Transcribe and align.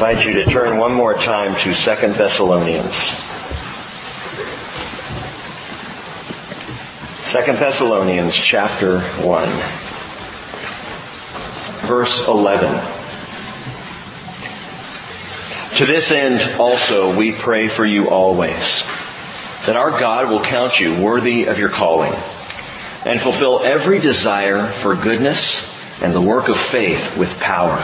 invite 0.00 0.24
you 0.24 0.32
to 0.32 0.46
turn 0.46 0.78
one 0.78 0.94
more 0.94 1.12
time 1.12 1.54
to 1.56 1.74
2 1.74 1.74
Thessalonians. 1.74 3.10
2 7.30 7.52
Thessalonians 7.52 8.34
chapter 8.34 9.00
1, 9.00 9.46
verse 11.86 12.26
11. 12.28 12.72
To 15.76 15.84
this 15.84 16.10
end 16.10 16.58
also 16.58 17.14
we 17.14 17.32
pray 17.32 17.68
for 17.68 17.84
you 17.84 18.08
always, 18.08 18.86
that 19.66 19.76
our 19.76 19.90
God 19.90 20.30
will 20.30 20.40
count 20.40 20.80
you 20.80 20.98
worthy 20.98 21.44
of 21.44 21.58
your 21.58 21.68
calling, 21.68 22.14
and 23.04 23.20
fulfill 23.20 23.60
every 23.64 23.98
desire 23.98 24.66
for 24.66 24.96
goodness 24.96 26.02
and 26.02 26.14
the 26.14 26.22
work 26.22 26.48
of 26.48 26.58
faith 26.58 27.18
with 27.18 27.38
power 27.38 27.76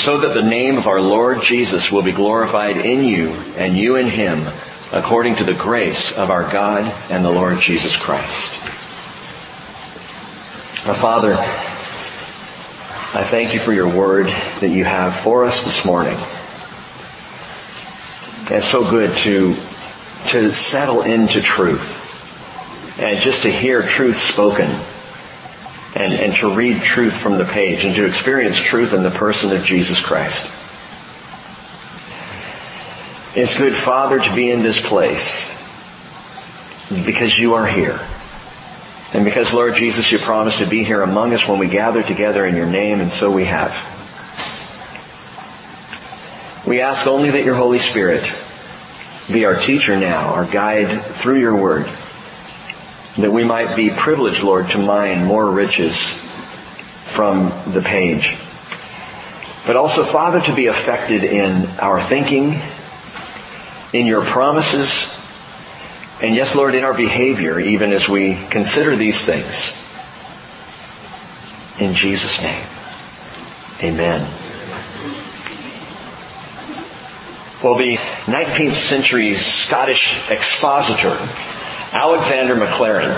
so 0.00 0.16
that 0.16 0.32
the 0.32 0.42
name 0.42 0.78
of 0.78 0.86
our 0.86 0.98
Lord 0.98 1.42
Jesus 1.42 1.92
will 1.92 2.00
be 2.00 2.10
glorified 2.10 2.78
in 2.78 3.04
you 3.04 3.32
and 3.58 3.76
you 3.76 3.96
in 3.96 4.06
him 4.06 4.42
according 4.92 5.36
to 5.36 5.44
the 5.44 5.52
grace 5.52 6.16
of 6.16 6.30
our 6.30 6.50
God 6.50 6.90
and 7.10 7.22
the 7.22 7.30
Lord 7.30 7.58
Jesus 7.58 7.96
Christ. 7.96 8.54
Our 10.88 10.94
Father, 10.94 11.34
I 11.34 13.22
thank 13.24 13.52
you 13.52 13.60
for 13.60 13.74
your 13.74 13.94
word 13.94 14.28
that 14.60 14.70
you 14.70 14.86
have 14.86 15.14
for 15.16 15.44
us 15.44 15.64
this 15.64 15.84
morning. 15.84 16.16
it's 18.50 18.64
so 18.64 18.90
good 18.90 19.14
to, 19.18 19.54
to 20.28 20.50
settle 20.50 21.02
into 21.02 21.42
truth 21.42 22.98
and 22.98 23.20
just 23.20 23.42
to 23.42 23.52
hear 23.52 23.82
truth 23.82 24.16
spoken 24.16 24.70
and, 25.94 26.12
and 26.12 26.34
to 26.36 26.54
read 26.54 26.82
truth 26.82 27.14
from 27.14 27.38
the 27.38 27.44
page 27.44 27.84
and 27.84 27.94
to 27.94 28.04
experience 28.04 28.56
truth 28.56 28.92
in 28.92 29.02
the 29.02 29.10
person 29.10 29.54
of 29.54 29.64
Jesus 29.64 30.00
Christ. 30.00 30.44
It's 33.36 33.56
good, 33.56 33.74
Father, 33.74 34.18
to 34.18 34.34
be 34.34 34.50
in 34.50 34.62
this 34.62 34.80
place 34.80 35.56
because 37.04 37.38
you 37.38 37.54
are 37.54 37.66
here. 37.66 37.98
And 39.12 39.24
because, 39.24 39.52
Lord 39.52 39.74
Jesus, 39.74 40.10
you 40.12 40.18
promised 40.18 40.58
to 40.58 40.66
be 40.66 40.84
here 40.84 41.02
among 41.02 41.34
us 41.34 41.48
when 41.48 41.58
we 41.58 41.66
gather 41.66 42.02
together 42.02 42.46
in 42.46 42.54
your 42.54 42.66
name, 42.66 43.00
and 43.00 43.10
so 43.10 43.30
we 43.30 43.44
have. 43.44 43.72
We 46.66 46.80
ask 46.80 47.06
only 47.08 47.30
that 47.30 47.44
your 47.44 47.56
Holy 47.56 47.78
Spirit 47.78 48.22
be 49.32 49.44
our 49.44 49.56
teacher 49.56 49.98
now, 49.98 50.28
our 50.34 50.44
guide 50.44 51.02
through 51.02 51.40
your 51.40 51.56
word 51.56 51.88
that 53.18 53.30
we 53.30 53.44
might 53.44 53.76
be 53.76 53.90
privileged, 53.90 54.42
Lord, 54.42 54.68
to 54.70 54.78
mine 54.78 55.24
more 55.24 55.50
riches 55.50 55.96
from 57.04 57.52
the 57.72 57.82
page. 57.82 58.36
But 59.66 59.76
also, 59.76 60.04
Father, 60.04 60.40
to 60.40 60.54
be 60.54 60.66
affected 60.66 61.24
in 61.24 61.66
our 61.80 62.00
thinking, 62.00 62.60
in 63.92 64.06
your 64.06 64.22
promises, 64.22 65.16
and 66.22 66.34
yes, 66.34 66.54
Lord, 66.54 66.74
in 66.74 66.84
our 66.84 66.92
behavior, 66.92 67.58
even 67.58 67.92
as 67.92 68.08
we 68.08 68.34
consider 68.50 68.94
these 68.94 69.24
things. 69.24 69.76
In 71.80 71.94
Jesus' 71.94 72.42
name. 72.42 72.62
Amen. 73.82 74.20
Well, 77.64 77.74
the 77.74 77.96
19th 78.26 78.72
century 78.72 79.34
Scottish 79.36 80.30
expositor 80.30 81.16
Alexander 81.92 82.54
Maclaren 82.54 83.12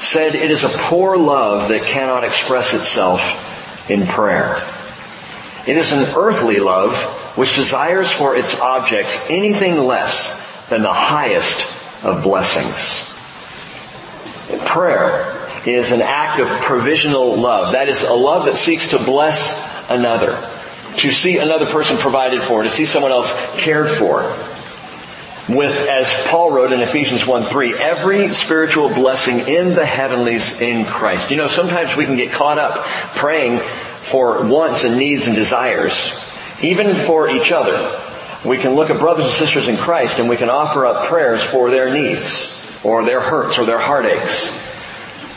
said, 0.00 0.34
it 0.34 0.50
is 0.50 0.64
a 0.64 0.68
poor 0.68 1.16
love 1.16 1.68
that 1.68 1.82
cannot 1.82 2.24
express 2.24 2.74
itself 2.74 3.88
in 3.88 4.06
prayer. 4.06 4.56
It 5.66 5.76
is 5.76 5.92
an 5.92 6.16
earthly 6.16 6.58
love 6.58 6.96
which 7.36 7.54
desires 7.54 8.10
for 8.10 8.36
its 8.36 8.58
objects 8.60 9.30
anything 9.30 9.86
less 9.86 10.68
than 10.68 10.82
the 10.82 10.92
highest 10.92 12.04
of 12.04 12.24
blessings. 12.24 13.12
Prayer 14.66 15.48
is 15.64 15.92
an 15.92 16.02
act 16.02 16.40
of 16.40 16.48
provisional 16.62 17.36
love. 17.36 17.72
That 17.72 17.88
is 17.88 18.02
a 18.02 18.14
love 18.14 18.46
that 18.46 18.56
seeks 18.56 18.90
to 18.90 18.98
bless 18.98 19.88
another, 19.88 20.32
to 20.98 21.12
see 21.12 21.38
another 21.38 21.66
person 21.66 21.96
provided 21.98 22.42
for, 22.42 22.64
to 22.64 22.68
see 22.68 22.84
someone 22.84 23.12
else 23.12 23.32
cared 23.56 23.90
for 23.90 24.22
with, 25.48 25.88
as 25.88 26.10
Paul 26.28 26.52
wrote 26.52 26.72
in 26.72 26.80
Ephesians 26.80 27.26
1 27.26 27.44
3, 27.44 27.74
every 27.74 28.32
spiritual 28.32 28.88
blessing 28.88 29.40
in 29.40 29.74
the 29.74 29.84
heavenlies 29.84 30.60
in 30.60 30.86
Christ. 30.86 31.30
You 31.30 31.36
know, 31.36 31.48
sometimes 31.48 31.96
we 31.96 32.06
can 32.06 32.16
get 32.16 32.32
caught 32.32 32.58
up 32.58 32.84
praying 33.16 33.58
for 33.60 34.46
wants 34.46 34.84
and 34.84 34.98
needs 34.98 35.26
and 35.26 35.36
desires, 35.36 36.32
even 36.62 36.94
for 36.94 37.28
each 37.28 37.52
other. 37.52 38.00
We 38.44 38.58
can 38.58 38.74
look 38.74 38.90
at 38.90 38.98
brothers 38.98 39.26
and 39.26 39.34
sisters 39.34 39.68
in 39.68 39.76
Christ 39.76 40.18
and 40.18 40.28
we 40.28 40.36
can 40.36 40.50
offer 40.50 40.86
up 40.86 41.06
prayers 41.06 41.42
for 41.42 41.70
their 41.70 41.92
needs, 41.92 42.80
or 42.84 43.04
their 43.04 43.20
hurts, 43.20 43.58
or 43.58 43.64
their 43.64 43.78
heartaches. 43.78 44.60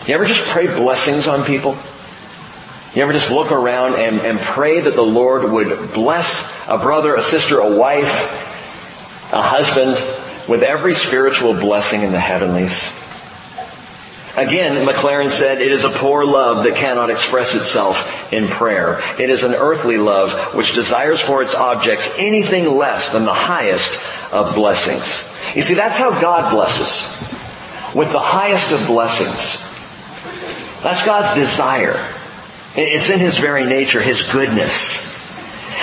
You 0.07 0.15
ever 0.15 0.25
just 0.25 0.41
pray 0.49 0.67
blessings 0.67 1.27
on 1.27 1.43
people? 1.43 1.77
You 2.93 3.03
ever 3.03 3.13
just 3.13 3.29
look 3.29 3.51
around 3.51 3.95
and, 3.95 4.21
and 4.21 4.39
pray 4.39 4.81
that 4.81 4.95
the 4.95 5.03
Lord 5.03 5.51
would 5.51 5.93
bless 5.93 6.67
a 6.69 6.77
brother, 6.77 7.15
a 7.15 7.21
sister, 7.21 7.59
a 7.59 7.75
wife, 7.77 8.56
a 9.31 9.41
husband 9.41 9.91
with 10.49 10.63
every 10.63 10.95
spiritual 10.95 11.53
blessing 11.53 12.03
in 12.03 12.11
the 12.11 12.19
heavenlies. 12.19 12.91
Again, 14.37 14.85
Maclaren 14.85 15.31
said, 15.31 15.61
it 15.61 15.71
is 15.71 15.83
a 15.83 15.89
poor 15.89 16.23
love 16.23 16.63
that 16.65 16.75
cannot 16.75 17.09
express 17.09 17.55
itself 17.55 18.31
in 18.31 18.47
prayer. 18.47 19.01
It 19.19 19.31
is 19.31 19.43
an 19.43 19.55
earthly 19.55 19.97
love 19.97 20.53
which 20.53 20.75
desires 20.75 21.19
for 21.19 21.41
its 21.41 21.55
objects 21.55 22.17
anything 22.19 22.77
less 22.77 23.13
than 23.13 23.25
the 23.25 23.33
highest 23.33 24.05
of 24.31 24.53
blessings. 24.53 25.35
You 25.55 25.63
see, 25.63 25.73
that's 25.73 25.97
how 25.97 26.21
God 26.21 26.51
blesses. 26.51 27.33
With 27.95 28.11
the 28.11 28.19
highest 28.19 28.71
of 28.71 28.85
blessings. 28.85 29.65
That's 30.83 31.03
God's 31.03 31.33
desire. 31.33 31.95
It's 32.75 33.09
in 33.09 33.19
His 33.19 33.39
very 33.39 33.65
nature, 33.65 33.99
His 33.99 34.31
goodness. 34.31 35.06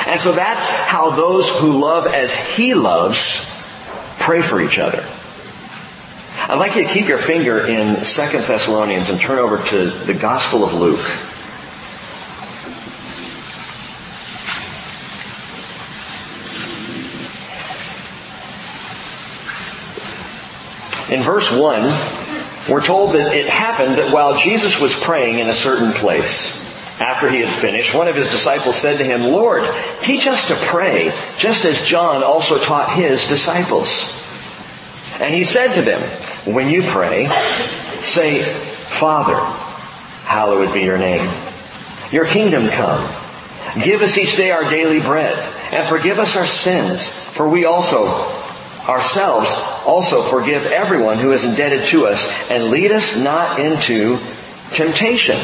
And 0.06 0.20
so 0.20 0.32
that's 0.32 0.68
how 0.86 1.10
those 1.10 1.48
who 1.58 1.80
love 1.80 2.06
as 2.06 2.34
He 2.34 2.74
loves 2.74 3.50
pray 4.18 4.42
for 4.42 4.60
each 4.60 4.78
other. 4.78 5.04
I'd 6.46 6.58
like 6.58 6.76
you 6.76 6.84
to 6.84 6.90
keep 6.90 7.08
your 7.08 7.18
finger 7.18 7.66
in 7.66 7.96
2 7.96 8.02
Thessalonians 8.02 9.08
and 9.08 9.18
turn 9.18 9.38
over 9.38 9.62
to 9.70 9.90
the 9.90 10.12
Gospel 10.12 10.62
of 10.62 10.74
Luke. 10.74 11.00
In 21.10 21.22
verse 21.22 21.50
1, 21.50 21.82
we're 22.70 22.84
told 22.84 23.14
that 23.14 23.34
it 23.36 23.46
happened 23.46 23.96
that 23.98 24.12
while 24.12 24.36
Jesus 24.36 24.80
was 24.80 24.94
praying 24.98 25.38
in 25.38 25.48
a 25.48 25.54
certain 25.54 25.92
place, 25.92 26.63
after 27.24 27.36
he 27.36 27.42
had 27.42 27.52
finished, 27.52 27.94
one 27.94 28.08
of 28.08 28.16
his 28.16 28.30
disciples 28.30 28.76
said 28.76 28.98
to 28.98 29.04
him, 29.04 29.22
Lord, 29.22 29.64
teach 30.02 30.26
us 30.26 30.48
to 30.48 30.54
pray, 30.54 31.12
just 31.38 31.64
as 31.64 31.86
John 31.86 32.22
also 32.22 32.58
taught 32.58 32.92
his 32.92 33.26
disciples. 33.28 34.20
And 35.20 35.32
he 35.32 35.44
said 35.44 35.74
to 35.74 35.82
them, 35.82 36.02
when 36.52 36.68
you 36.68 36.82
pray, 36.82 37.28
say, 38.00 38.42
Father, 38.42 39.36
hallowed 40.26 40.74
be 40.74 40.82
your 40.82 40.98
name. 40.98 41.26
Your 42.10 42.26
kingdom 42.26 42.68
come. 42.68 43.02
Give 43.82 44.02
us 44.02 44.18
each 44.18 44.36
day 44.36 44.50
our 44.50 44.68
daily 44.68 45.00
bread, 45.00 45.38
and 45.72 45.88
forgive 45.88 46.18
us 46.18 46.36
our 46.36 46.46
sins, 46.46 47.08
for 47.08 47.48
we 47.48 47.64
also, 47.64 48.06
ourselves, 48.86 49.48
also 49.86 50.20
forgive 50.20 50.66
everyone 50.66 51.18
who 51.18 51.32
is 51.32 51.44
indebted 51.44 51.88
to 51.88 52.06
us, 52.06 52.50
and 52.50 52.64
lead 52.64 52.92
us 52.92 53.18
not 53.18 53.58
into 53.58 54.18
temptation 54.72 55.36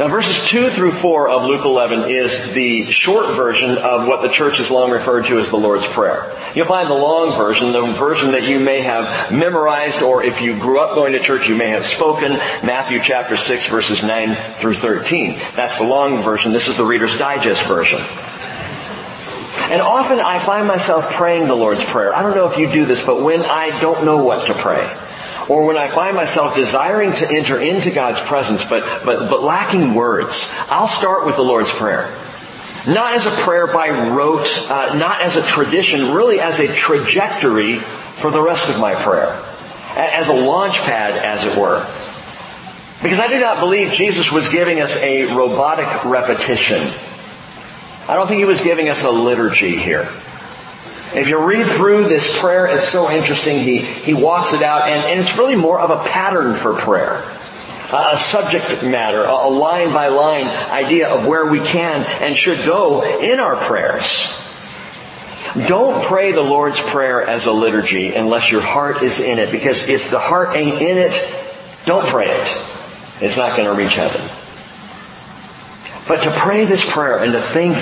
now 0.00 0.08
verses 0.08 0.48
2 0.48 0.70
through 0.70 0.92
4 0.92 1.28
of 1.28 1.44
Luke 1.44 1.66
11 1.66 2.10
is 2.10 2.54
the 2.54 2.90
short 2.90 3.36
version 3.36 3.76
of 3.76 4.08
what 4.08 4.22
the 4.22 4.30
church 4.30 4.56
has 4.56 4.70
long 4.70 4.90
referred 4.90 5.26
to 5.26 5.38
as 5.38 5.50
the 5.50 5.58
Lord's 5.58 5.86
Prayer. 5.86 6.34
You'll 6.54 6.64
find 6.64 6.88
the 6.88 6.94
long 6.94 7.36
version, 7.36 7.72
the 7.72 7.82
version 7.82 8.30
that 8.30 8.44
you 8.44 8.60
may 8.60 8.80
have 8.80 9.30
memorized 9.30 10.00
or 10.00 10.24
if 10.24 10.40
you 10.40 10.58
grew 10.58 10.80
up 10.80 10.94
going 10.94 11.12
to 11.12 11.18
church 11.18 11.50
you 11.50 11.54
may 11.54 11.68
have 11.68 11.84
spoken, 11.84 12.32
Matthew 12.64 12.98
chapter 13.02 13.36
6 13.36 13.66
verses 13.66 14.02
9 14.02 14.34
through 14.54 14.76
13. 14.76 15.38
That's 15.54 15.76
the 15.76 15.84
long 15.84 16.22
version. 16.22 16.52
This 16.52 16.68
is 16.68 16.78
the 16.78 16.84
Reader's 16.86 17.18
Digest 17.18 17.68
version. 17.68 18.00
And 19.70 19.82
often 19.82 20.18
I 20.18 20.38
find 20.38 20.66
myself 20.66 21.12
praying 21.12 21.46
the 21.46 21.54
Lord's 21.54 21.84
Prayer. 21.84 22.14
I 22.14 22.22
don't 22.22 22.34
know 22.34 22.50
if 22.50 22.56
you 22.56 22.72
do 22.72 22.86
this, 22.86 23.04
but 23.04 23.22
when 23.22 23.42
I 23.42 23.78
don't 23.82 24.06
know 24.06 24.24
what 24.24 24.46
to 24.46 24.54
pray, 24.54 24.82
or 25.50 25.66
when 25.66 25.76
I 25.76 25.88
find 25.88 26.16
myself 26.16 26.54
desiring 26.54 27.12
to 27.14 27.28
enter 27.28 27.60
into 27.60 27.90
God's 27.90 28.20
presence 28.20 28.64
but, 28.64 29.04
but, 29.04 29.28
but 29.28 29.42
lacking 29.42 29.94
words, 29.94 30.54
I'll 30.70 30.88
start 30.88 31.26
with 31.26 31.36
the 31.36 31.42
Lord's 31.42 31.70
Prayer. 31.70 32.08
Not 32.88 33.12
as 33.12 33.26
a 33.26 33.30
prayer 33.30 33.66
by 33.66 33.90
rote, 34.08 34.48
uh, 34.70 34.96
not 34.96 35.20
as 35.20 35.36
a 35.36 35.42
tradition, 35.42 36.14
really 36.14 36.40
as 36.40 36.60
a 36.60 36.68
trajectory 36.68 37.76
for 37.76 38.30
the 38.30 38.40
rest 38.40 38.70
of 38.70 38.80
my 38.80 38.94
prayer. 38.94 39.38
As 39.96 40.28
a 40.28 40.32
launch 40.32 40.78
pad, 40.78 41.12
as 41.12 41.44
it 41.44 41.58
were. 41.58 41.84
Because 43.02 43.18
I 43.18 43.28
do 43.28 43.38
not 43.40 43.58
believe 43.58 43.92
Jesus 43.92 44.32
was 44.32 44.48
giving 44.48 44.80
us 44.80 45.02
a 45.02 45.34
robotic 45.34 46.04
repetition 46.04 46.80
I 48.10 48.14
don't 48.14 48.26
think 48.26 48.40
he 48.40 48.44
was 48.44 48.60
giving 48.60 48.88
us 48.88 49.04
a 49.04 49.10
liturgy 49.10 49.76
here. 49.76 50.08
If 51.14 51.28
you 51.28 51.38
read 51.38 51.66
through 51.66 52.04
this 52.04 52.38
prayer, 52.38 52.66
it's 52.66 52.88
so 52.88 53.10
interesting. 53.10 53.60
He, 53.60 53.78
he 53.78 54.14
walks 54.14 54.52
it 54.52 54.62
out, 54.62 54.88
and, 54.88 55.04
and 55.04 55.18
it's 55.18 55.36
really 55.36 55.56
more 55.56 55.80
of 55.80 55.90
a 55.90 56.08
pattern 56.08 56.54
for 56.54 56.72
prayer. 56.74 57.24
A 57.92 58.16
subject 58.16 58.84
matter, 58.84 59.24
a 59.24 59.48
line 59.48 59.92
by 59.92 60.08
line 60.08 60.46
idea 60.46 61.08
of 61.08 61.26
where 61.26 61.46
we 61.46 61.58
can 61.58 62.04
and 62.22 62.36
should 62.36 62.64
go 62.64 63.02
in 63.18 63.40
our 63.40 63.56
prayers. 63.56 64.46
Don't 65.66 66.04
pray 66.04 66.30
the 66.30 66.42
Lord's 66.42 66.78
Prayer 66.78 67.20
as 67.28 67.46
a 67.46 67.52
liturgy 67.52 68.14
unless 68.14 68.52
your 68.52 68.60
heart 68.60 69.02
is 69.02 69.18
in 69.18 69.40
it, 69.40 69.50
because 69.50 69.88
if 69.88 70.10
the 70.10 70.20
heart 70.20 70.56
ain't 70.56 70.80
in 70.80 70.98
it, 70.98 71.12
don't 71.86 72.06
pray 72.06 72.28
it. 72.28 72.64
It's 73.20 73.36
not 73.36 73.56
going 73.56 73.68
to 73.68 73.74
reach 73.74 73.94
heaven. 73.94 74.20
But 76.06 76.22
to 76.22 76.30
pray 76.30 76.66
this 76.66 76.88
prayer 76.88 77.18
and 77.18 77.32
to 77.32 77.40
think 77.40 77.76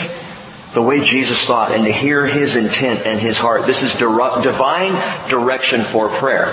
the 0.74 0.82
way 0.82 1.04
Jesus 1.04 1.42
thought 1.44 1.72
and 1.72 1.84
to 1.84 1.92
hear 1.92 2.26
His 2.26 2.56
intent 2.56 3.06
and 3.06 3.18
His 3.18 3.38
heart. 3.38 3.66
This 3.66 3.82
is 3.82 3.96
divine 3.96 4.92
direction 5.28 5.80
for 5.80 6.08
prayer. 6.08 6.52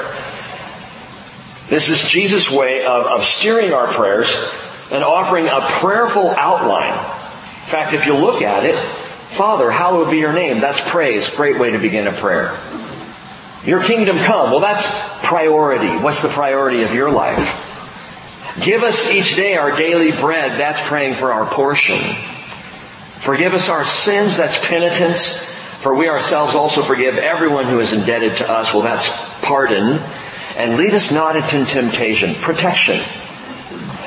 This 1.68 1.90
is 1.90 2.08
Jesus' 2.08 2.52
way 2.52 2.86
of, 2.86 3.06
of 3.08 3.24
steering 3.24 3.74
our 3.74 3.88
prayers 3.88 4.54
and 4.92 5.04
offering 5.04 5.48
a 5.48 5.62
prayerful 5.62 6.30
outline. 6.38 6.94
In 6.94 7.72
fact, 7.72 7.94
if 7.94 8.06
you 8.06 8.14
look 8.16 8.42
at 8.42 8.66
it, 8.66 8.76
Father, 8.76 9.72
hallowed 9.72 10.12
be 10.12 10.18
your 10.18 10.32
name. 10.32 10.62
That's 10.62 10.80
praise. 10.90 11.30
Great 11.30 11.60
way 11.60 11.72
to 11.72 11.80
begin 11.80 12.08
a 12.08 12.12
prayer. 12.12 12.56
Your 13.66 13.82
kingdom 13.82 14.18
come. 14.18 14.52
Well, 14.52 14.60
that's 14.60 14.86
priority. 15.26 15.90
What's 15.98 16.22
the 16.22 16.30
priority 16.30 16.84
of 16.84 16.94
your 16.94 17.10
life? 17.10 17.64
Give 18.64 18.84
us 18.84 19.12
each 19.12 19.36
day 19.36 19.58
our 19.58 19.76
daily 19.76 20.12
bread. 20.12 20.52
That's 20.60 20.80
praying 20.88 21.16
for 21.16 21.34
our 21.34 21.46
portion. 21.46 22.00
Forgive 23.20 23.54
us 23.54 23.70
our 23.70 23.84
sins, 23.86 24.38
that's 24.38 24.66
penitence. 24.68 25.44
For 25.82 25.94
we 25.94 26.10
ourselves 26.10 26.56
also 26.56 26.82
forgive 26.82 27.18
everyone 27.18 27.66
who 27.66 27.80
is 27.80 27.94
indebted 27.94 28.38
to 28.38 28.50
us. 28.50 28.74
Well, 28.74 28.84
that's 28.84 29.40
pardon. 29.42 30.00
And 30.58 30.78
lead 30.78 30.94
us 30.94 31.12
not 31.12 31.36
into 31.36 31.64
temptation, 31.66 32.34
protection. 32.36 33.00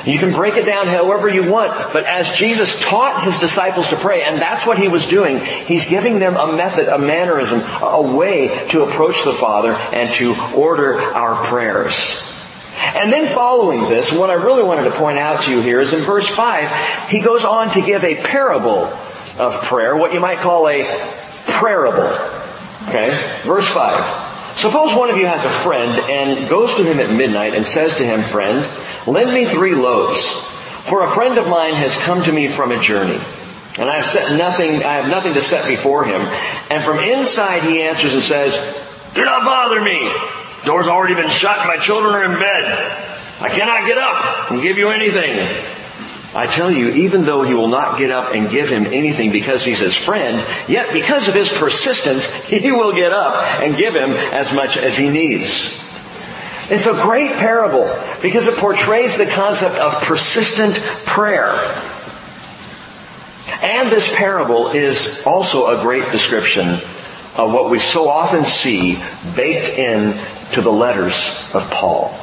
You 0.05 0.17
can 0.17 0.33
break 0.33 0.55
it 0.55 0.65
down 0.65 0.87
however 0.87 1.27
you 1.27 1.51
want, 1.51 1.93
but 1.93 2.05
as 2.05 2.33
Jesus 2.33 2.81
taught 2.81 3.23
his 3.23 3.37
disciples 3.37 3.89
to 3.89 3.95
pray, 3.95 4.23
and 4.23 4.41
that's 4.41 4.65
what 4.65 4.77
he 4.77 4.87
was 4.87 5.05
doing, 5.05 5.39
he's 5.39 5.89
giving 5.89 6.19
them 6.19 6.35
a 6.35 6.55
method, 6.55 6.87
a 6.87 6.97
mannerism, 6.97 7.61
a 7.81 8.01
way 8.01 8.67
to 8.69 8.83
approach 8.83 9.23
the 9.23 9.33
Father 9.33 9.73
and 9.73 10.13
to 10.15 10.35
order 10.55 10.99
our 10.99 11.35
prayers. 11.45 12.28
And 12.79 13.11
then 13.11 13.25
following 13.33 13.83
this, 13.89 14.11
what 14.11 14.29
I 14.29 14.35
really 14.35 14.63
wanted 14.63 14.85
to 14.85 14.91
point 14.91 15.17
out 15.17 15.43
to 15.43 15.51
you 15.51 15.61
here 15.61 15.81
is 15.81 15.93
in 15.93 15.99
verse 15.99 16.27
5, 16.27 17.09
he 17.09 17.19
goes 17.19 17.43
on 17.43 17.69
to 17.71 17.81
give 17.81 18.03
a 18.03 18.15
parable 18.15 18.85
of 19.37 19.61
prayer, 19.63 19.95
what 19.95 20.13
you 20.13 20.19
might 20.19 20.39
call 20.39 20.67
a 20.67 20.83
prayerable. 21.45 22.09
Okay? 22.87 23.41
Verse 23.43 23.67
5. 23.67 24.57
Suppose 24.57 24.95
one 24.95 25.09
of 25.09 25.17
you 25.17 25.25
has 25.25 25.45
a 25.45 25.49
friend 25.49 25.91
and 26.09 26.49
goes 26.49 26.75
to 26.75 26.83
him 26.83 26.99
at 26.99 27.15
midnight 27.15 27.53
and 27.53 27.65
says 27.65 27.97
to 27.97 28.03
him, 28.03 28.21
Friend, 28.21 28.65
lend 29.07 29.33
me 29.33 29.45
three 29.45 29.75
loaves, 29.75 30.43
for 30.89 31.03
a 31.03 31.11
friend 31.11 31.37
of 31.37 31.47
mine 31.47 31.75
has 31.75 31.97
come 32.03 32.23
to 32.23 32.31
me 32.31 32.47
from 32.47 32.71
a 32.71 32.81
journey. 32.81 33.19
And 33.77 33.89
I 33.89 33.95
have 33.95 34.05
set 34.05 34.37
nothing, 34.37 34.83
I 34.83 34.95
have 34.95 35.09
nothing 35.09 35.33
to 35.35 35.41
set 35.41 35.67
before 35.67 36.03
him. 36.03 36.21
And 36.69 36.83
from 36.83 36.99
inside 36.99 37.63
he 37.63 37.81
answers 37.81 38.13
and 38.13 38.23
says, 38.23 38.53
Do 39.13 39.23
not 39.23 39.45
bother 39.45 39.81
me. 39.81 40.11
Door's 40.65 40.87
already 40.87 41.15
been 41.15 41.29
shut, 41.29 41.65
my 41.67 41.77
children 41.77 42.13
are 42.13 42.23
in 42.25 42.39
bed. 42.39 43.07
I 43.41 43.49
cannot 43.49 43.87
get 43.87 43.97
up 43.97 44.51
and 44.51 44.61
give 44.61 44.77
you 44.77 44.89
anything. 44.89 45.39
I 46.35 46.45
tell 46.45 46.69
you, 46.69 46.89
even 46.89 47.23
though 47.23 47.41
he 47.41 47.53
will 47.53 47.69
not 47.69 47.97
get 47.97 48.11
up 48.11 48.33
and 48.35 48.49
give 48.49 48.69
him 48.69 48.85
anything 48.85 49.31
because 49.31 49.65
he's 49.65 49.79
his 49.79 49.95
friend, 49.95 50.45
yet 50.67 50.93
because 50.93 51.27
of 51.27 51.33
his 51.33 51.49
persistence, 51.49 52.43
he 52.47 52.71
will 52.71 52.93
get 52.93 53.11
up 53.11 53.61
and 53.61 53.75
give 53.75 53.95
him 53.95 54.11
as 54.11 54.53
much 54.53 54.77
as 54.77 54.95
he 54.95 55.09
needs. 55.09 55.87
It's 56.69 56.85
a 56.85 56.93
great 56.93 57.31
parable 57.31 57.89
because 58.21 58.47
it 58.47 58.53
portrays 58.55 59.17
the 59.17 59.25
concept 59.25 59.75
of 59.77 60.03
persistent 60.03 60.75
prayer. 61.05 61.55
And 63.63 63.89
this 63.89 64.15
parable 64.15 64.69
is 64.69 65.25
also 65.25 65.75
a 65.75 65.81
great 65.81 66.11
description 66.11 66.67
of 67.35 67.51
what 67.53 67.71
we 67.71 67.79
so 67.79 68.07
often 68.07 68.43
see 68.43 68.99
baked 69.35 69.79
in 69.79 70.13
to 70.53 70.61
the 70.61 70.71
letters 70.71 71.51
of 71.53 71.69
Paul. 71.71 72.15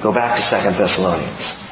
Go 0.00 0.12
back 0.12 0.36
to 0.36 0.42
2 0.42 0.78
Thessalonians. 0.78 1.62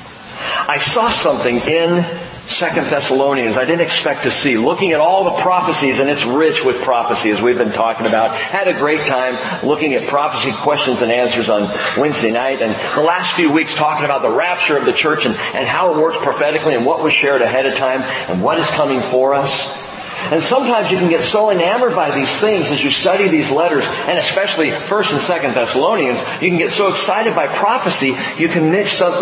I 0.66 0.78
saw 0.78 1.10
something 1.10 1.56
in 1.60 2.04
Second 2.46 2.88
Thessalonians 2.88 3.56
I 3.56 3.64
didn't 3.64 3.80
expect 3.80 4.24
to 4.24 4.30
see. 4.30 4.58
Looking 4.58 4.92
at 4.92 5.00
all 5.00 5.24
the 5.24 5.42
prophecies, 5.42 5.98
and 5.98 6.10
it's 6.10 6.26
rich 6.26 6.62
with 6.62 6.82
prophecy 6.82 7.30
as 7.30 7.40
we've 7.40 7.56
been 7.56 7.72
talking 7.72 8.06
about. 8.06 8.34
Had 8.34 8.68
a 8.68 8.74
great 8.74 9.00
time 9.06 9.38
looking 9.66 9.94
at 9.94 10.06
prophecy 10.08 10.52
questions 10.52 11.00
and 11.00 11.10
answers 11.10 11.48
on 11.48 11.62
Wednesday 11.96 12.30
night, 12.30 12.60
and 12.60 12.74
the 12.94 13.02
last 13.02 13.32
few 13.34 13.50
weeks 13.50 13.74
talking 13.74 14.04
about 14.04 14.20
the 14.20 14.30
rapture 14.30 14.76
of 14.76 14.84
the 14.84 14.92
church 14.92 15.24
and, 15.24 15.34
and 15.54 15.66
how 15.66 15.94
it 15.94 16.00
works 16.00 16.18
prophetically 16.18 16.74
and 16.74 16.84
what 16.84 17.02
was 17.02 17.14
shared 17.14 17.40
ahead 17.40 17.64
of 17.64 17.76
time 17.76 18.02
and 18.02 18.42
what 18.42 18.58
is 18.58 18.70
coming 18.72 19.00
for 19.00 19.32
us. 19.32 19.83
And 20.32 20.42
sometimes 20.42 20.90
you 20.90 20.96
can 20.96 21.10
get 21.10 21.22
so 21.22 21.50
enamored 21.50 21.94
by 21.94 22.14
these 22.14 22.40
things 22.40 22.70
as 22.70 22.82
you 22.82 22.90
study 22.90 23.28
these 23.28 23.50
letters, 23.50 23.84
and 24.08 24.18
especially 24.18 24.70
1st 24.70 25.10
and 25.12 25.20
2nd 25.20 25.54
Thessalonians, 25.54 26.20
you 26.40 26.48
can 26.48 26.58
get 26.58 26.72
so 26.72 26.88
excited 26.88 27.34
by 27.34 27.46
prophecy, 27.46 28.14
you 28.40 28.48
can 28.48 28.70
miss 28.70 28.92
some, 28.92 29.14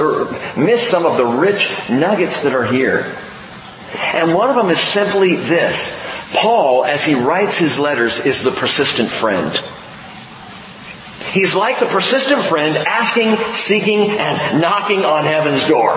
miss 0.57 0.87
some 0.89 1.05
of 1.05 1.17
the 1.17 1.27
rich 1.27 1.71
nuggets 1.91 2.45
that 2.45 2.55
are 2.55 2.65
here. 2.65 3.05
And 4.15 4.35
one 4.35 4.49
of 4.49 4.57
them 4.57 4.71
is 4.71 4.81
simply 4.81 5.37
this. 5.37 6.07
Paul, 6.35 6.85
as 6.85 7.05
he 7.05 7.15
writes 7.15 7.59
his 7.59 7.79
letters, 7.79 8.25
is 8.25 8.43
the 8.43 8.51
persistent 8.51 9.09
friend. 9.09 9.53
He's 11.33 11.55
like 11.55 11.79
the 11.79 11.87
persistent 11.87 12.43
friend 12.43 12.77
asking, 12.77 13.37
seeking, 13.55 14.19
and 14.19 14.61
knocking 14.61 15.05
on 15.05 15.25
heaven's 15.25 15.67
door. 15.67 15.95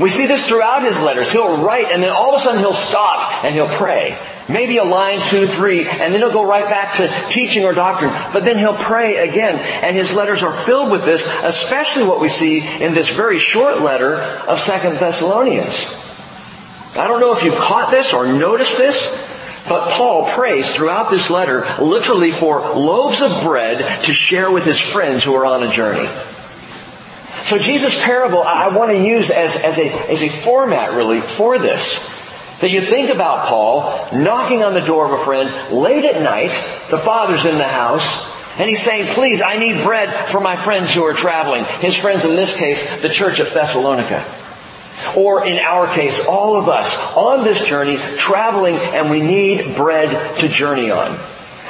We 0.00 0.10
see 0.10 0.26
this 0.26 0.46
throughout 0.46 0.82
his 0.82 1.00
letters. 1.00 1.32
He'll 1.32 1.64
write 1.64 1.86
and 1.86 2.02
then 2.02 2.10
all 2.10 2.34
of 2.34 2.40
a 2.40 2.44
sudden 2.44 2.60
he'll 2.60 2.74
stop 2.74 3.44
and 3.44 3.54
he'll 3.54 3.68
pray. 3.68 4.18
Maybe 4.48 4.76
a 4.76 4.84
line, 4.84 5.20
two, 5.20 5.46
three, 5.46 5.88
and 5.88 6.12
then 6.12 6.20
he'll 6.20 6.32
go 6.32 6.44
right 6.44 6.66
back 6.66 6.98
to 6.98 7.08
teaching 7.30 7.64
or 7.64 7.72
doctrine. 7.72 8.12
But 8.32 8.44
then 8.44 8.58
he'll 8.58 8.76
pray 8.76 9.16
again. 9.28 9.56
And 9.56 9.96
his 9.96 10.14
letters 10.14 10.42
are 10.42 10.52
filled 10.52 10.92
with 10.92 11.04
this, 11.04 11.26
especially 11.42 12.04
what 12.04 12.20
we 12.20 12.28
see 12.28 12.60
in 12.60 12.94
this 12.94 13.08
very 13.08 13.38
short 13.38 13.80
letter 13.80 14.16
of 14.16 14.60
Second 14.60 14.98
Thessalonians. 14.98 16.02
I 16.94 17.08
don't 17.08 17.20
know 17.20 17.34
if 17.34 17.42
you've 17.42 17.56
caught 17.56 17.90
this 17.90 18.12
or 18.12 18.26
noticed 18.26 18.78
this, 18.78 19.22
but 19.68 19.90
Paul 19.92 20.30
prays 20.30 20.72
throughout 20.72 21.10
this 21.10 21.28
letter 21.28 21.66
literally 21.80 22.30
for 22.30 22.60
loaves 22.60 23.22
of 23.22 23.42
bread 23.42 24.04
to 24.04 24.14
share 24.14 24.50
with 24.50 24.64
his 24.64 24.78
friends 24.78 25.24
who 25.24 25.34
are 25.34 25.44
on 25.44 25.62
a 25.62 25.68
journey. 25.68 26.08
So 27.46 27.58
Jesus' 27.58 28.02
parable 28.02 28.42
I 28.42 28.76
want 28.76 28.90
to 28.90 28.98
use 28.98 29.30
as, 29.30 29.54
as, 29.62 29.78
a, 29.78 30.10
as 30.10 30.20
a 30.20 30.28
format 30.28 30.94
really 30.94 31.20
for 31.20 31.60
this. 31.60 32.12
That 32.60 32.72
you 32.72 32.80
think 32.80 33.08
about 33.08 33.46
Paul 33.46 34.08
knocking 34.12 34.64
on 34.64 34.74
the 34.74 34.80
door 34.80 35.06
of 35.06 35.12
a 35.12 35.24
friend 35.24 35.48
late 35.70 36.04
at 36.04 36.20
night, 36.24 36.50
the 36.90 36.98
father's 36.98 37.46
in 37.46 37.56
the 37.56 37.62
house, 37.62 38.34
and 38.58 38.68
he's 38.68 38.82
saying, 38.82 39.06
please, 39.14 39.42
I 39.42 39.58
need 39.58 39.84
bread 39.84 40.12
for 40.32 40.40
my 40.40 40.56
friends 40.56 40.92
who 40.92 41.04
are 41.04 41.12
traveling. 41.12 41.62
His 41.78 41.94
friends 41.94 42.24
in 42.24 42.34
this 42.34 42.58
case, 42.58 43.00
the 43.00 43.08
church 43.08 43.38
of 43.38 43.52
Thessalonica. 43.54 44.24
Or 45.16 45.46
in 45.46 45.58
our 45.60 45.86
case, 45.86 46.26
all 46.26 46.56
of 46.56 46.68
us 46.68 47.14
on 47.14 47.44
this 47.44 47.62
journey, 47.62 47.98
traveling, 48.16 48.74
and 48.74 49.08
we 49.08 49.20
need 49.20 49.76
bread 49.76 50.38
to 50.38 50.48
journey 50.48 50.90
on. 50.90 51.16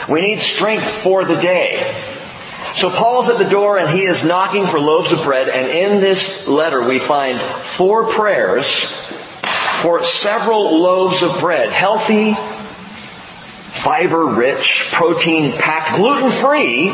We 0.08 0.22
need 0.22 0.38
strength 0.38 0.88
for 0.88 1.26
the 1.26 1.36
day. 1.36 1.94
So 2.76 2.90
Paul's 2.90 3.30
at 3.30 3.38
the 3.38 3.48
door 3.48 3.78
and 3.78 3.88
he 3.88 4.04
is 4.04 4.22
knocking 4.22 4.66
for 4.66 4.78
loaves 4.78 5.10
of 5.10 5.24
bread 5.24 5.48
and 5.48 5.70
in 5.70 6.02
this 6.02 6.46
letter 6.46 6.86
we 6.86 6.98
find 6.98 7.40
four 7.40 8.04
prayers 8.04 8.84
for 9.80 10.02
several 10.02 10.78
loaves 10.78 11.22
of 11.22 11.40
bread. 11.40 11.70
Healthy, 11.70 12.34
fiber 13.80 14.26
rich, 14.26 14.90
protein 14.92 15.52
packed, 15.52 15.96
gluten 15.96 16.30
free 16.30 16.90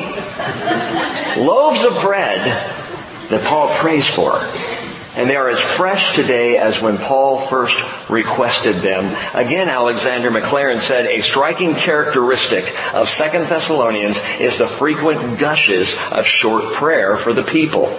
loaves 1.43 1.83
of 1.83 2.01
bread 2.01 2.39
that 3.31 3.43
Paul 3.45 3.69
prays 3.75 4.07
for. 4.07 4.35
And 5.15 5.29
they 5.29 5.37
are 5.37 5.51
as 5.51 5.61
fresh 5.61 6.15
today 6.15 6.57
as 6.57 6.81
when 6.81 6.97
Paul 6.97 7.39
first 7.39 8.09
requested 8.09 8.77
them. 8.77 9.05
Again, 9.35 9.69
Alexander 9.69 10.31
Maclaren 10.31 10.81
said 10.81 11.05
a 11.05 11.21
striking 11.21 11.75
characteristic 11.75 12.75
of 12.95 13.11
Second 13.11 13.43
Thessalonians 13.43 14.19
is 14.41 14.57
the 14.57 14.67
frequent 14.67 15.39
gushes 15.39 16.01
of 16.13 16.25
short 16.25 16.65
prayer 16.73 17.19
for 17.19 17.35
the 17.35 17.43
people. 17.43 17.95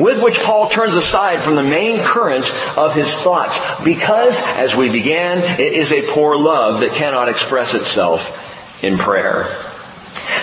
With 0.00 0.22
which 0.22 0.40
Paul 0.40 0.70
turns 0.70 0.94
aside 0.94 1.40
from 1.40 1.56
the 1.56 1.62
main 1.62 1.98
current 1.98 2.50
of 2.78 2.94
his 2.94 3.14
thoughts 3.14 3.58
because, 3.84 4.40
as 4.56 4.74
we 4.74 4.90
began, 4.90 5.38
it 5.60 5.74
is 5.74 5.92
a 5.92 6.10
poor 6.10 6.36
love 6.36 6.80
that 6.80 6.92
cannot 6.92 7.28
express 7.28 7.74
itself 7.74 8.82
in 8.82 8.96
prayer. 8.96 9.46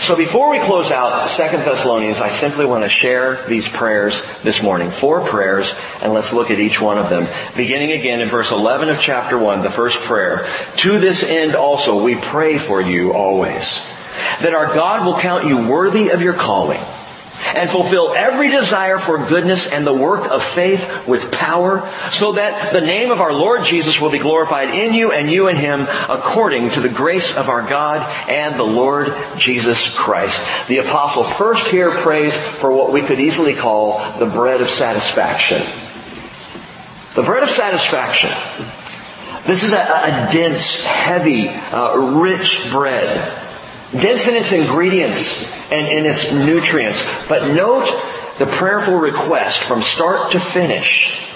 So 0.02 0.16
before 0.16 0.50
we 0.50 0.60
close 0.60 0.92
out 0.92 1.30
2 1.30 1.58
Thessalonians, 1.58 2.22
I 2.22 2.30
simply 2.30 2.66
want 2.66 2.84
to 2.84 2.90
share 2.90 3.46
these 3.48 3.68
prayers 3.68 4.22
this 4.42 4.62
morning. 4.62 4.90
Four 4.90 5.22
prayers, 5.22 5.74
and 6.02 6.14
let's 6.14 6.34
look 6.34 6.52
at 6.52 6.60
each 6.60 6.82
one 6.82 6.98
of 6.98 7.10
them. 7.10 7.28
Beginning 7.56 7.92
again 7.92 8.22
in 8.22 8.28
verse 8.28 8.52
11 8.52 8.90
of 8.90 9.00
chapter 9.00 9.38
1, 9.38 9.62
the 9.62 9.70
first 9.70 10.00
prayer. 10.00 10.48
To 10.78 11.00
this 11.00 11.24
end 11.24 11.56
also 11.56 12.04
we 12.04 12.16
pray 12.16 12.58
for 12.58 12.82
you 12.82 13.14
always, 13.14 13.88
that 14.42 14.54
our 14.54 14.74
God 14.74 15.06
will 15.06 15.20
count 15.20 15.46
you 15.46 15.68
worthy 15.68 16.10
of 16.10 16.22
your 16.22 16.34
calling 16.34 16.82
and 17.56 17.70
fulfill 17.70 18.14
every 18.14 18.50
desire 18.50 18.98
for 18.98 19.18
goodness 19.18 19.72
and 19.72 19.86
the 19.86 19.94
work 19.94 20.30
of 20.30 20.44
faith 20.44 21.08
with 21.08 21.32
power, 21.32 21.88
so 22.12 22.34
that 22.34 22.72
the 22.74 22.82
name 22.82 23.12
of 23.12 23.22
our 23.22 23.34
Lord 23.34 23.64
Jesus 23.64 24.00
will 24.00 24.12
be 24.12 24.20
glorified 24.20 24.70
in 24.70 24.94
you 24.94 25.12
and 25.12 25.30
you 25.30 25.48
in 25.48 25.56
him 25.56 25.88
according 26.10 26.72
to 26.72 26.82
the 26.82 26.90
grace 26.90 27.38
of 27.38 27.50
our 27.50 27.62
God 27.62 28.02
and 28.30 28.56
the 28.56 28.64
Lord 28.64 29.14
Jesus 29.38 29.96
Christ. 29.96 30.68
The 30.68 30.80
apostle 30.80 31.24
first 31.24 31.68
here 31.68 31.92
prays 31.92 32.36
for 32.36 32.72
what 32.72 32.94
we 32.94 33.02
could 33.02 33.20
easily 33.20 33.54
call 33.54 34.00
the 34.18 34.26
bread 34.26 34.62
of 34.62 34.70
satisfaction. 34.70 35.62
The 37.16 37.24
bread 37.24 37.44
of 37.44 37.50
satisfaction. 37.50 38.30
This 39.46 39.64
is 39.64 39.74
a, 39.74 39.78
a 39.78 40.30
dense, 40.32 40.86
heavy, 40.86 41.50
uh, 41.50 41.98
rich 41.98 42.70
bread. 42.72 43.08
Dense 43.92 44.28
in 44.28 44.36
its 44.36 44.52
ingredients 44.52 45.61
and 45.72 45.88
in 45.88 46.06
its 46.06 46.34
nutrients. 46.34 47.28
But 47.28 47.54
note 47.54 47.88
the 48.38 48.46
prayerful 48.46 48.96
request 48.96 49.60
from 49.60 49.84
start 49.84 50.32
to 50.34 50.40
finish. 50.40 51.28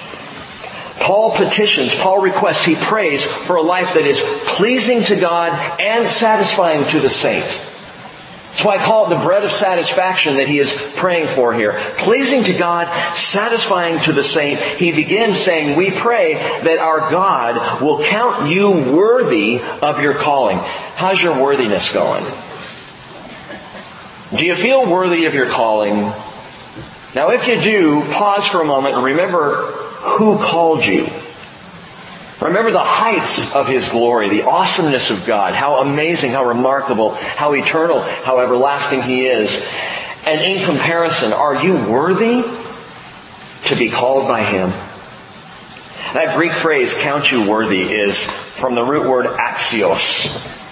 Paul 0.99 1.35
petitions, 1.35 1.93
Paul 1.93 2.21
requests, 2.21 2.65
he 2.65 2.75
prays 2.75 3.23
for 3.23 3.57
a 3.57 3.61
life 3.61 3.93
that 3.93 4.05
is 4.05 4.21
pleasing 4.47 5.03
to 5.03 5.15
God 5.15 5.51
and 5.79 6.07
satisfying 6.07 6.83
to 6.85 6.99
the 6.99 7.09
saint. 7.09 7.43
That's 7.43 8.63
why 8.63 8.77
I 8.77 8.85
call 8.85 9.05
it 9.05 9.15
the 9.15 9.21
bread 9.21 9.43
of 9.43 9.51
satisfaction 9.51 10.37
that 10.37 10.47
he 10.47 10.59
is 10.59 10.71
praying 10.95 11.27
for 11.27 11.53
here. 11.53 11.77
Pleasing 11.97 12.43
to 12.45 12.57
God, 12.57 12.87
satisfying 13.17 13.99
to 13.99 14.13
the 14.13 14.23
saint. 14.23 14.59
He 14.59 14.93
begins 14.93 15.37
saying, 15.37 15.77
we 15.77 15.91
pray 15.91 16.35
that 16.35 16.79
our 16.79 17.11
God 17.11 17.81
will 17.81 18.01
count 18.01 18.49
you 18.49 18.71
worthy 18.71 19.59
of 19.81 20.01
your 20.01 20.13
calling. 20.13 20.57
How's 20.95 21.21
your 21.21 21.39
worthiness 21.43 21.93
going? 21.93 22.23
Do 24.31 24.45
you 24.45 24.55
feel 24.55 24.89
worthy 24.89 25.25
of 25.25 25.35
your 25.35 25.47
calling? 25.47 25.97
Now 27.13 27.29
if 27.29 27.47
you 27.47 27.61
do, 27.61 28.01
pause 28.13 28.47
for 28.47 28.61
a 28.61 28.65
moment 28.65 28.95
and 28.95 29.03
remember 29.03 29.53
who 29.53 30.37
called 30.37 30.83
you. 30.83 31.07
Remember 32.41 32.71
the 32.71 32.79
heights 32.79 33.55
of 33.55 33.67
His 33.67 33.87
glory, 33.87 34.29
the 34.29 34.43
awesomeness 34.43 35.09
of 35.09 35.25
God, 35.25 35.53
how 35.53 35.79
amazing, 35.79 36.31
how 36.31 36.45
remarkable, 36.45 37.11
how 37.13 37.53
eternal, 37.53 38.01
how 38.01 38.39
everlasting 38.39 39.03
He 39.03 39.27
is. 39.27 39.67
And 40.25 40.41
in 40.41 40.65
comparison, 40.65 41.31
are 41.31 41.63
you 41.63 41.75
worthy 41.89 42.43
to 43.65 43.75
be 43.75 43.89
called 43.89 44.27
by 44.27 44.43
Him? 44.43 44.69
That 46.13 46.35
Greek 46.35 46.51
phrase, 46.51 46.97
count 46.97 47.31
you 47.31 47.49
worthy, 47.49 47.81
is 47.81 48.17
from 48.19 48.75
the 48.75 48.83
root 48.83 49.07
word 49.07 49.27
axios. 49.27 50.63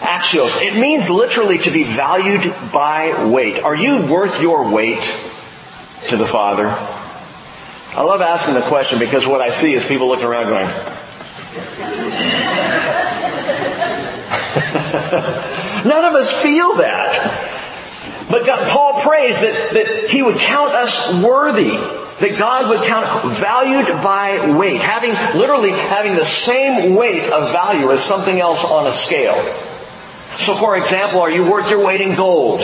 Axios. 0.00 0.62
It 0.62 0.78
means 0.78 1.08
literally 1.08 1.58
to 1.58 1.70
be 1.70 1.84
valued 1.84 2.54
by 2.72 3.26
weight. 3.26 3.62
Are 3.62 3.74
you 3.74 4.06
worth 4.06 4.40
your 4.40 4.70
weight 4.70 5.02
to 6.08 6.16
the 6.16 6.26
Father? 6.26 6.66
I 7.96 8.02
love 8.02 8.20
asking 8.20 8.54
the 8.54 8.62
question 8.62 8.98
because 8.98 9.26
what 9.26 9.40
I 9.40 9.50
see 9.50 9.72
is 9.72 9.84
people 9.86 10.08
looking 10.08 10.26
around 10.26 10.48
going, 10.48 10.66
None 15.86 16.04
of 16.04 16.14
us 16.14 16.30
feel 16.42 16.74
that. 16.76 17.54
But 18.30 18.44
God, 18.44 18.68
Paul 18.70 19.00
prays 19.00 19.40
that, 19.40 19.70
that 19.72 20.10
he 20.10 20.22
would 20.22 20.36
count 20.36 20.72
us 20.72 21.22
worthy. 21.22 21.70
That 21.70 22.36
God 22.38 22.70
would 22.70 22.86
count 22.86 23.36
valued 23.36 23.86
by 24.02 24.56
weight. 24.56 24.80
Having, 24.80 25.12
literally 25.38 25.70
having 25.70 26.16
the 26.16 26.24
same 26.24 26.96
weight 26.96 27.30
of 27.30 27.52
value 27.52 27.92
as 27.92 28.02
something 28.02 28.40
else 28.40 28.64
on 28.64 28.86
a 28.86 28.92
scale. 28.92 29.34
So 30.36 30.54
for 30.54 30.76
example, 30.76 31.20
are 31.20 31.30
you 31.30 31.50
worth 31.50 31.70
your 31.70 31.84
weight 31.84 32.00
in 32.00 32.14
gold? 32.16 32.60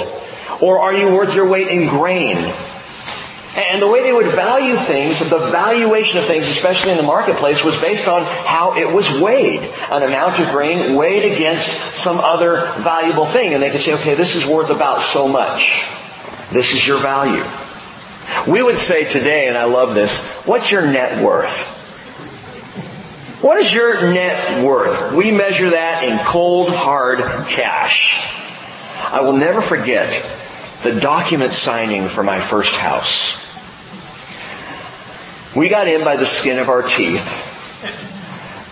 Or 0.60 0.80
are 0.80 0.94
you 0.94 1.14
worth 1.14 1.34
your 1.34 1.48
weight 1.48 1.68
in 1.68 1.88
grain? 1.88 2.36
And 3.54 3.82
the 3.82 3.88
way 3.88 4.02
they 4.02 4.12
would 4.12 4.28
value 4.28 4.76
things, 4.76 5.18
the 5.28 5.38
valuation 5.38 6.18
of 6.18 6.24
things, 6.24 6.48
especially 6.48 6.92
in 6.92 6.96
the 6.96 7.02
marketplace, 7.02 7.62
was 7.62 7.78
based 7.80 8.08
on 8.08 8.22
how 8.22 8.76
it 8.76 8.94
was 8.94 9.20
weighed. 9.20 9.60
An 9.90 10.02
amount 10.02 10.38
of 10.38 10.48
grain 10.50 10.94
weighed 10.94 11.30
against 11.30 11.68
some 11.94 12.18
other 12.18 12.72
valuable 12.78 13.26
thing. 13.26 13.52
And 13.52 13.62
they 13.62 13.70
could 13.70 13.80
say, 13.80 13.92
okay, 13.94 14.14
this 14.14 14.36
is 14.36 14.46
worth 14.46 14.70
about 14.70 15.02
so 15.02 15.28
much. 15.28 15.84
This 16.50 16.72
is 16.72 16.86
your 16.86 16.98
value. 16.98 17.44
We 18.46 18.62
would 18.62 18.78
say 18.78 19.04
today, 19.04 19.48
and 19.48 19.58
I 19.58 19.64
love 19.64 19.94
this, 19.94 20.18
what's 20.46 20.70
your 20.70 20.86
net 20.86 21.22
worth? 21.22 21.81
What 23.42 23.58
is 23.58 23.74
your 23.74 24.00
net 24.14 24.64
worth? 24.64 25.14
We 25.14 25.32
measure 25.32 25.70
that 25.70 26.04
in 26.04 26.16
cold, 26.24 26.68
hard 26.68 27.18
cash. 27.48 28.32
I 29.12 29.22
will 29.22 29.32
never 29.32 29.60
forget 29.60 30.12
the 30.84 31.00
document 31.00 31.52
signing 31.52 32.08
for 32.08 32.22
my 32.22 32.38
first 32.38 32.76
house. 32.76 33.42
We 35.56 35.68
got 35.68 35.88
in 35.88 36.04
by 36.04 36.14
the 36.14 36.24
skin 36.24 36.60
of 36.60 36.68
our 36.68 36.82
teeth. 36.82 37.50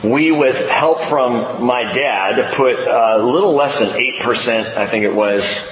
We, 0.05 0.31
with 0.31 0.71
help 0.71 1.01
from 1.03 1.65
my 1.65 1.83
dad, 1.83 2.55
put 2.55 2.79
a 2.79 3.19
little 3.19 3.55
less 3.55 3.81
than 3.81 3.89
8%, 3.89 4.77
I 4.77 4.87
think 4.87 5.05
it 5.05 5.13
was, 5.13 5.67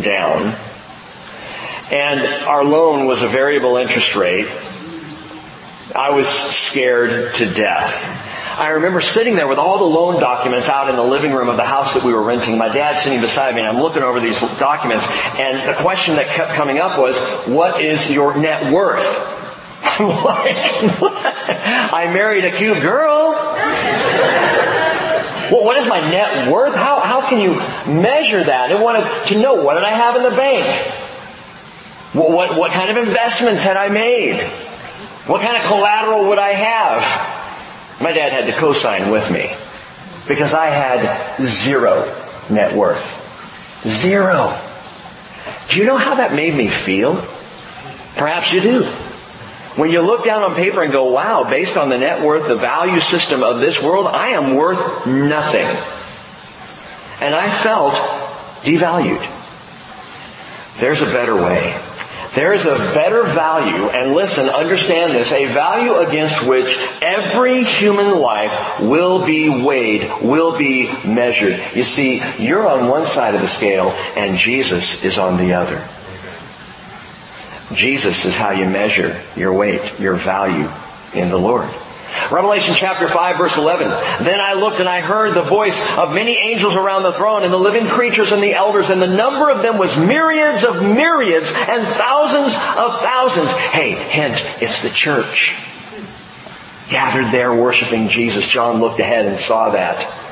down. 0.00 0.54
And 1.90 2.20
our 2.44 2.62
loan 2.62 3.06
was 3.06 3.22
a 3.22 3.26
variable 3.26 3.78
interest 3.78 4.14
rate. 4.14 4.46
I 5.92 6.10
was 6.10 6.28
scared 6.28 7.34
to 7.34 7.46
death. 7.52 8.23
I 8.56 8.68
remember 8.68 9.00
sitting 9.00 9.34
there 9.34 9.48
with 9.48 9.58
all 9.58 9.78
the 9.78 9.84
loan 9.84 10.20
documents 10.20 10.68
out 10.68 10.88
in 10.88 10.94
the 10.94 11.02
living 11.02 11.32
room 11.32 11.48
of 11.48 11.56
the 11.56 11.64
house 11.64 11.94
that 11.94 12.04
we 12.04 12.14
were 12.14 12.22
renting. 12.22 12.56
My 12.56 12.68
dad 12.68 12.96
sitting 12.96 13.20
beside 13.20 13.52
me 13.56 13.62
and 13.62 13.68
I'm 13.68 13.82
looking 13.82 14.04
over 14.04 14.20
these 14.20 14.40
documents 14.60 15.04
and 15.40 15.68
the 15.68 15.74
question 15.74 16.14
that 16.16 16.28
kept 16.28 16.52
coming 16.52 16.78
up 16.78 16.96
was, 16.96 17.18
what 17.48 17.80
is 17.80 18.08
your 18.12 18.38
net 18.38 18.72
worth? 18.72 19.02
I'm 19.82 20.06
like, 20.24 20.54
I 20.56 22.08
married 22.14 22.44
a 22.44 22.52
cute 22.52 22.80
girl. 22.80 23.32
well, 25.50 25.64
what 25.64 25.76
is 25.76 25.88
my 25.88 25.98
net 25.98 26.48
worth? 26.48 26.76
How, 26.76 27.00
how 27.00 27.28
can 27.28 27.40
you 27.40 27.54
measure 27.92 28.44
that? 28.44 28.70
I 28.70 28.80
wanted 28.80 29.04
to 29.30 29.42
know 29.42 29.64
what 29.64 29.74
did 29.74 29.82
I 29.82 29.90
have 29.90 30.14
in 30.14 30.22
the 30.22 30.30
bank? 30.30 30.64
What, 32.14 32.30
what, 32.30 32.56
what 32.56 32.70
kind 32.70 32.96
of 32.96 33.04
investments 33.04 33.64
had 33.64 33.76
I 33.76 33.88
made? 33.88 34.40
What 35.26 35.40
kind 35.40 35.56
of 35.56 35.64
collateral 35.64 36.28
would 36.28 36.38
I 36.38 36.50
have? 36.50 37.42
My 38.04 38.12
dad 38.12 38.32
had 38.32 38.44
to 38.44 38.52
co-sign 38.52 39.10
with 39.10 39.30
me 39.30 39.50
because 40.28 40.52
I 40.52 40.66
had 40.66 41.40
zero 41.40 42.04
net 42.50 42.76
worth. 42.76 43.80
Zero. 43.86 44.54
Do 45.70 45.80
you 45.80 45.86
know 45.86 45.96
how 45.96 46.16
that 46.16 46.34
made 46.34 46.54
me 46.54 46.68
feel? 46.68 47.14
Perhaps 48.14 48.52
you 48.52 48.60
do. 48.60 48.82
When 49.80 49.90
you 49.90 50.02
look 50.02 50.22
down 50.22 50.42
on 50.42 50.54
paper 50.54 50.82
and 50.82 50.92
go, 50.92 51.12
wow, 51.12 51.48
based 51.48 51.78
on 51.78 51.88
the 51.88 51.96
net 51.96 52.22
worth, 52.22 52.46
the 52.46 52.56
value 52.56 53.00
system 53.00 53.42
of 53.42 53.60
this 53.60 53.82
world, 53.82 54.06
I 54.06 54.28
am 54.32 54.54
worth 54.54 55.06
nothing. 55.06 55.64
And 57.26 57.34
I 57.34 57.48
felt 57.48 57.94
devalued. 58.64 59.30
There's 60.78 61.00
a 61.00 61.06
better 61.06 61.34
way. 61.34 61.74
There 62.34 62.52
is 62.52 62.64
a 62.64 62.76
better 62.92 63.22
value, 63.22 63.90
and 63.90 64.12
listen, 64.12 64.48
understand 64.48 65.12
this, 65.12 65.30
a 65.30 65.46
value 65.46 65.94
against 65.94 66.44
which 66.44 66.76
every 67.00 67.62
human 67.62 68.18
life 68.18 68.80
will 68.80 69.24
be 69.24 69.48
weighed, 69.48 70.10
will 70.20 70.58
be 70.58 70.90
measured. 71.06 71.60
You 71.74 71.84
see, 71.84 72.20
you're 72.38 72.66
on 72.66 72.88
one 72.88 73.06
side 73.06 73.36
of 73.36 73.40
the 73.40 73.46
scale, 73.46 73.90
and 74.16 74.36
Jesus 74.36 75.04
is 75.04 75.16
on 75.16 75.36
the 75.36 75.52
other. 75.52 75.76
Jesus 77.72 78.24
is 78.24 78.36
how 78.36 78.50
you 78.50 78.66
measure 78.66 79.20
your 79.36 79.52
weight, 79.52 80.00
your 80.00 80.14
value 80.14 80.68
in 81.14 81.28
the 81.30 81.38
Lord. 81.38 81.68
Revelation 82.30 82.74
chapter 82.74 83.08
5 83.08 83.36
verse 83.36 83.56
11. 83.56 83.88
Then 84.24 84.40
I 84.40 84.54
looked 84.54 84.80
and 84.80 84.88
I 84.88 85.00
heard 85.00 85.34
the 85.34 85.42
voice 85.42 85.98
of 85.98 86.14
many 86.14 86.36
angels 86.36 86.74
around 86.74 87.02
the 87.02 87.12
throne 87.12 87.42
and 87.42 87.52
the 87.52 87.58
living 87.58 87.86
creatures 87.86 88.32
and 88.32 88.42
the 88.42 88.54
elders 88.54 88.90
and 88.90 89.00
the 89.00 89.14
number 89.14 89.50
of 89.50 89.62
them 89.62 89.78
was 89.78 89.96
myriads 89.96 90.64
of 90.64 90.82
myriads 90.82 91.52
and 91.54 91.86
thousands 91.86 92.54
of 92.78 93.00
thousands. 93.00 93.50
Hey, 93.50 93.92
hint, 93.92 94.44
it's 94.62 94.82
the 94.82 94.90
church. 94.90 95.54
Gathered 96.90 97.32
there 97.32 97.54
worshiping 97.54 98.08
Jesus. 98.08 98.46
John 98.46 98.80
looked 98.80 99.00
ahead 99.00 99.26
and 99.26 99.38
saw 99.38 99.70
that. 99.70 100.23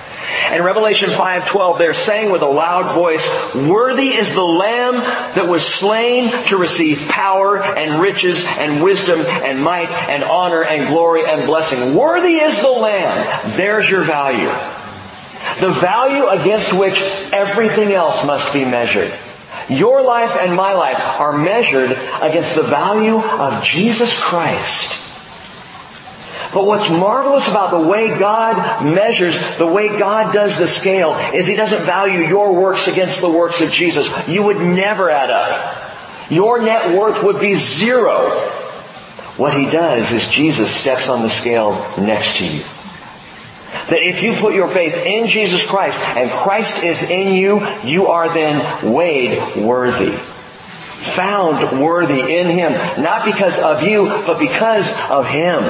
In 0.53 0.63
Revelation 0.63 1.11
5:12 1.11 1.79
they're 1.79 1.95
saying 1.95 2.31
with 2.31 2.43
a 2.43 2.47
loud 2.47 2.87
voice, 2.87 3.27
"Worthy 3.55 4.09
is 4.09 4.35
the 4.35 4.45
lamb 4.45 5.01
that 5.35 5.49
was 5.49 5.67
slain 5.67 6.31
to 6.49 6.57
receive 6.57 7.09
power 7.09 7.63
and 7.63 8.01
riches 8.01 8.45
and 8.59 8.83
wisdom 8.83 9.25
and 9.45 9.63
might 9.63 9.91
and 10.09 10.25
honor 10.25 10.63
and 10.63 10.89
glory 10.89 11.25
and 11.25 11.47
blessing. 11.47 11.95
Worthy 11.95 12.37
is 12.37 12.61
the 12.61 12.71
lamb." 12.71 13.27
There's 13.57 13.89
your 13.89 14.03
value. 14.03 14.51
The 15.61 15.71
value 15.71 16.29
against 16.29 16.73
which 16.73 17.03
everything 17.33 17.93
else 17.93 18.25
must 18.25 18.53
be 18.53 18.65
measured. 18.65 19.13
Your 19.69 20.03
life 20.03 20.37
and 20.41 20.55
my 20.55 20.73
life 20.73 21.01
are 21.19 21.33
measured 21.33 21.97
against 22.21 22.57
the 22.57 22.63
value 22.63 23.19
of 23.19 23.63
Jesus 23.63 24.19
Christ. 24.19 25.12
But 26.53 26.67
what's 26.67 26.91
marvelous 26.91 27.49
about 27.49 27.71
the 27.71 27.89
way 27.89 28.09
God 28.19 28.85
measures, 28.85 29.39
the 29.57 29.67
way 29.67 29.89
God 29.89 30.35
does 30.35 30.59
the 30.59 30.67
scale, 30.67 31.15
is 31.35 31.47
He 31.47 31.57
doesn't 31.57 31.83
value 31.83 32.21
your 32.21 32.53
works 32.53 32.89
against 32.89 33.23
the 33.23 33.31
works 33.31 33.63
of 33.63 33.73
Jesus. 33.73 34.29
You 34.29 34.43
would 34.43 34.59
never 34.59 35.09
add 35.09 35.31
up. 35.31 36.31
Your 36.31 36.61
net 36.63 36.97
worth 36.97 37.23
would 37.23 37.41
be 37.41 37.55
zero. 37.55 38.29
What 39.39 39.55
He 39.55 39.71
does 39.71 40.13
is 40.13 40.31
Jesus 40.31 40.71
steps 40.71 41.09
on 41.09 41.23
the 41.23 41.31
scale 41.31 41.73
next 41.99 42.37
to 42.37 42.45
you. 42.45 42.63
That 43.89 44.03
if 44.03 44.23
you 44.23 44.35
put 44.35 44.55
your 44.55 44.69
faith 44.69 44.95
in 45.07 45.27
Jesus 45.27 45.67
Christ 45.67 45.99
and 46.17 46.31
Christ 46.31 46.85
is 46.85 47.09
in 47.09 47.33
you, 47.33 47.67
you 47.83 48.09
are 48.09 48.33
then 48.33 48.93
weighed 48.93 49.57
worthy. 49.57 50.13
Found 50.13 51.81
worthy 51.81 52.21
in 52.37 52.47
Him. 52.49 52.73
Not 53.03 53.25
because 53.25 53.59
of 53.59 53.83
you, 53.83 54.05
but 54.27 54.39
because 54.39 54.93
of 55.11 55.27
Him. 55.27 55.63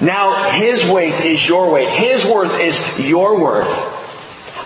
Now 0.00 0.50
His 0.52 0.88
weight 0.88 1.24
is 1.24 1.46
your 1.46 1.70
weight. 1.70 1.88
His 1.88 2.24
worth 2.24 2.60
is 2.60 3.08
your 3.08 3.40
worth. 3.40 3.94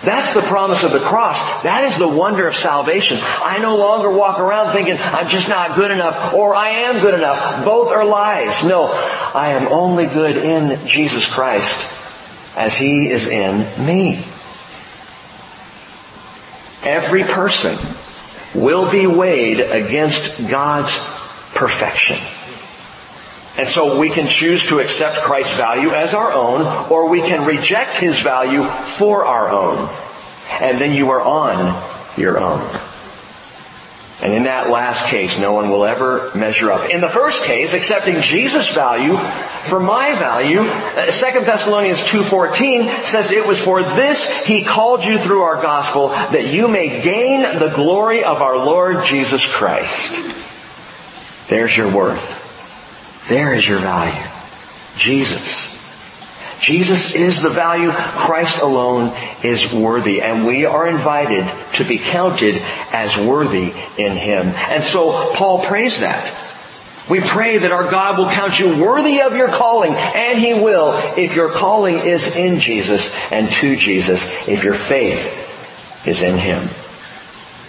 That's 0.03 0.33
the 0.33 0.41
promise 0.41 0.83
of 0.83 0.91
the 0.91 0.99
cross. 0.99 1.61
That 1.61 1.83
is 1.83 1.97
the 1.97 2.07
wonder 2.07 2.47
of 2.47 2.55
salvation. 2.55 3.19
I 3.21 3.59
no 3.59 3.77
longer 3.77 4.09
walk 4.09 4.39
around 4.39 4.73
thinking 4.73 4.97
I'm 4.99 5.29
just 5.29 5.47
not 5.47 5.75
good 5.75 5.91
enough 5.91 6.33
or 6.33 6.55
I 6.55 6.69
am 6.69 7.01
good 7.01 7.13
enough. 7.13 7.63
Both 7.63 7.91
are 7.91 8.03
lies. 8.03 8.65
No, 8.65 8.87
I 8.87 9.49
am 9.49 9.71
only 9.71 10.07
good 10.07 10.37
in 10.37 10.87
Jesus 10.87 11.31
Christ 11.31 12.57
as 12.57 12.75
He 12.75 13.09
is 13.09 13.27
in 13.27 13.85
me. 13.85 14.25
Every 16.83 17.23
person 17.23 17.77
will 18.59 18.89
be 18.91 19.05
weighed 19.05 19.59
against 19.59 20.49
God's 20.49 20.91
perfection. 21.53 22.17
And 23.57 23.67
so 23.67 23.99
we 23.99 24.09
can 24.09 24.27
choose 24.27 24.67
to 24.67 24.79
accept 24.79 25.17
Christ's 25.17 25.57
value 25.57 25.91
as 25.91 26.13
our 26.13 26.31
own, 26.31 26.89
or 26.89 27.09
we 27.09 27.21
can 27.21 27.45
reject 27.45 27.97
His 27.97 28.19
value 28.19 28.63
for 28.63 29.25
our 29.25 29.49
own. 29.49 29.89
And 30.61 30.79
then 30.79 30.93
you 30.93 31.11
are 31.11 31.21
on 31.21 31.81
your 32.17 32.39
own. 32.39 32.61
And 34.21 34.33
in 34.33 34.43
that 34.43 34.69
last 34.69 35.07
case, 35.07 35.39
no 35.39 35.53
one 35.53 35.71
will 35.71 35.83
ever 35.83 36.31
measure 36.35 36.71
up. 36.71 36.91
In 36.91 37.01
the 37.01 37.09
first 37.09 37.45
case, 37.45 37.73
accepting 37.73 38.21
Jesus' 38.21 38.73
value 38.73 39.17
for 39.17 39.79
my 39.79 40.13
value, 40.13 40.59
2 40.59 40.63
uh, 40.63 41.43
Thessalonians 41.43 42.03
2.14 42.03 43.03
says, 43.03 43.31
It 43.31 43.47
was 43.47 43.59
for 43.59 43.81
this 43.81 44.45
he 44.45 44.63
called 44.63 45.03
you 45.03 45.17
through 45.17 45.41
our 45.41 45.59
gospel, 45.59 46.09
that 46.09 46.47
you 46.47 46.67
may 46.67 47.01
gain 47.01 47.41
the 47.41 47.73
glory 47.75 48.23
of 48.23 48.43
our 48.43 48.57
Lord 48.57 49.03
Jesus 49.05 49.45
Christ. 49.45 51.49
There's 51.49 51.75
your 51.75 51.91
worth. 51.91 52.40
There 53.27 53.53
is 53.53 53.67
your 53.67 53.79
value. 53.79 54.27
Jesus. 54.97 55.79
Jesus 56.61 57.15
is 57.15 57.41
the 57.41 57.49
value. 57.49 57.91
Christ 57.91 58.61
alone 58.61 59.11
is 59.43 59.73
worthy. 59.73 60.21
And 60.21 60.45
we 60.45 60.65
are 60.65 60.87
invited 60.87 61.49
to 61.75 61.83
be 61.83 61.97
counted 61.97 62.61
as 62.93 63.17
worthy 63.17 63.73
in 63.97 64.15
Him. 64.15 64.47
And 64.69 64.83
so 64.83 65.33
Paul 65.33 65.63
prays 65.65 66.01
that. 66.01 66.37
We 67.09 67.19
pray 67.19 67.57
that 67.57 67.71
our 67.71 67.89
God 67.89 68.17
will 68.17 68.29
count 68.29 68.59
you 68.59 68.81
worthy 68.81 69.21
of 69.21 69.35
your 69.35 69.49
calling, 69.49 69.91
and 69.91 70.39
He 70.39 70.53
will 70.53 70.93
if 71.17 71.35
your 71.35 71.49
calling 71.49 71.97
is 71.97 72.37
in 72.37 72.59
Jesus 72.59 73.13
and 73.31 73.51
to 73.53 73.75
Jesus, 73.75 74.23
if 74.47 74.63
your 74.63 74.75
faith 74.75 76.07
is 76.07 76.21
in 76.21 76.37
Him. 76.37 76.69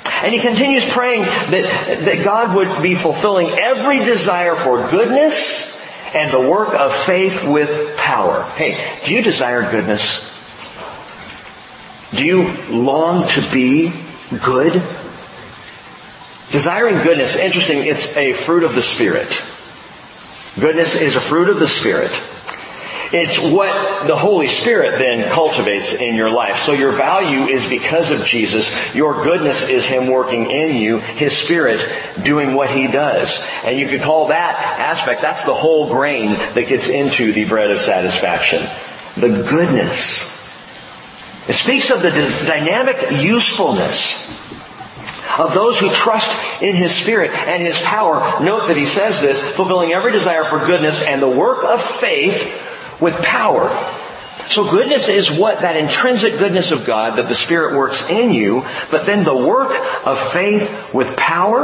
And 0.04 0.32
he 0.32 0.40
continues 0.40 0.88
praying 0.88 1.22
that, 1.22 2.00
that 2.04 2.24
God 2.24 2.56
would 2.56 2.82
be 2.82 2.94
fulfilling 2.94 3.48
every 3.48 3.98
desire 3.98 4.54
for 4.54 4.88
goodness 4.88 5.80
and 6.14 6.30
the 6.30 6.40
work 6.40 6.74
of 6.74 6.94
faith 6.94 7.46
with 7.48 7.96
power. 7.96 8.42
Hey, 8.56 8.78
do 9.04 9.14
you 9.14 9.22
desire 9.22 9.68
goodness? 9.70 10.30
Do 12.12 12.24
you 12.24 12.52
long 12.68 13.26
to 13.30 13.52
be 13.52 13.92
good? 14.44 14.72
Desiring 16.50 17.02
goodness, 17.02 17.36
interesting, 17.36 17.78
it's 17.78 18.16
a 18.16 18.34
fruit 18.34 18.62
of 18.64 18.74
the 18.74 18.82
Spirit. 18.82 19.28
Goodness 20.60 21.00
is 21.00 21.16
a 21.16 21.20
fruit 21.20 21.48
of 21.48 21.58
the 21.58 21.66
Spirit. 21.66 22.10
It's 23.12 23.38
what 23.38 24.06
the 24.06 24.16
Holy 24.16 24.48
Spirit 24.48 24.92
then 24.92 25.30
cultivates 25.30 26.00
in 26.00 26.14
your 26.14 26.30
life. 26.30 26.58
So 26.60 26.72
your 26.72 26.92
value 26.92 27.42
is 27.42 27.68
because 27.68 28.10
of 28.10 28.24
Jesus. 28.24 28.94
Your 28.94 29.22
goodness 29.22 29.68
is 29.68 29.84
Him 29.84 30.06
working 30.10 30.50
in 30.50 30.76
you, 30.76 30.98
His 30.98 31.36
Spirit 31.36 31.84
doing 32.24 32.54
what 32.54 32.70
He 32.70 32.86
does. 32.86 33.46
And 33.64 33.78
you 33.78 33.86
could 33.86 34.00
call 34.00 34.28
that 34.28 34.54
aspect, 34.78 35.20
that's 35.20 35.44
the 35.44 35.52
whole 35.52 35.90
grain 35.90 36.30
that 36.30 36.66
gets 36.68 36.88
into 36.88 37.32
the 37.32 37.44
bread 37.44 37.70
of 37.70 37.80
satisfaction. 37.80 38.62
The 39.16 39.28
goodness. 39.28 40.32
It 41.48 41.54
speaks 41.54 41.90
of 41.90 42.00
the 42.00 42.10
dynamic 42.46 42.96
usefulness 43.22 44.40
of 45.38 45.52
those 45.52 45.78
who 45.78 45.90
trust 45.90 46.62
in 46.62 46.76
His 46.76 46.94
Spirit 46.94 47.30
and 47.30 47.62
His 47.62 47.78
power. 47.82 48.42
Note 48.42 48.68
that 48.68 48.76
He 48.78 48.86
says 48.86 49.20
this, 49.20 49.38
fulfilling 49.54 49.92
every 49.92 50.12
desire 50.12 50.44
for 50.44 50.58
goodness 50.58 51.06
and 51.06 51.20
the 51.20 51.28
work 51.28 51.62
of 51.64 51.82
faith 51.82 52.70
with 53.02 53.20
power. 53.20 53.68
So 54.46 54.68
goodness 54.68 55.08
is 55.08 55.38
what 55.38 55.60
that 55.60 55.76
intrinsic 55.76 56.38
goodness 56.38 56.72
of 56.72 56.86
God 56.86 57.16
that 57.16 57.28
the 57.28 57.34
Spirit 57.34 57.76
works 57.76 58.08
in 58.08 58.32
you, 58.32 58.64
but 58.90 59.04
then 59.04 59.24
the 59.24 59.36
work 59.36 59.70
of 60.06 60.18
faith 60.18 60.94
with 60.94 61.16
power, 61.16 61.62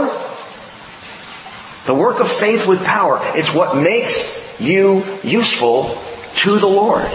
the 1.87 1.95
work 1.95 2.21
of 2.21 2.31
faith 2.31 2.69
with 2.69 2.85
power, 2.85 3.19
it's 3.37 3.55
what 3.55 3.77
makes 3.77 4.61
you 4.61 5.05
useful 5.23 5.97
to 6.37 6.59
the 6.59 6.67
Lord. 6.67 7.09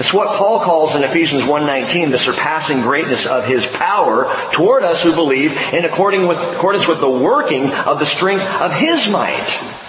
It's 0.00 0.14
what 0.14 0.38
Paul 0.38 0.60
calls 0.60 0.94
in 0.94 1.04
Ephesians 1.04 1.42
1.19 1.42 2.10
the 2.10 2.18
surpassing 2.18 2.80
greatness 2.80 3.26
of 3.26 3.44
his 3.44 3.66
power 3.66 4.34
toward 4.52 4.82
us 4.82 5.02
who 5.02 5.14
believe 5.14 5.52
in 5.74 5.84
accordance 5.84 6.88
with 6.88 7.00
the 7.00 7.10
working 7.10 7.70
of 7.70 7.98
the 7.98 8.06
strength 8.06 8.48
of 8.62 8.72
his 8.72 9.12
might. 9.12 9.79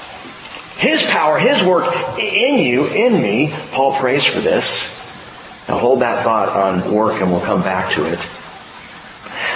His 0.82 1.06
power, 1.06 1.38
His 1.38 1.64
work 1.64 1.86
in 2.18 2.58
you, 2.58 2.88
in 2.88 3.22
me. 3.22 3.54
Paul 3.72 3.94
prays 3.94 4.26
for 4.26 4.40
this. 4.40 4.98
Now 5.70 5.78
hold 5.78 6.02
that 6.02 6.24
thought 6.24 6.50
on 6.50 6.92
work 6.92 7.22
and 7.22 7.32
we'll 7.32 7.40
come 7.40 7.62
back 7.62 7.94
to 7.94 8.12
it. 8.12 8.18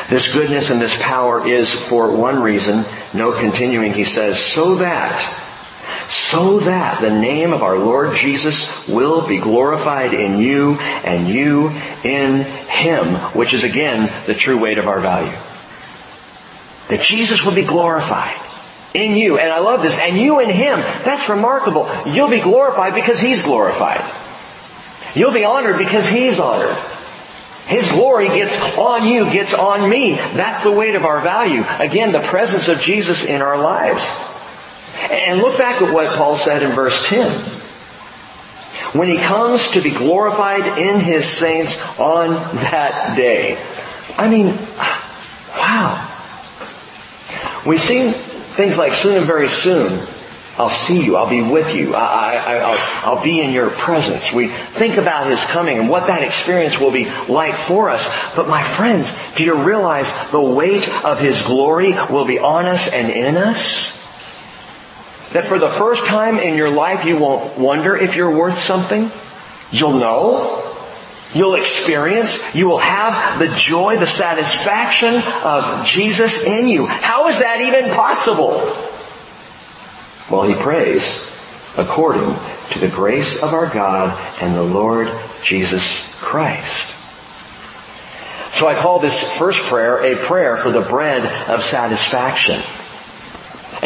This 0.08 0.32
goodness 0.32 0.70
and 0.70 0.80
this 0.80 0.96
power 1.02 1.48
is 1.48 1.74
for 1.74 2.16
one 2.16 2.44
reason. 2.44 2.86
No 3.16 3.32
continuing, 3.32 3.92
he 3.92 4.04
says, 4.04 4.40
so 4.40 4.76
that, 4.76 5.20
so 6.08 6.60
that 6.60 7.02
the 7.02 7.20
name 7.20 7.54
of 7.54 7.64
our 7.64 7.80
Lord 7.80 8.16
Jesus 8.16 8.88
will 8.88 9.28
be 9.28 9.40
glorified 9.40 10.14
in 10.14 10.38
you 10.38 10.76
and 10.76 11.28
you 11.28 11.70
in 12.04 12.44
Him, 12.70 13.08
which 13.34 13.56
is 13.56 13.64
again 13.64 14.14
the 14.28 14.36
true 14.36 14.60
weight 14.60 14.78
of 14.78 14.88
our 14.88 15.00
value. 15.00 15.36
That 16.90 17.04
Jesus 17.04 17.44
will 17.44 17.56
be 17.56 17.66
glorified 17.66 18.45
in 18.96 19.16
you. 19.16 19.38
And 19.38 19.52
I 19.52 19.60
love 19.60 19.82
this. 19.82 20.00
And 20.00 20.18
you 20.18 20.40
in 20.40 20.50
Him. 20.50 20.80
That's 21.04 21.30
remarkable. 21.30 21.90
You'll 22.06 22.30
be 22.30 22.40
glorified 22.40 22.96
because 22.96 23.20
He's 23.20 23.44
glorified. 23.44 24.02
You'll 25.14 25.34
be 25.34 25.46
honored 25.46 25.78
because 25.78 26.08
He's 26.10 26.40
honored. 26.40 26.76
His 27.68 27.92
glory 27.92 28.28
gets 28.28 28.78
on 28.78 29.08
you, 29.08 29.26
gets 29.26 29.54
on 29.54 29.90
me. 29.90 30.14
That's 30.14 30.64
the 30.64 30.72
weight 30.72 30.94
of 30.94 31.04
our 31.04 31.20
value. 31.22 31.64
Again, 31.80 32.12
the 32.12 32.20
presence 32.20 32.68
of 32.68 32.80
Jesus 32.80 33.26
in 33.26 33.42
our 33.42 33.58
lives. 33.58 34.24
And 35.10 35.40
look 35.40 35.58
back 35.58 35.82
at 35.82 35.92
what 35.92 36.16
Paul 36.16 36.38
said 36.38 36.62
in 36.62 36.72
verse 36.72 37.08
10. 37.08 37.32
When 38.94 39.10
he 39.10 39.18
comes 39.18 39.72
to 39.72 39.82
be 39.82 39.90
glorified 39.92 40.78
in 40.78 41.00
his 41.00 41.26
saints 41.26 42.00
on 42.00 42.36
that 42.70 43.16
day. 43.16 43.58
I 44.18 44.30
mean, 44.30 44.56
wow. 45.58 46.12
We 47.66 47.80
sing 47.80 48.14
Things 48.56 48.78
like 48.78 48.94
soon 48.94 49.18
and 49.18 49.26
very 49.26 49.50
soon, 49.50 49.92
I'll 50.58 50.70
see 50.70 51.06
you. 51.06 51.18
I'll 51.18 51.30
be 51.30 51.42
with 51.42 51.76
you. 51.76 51.94
I, 51.94 53.06
will 53.06 53.22
be 53.22 53.42
in 53.42 53.52
your 53.52 53.70
presence. 53.70 54.32
We 54.32 54.48
think 54.48 54.96
about 54.96 55.28
His 55.28 55.44
coming 55.46 55.78
and 55.78 55.90
what 55.90 56.08
that 56.08 56.24
experience 56.24 56.80
will 56.80 56.92
be 56.92 57.06
like 57.28 57.54
for 57.54 57.90
us. 57.90 58.08
But 58.36 58.48
my 58.48 58.64
friends, 58.64 59.14
do 59.36 59.44
you 59.44 59.56
realize 59.56 60.10
the 60.32 60.40
weight 60.40 60.88
of 61.04 61.20
His 61.20 61.42
glory 61.42 61.92
will 62.10 62.26
be 62.26 62.40
on 62.40 62.66
us 62.66 62.92
and 62.92 63.12
in 63.12 63.36
us? 63.36 63.92
That 65.34 65.44
for 65.44 65.60
the 65.60 65.68
first 65.68 66.06
time 66.06 66.40
in 66.40 66.56
your 66.56 66.70
life 66.70 67.04
you 67.04 67.18
won't 67.18 67.58
wonder 67.60 67.94
if 67.94 68.16
you're 68.16 68.34
worth 68.34 68.58
something. 68.58 69.12
You'll 69.78 70.00
know. 70.00 70.65
You'll 71.36 71.56
experience, 71.56 72.56
you 72.56 72.70
will 72.70 72.78
have 72.78 73.40
the 73.40 73.50
joy, 73.50 73.98
the 73.98 74.08
satisfaction 74.08 75.22
of 75.44 75.86
Jesus 75.86 76.46
in 76.46 76.70
you. 76.70 76.86
How 76.86 77.28
is 77.28 77.40
that 77.40 77.60
even 77.60 77.94
possible? 77.94 78.52
Well, 80.32 80.44
he 80.44 80.56
prays 80.56 81.30
according 81.78 82.34
to 82.72 82.80
the 82.80 82.88
grace 82.88 83.44
of 83.44 83.54
our 83.54 83.68
God 83.68 84.18
and 84.42 84.56
the 84.56 84.64
Lord 84.64 85.12
Jesus 85.44 86.18
Christ. 86.22 86.94
So 88.54 88.68
I 88.68 88.74
call 88.74 89.00
this 89.00 89.38
first 89.38 89.60
prayer 89.64 90.06
a 90.06 90.16
prayer 90.16 90.56
for 90.56 90.72
the 90.72 90.80
bread 90.80 91.26
of 91.50 91.62
satisfaction. 91.62 92.62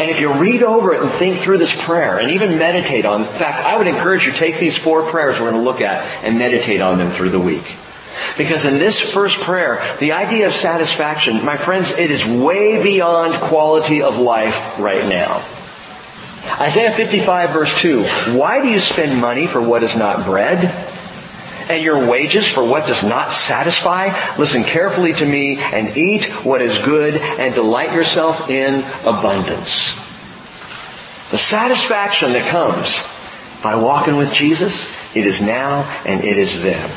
And 0.00 0.08
if 0.08 0.18
you 0.18 0.32
read 0.32 0.62
over 0.62 0.94
it 0.94 1.02
and 1.02 1.10
think 1.10 1.36
through 1.36 1.58
this 1.58 1.78
prayer 1.84 2.18
and 2.18 2.30
even 2.30 2.56
meditate 2.56 3.04
on, 3.04 3.20
in 3.20 3.26
fact, 3.26 3.66
I 3.66 3.76
would 3.76 3.86
encourage 3.86 4.24
you 4.24 4.32
to 4.32 4.38
take 4.38 4.58
these 4.58 4.74
four 4.74 5.02
prayers 5.02 5.38
we're 5.38 5.50
going 5.50 5.62
to 5.62 5.70
look 5.70 5.82
at 5.82 6.02
and 6.24 6.38
meditate 6.38 6.80
on 6.80 6.96
them 6.96 7.10
through 7.10 7.28
the 7.28 7.38
week. 7.38 7.76
Because 8.38 8.64
in 8.64 8.78
this 8.78 8.98
first 8.98 9.36
prayer, 9.40 9.84
the 9.98 10.12
idea 10.12 10.46
of 10.46 10.54
satisfaction, 10.54 11.44
my 11.44 11.58
friends, 11.58 11.90
it 11.90 12.10
is 12.10 12.24
way 12.24 12.82
beyond 12.82 13.34
quality 13.42 14.00
of 14.00 14.16
life 14.16 14.78
right 14.78 15.06
now. 15.06 15.44
Isaiah 16.58 16.92
55 16.92 17.50
verse 17.50 17.80
2, 17.82 18.02
why 18.38 18.62
do 18.62 18.68
you 18.68 18.80
spend 18.80 19.20
money 19.20 19.46
for 19.46 19.60
what 19.60 19.82
is 19.82 19.96
not 19.96 20.24
bread? 20.24 20.89
And 21.70 21.84
your 21.84 22.04
wages 22.04 22.48
for 22.48 22.64
what 22.64 22.88
does 22.88 23.04
not 23.04 23.30
satisfy? 23.30 24.08
Listen 24.36 24.64
carefully 24.64 25.12
to 25.12 25.24
me 25.24 25.58
and 25.58 25.96
eat 25.96 26.24
what 26.44 26.60
is 26.60 26.76
good 26.78 27.14
and 27.14 27.54
delight 27.54 27.94
yourself 27.94 28.50
in 28.50 28.80
abundance. 29.06 29.94
The 31.30 31.38
satisfaction 31.38 32.32
that 32.32 32.48
comes 32.48 32.98
by 33.62 33.76
walking 33.76 34.16
with 34.16 34.34
Jesus, 34.34 35.14
it 35.14 35.26
is 35.26 35.40
now 35.40 35.82
and 36.04 36.24
it 36.24 36.38
is 36.38 36.60
then. 36.60 36.90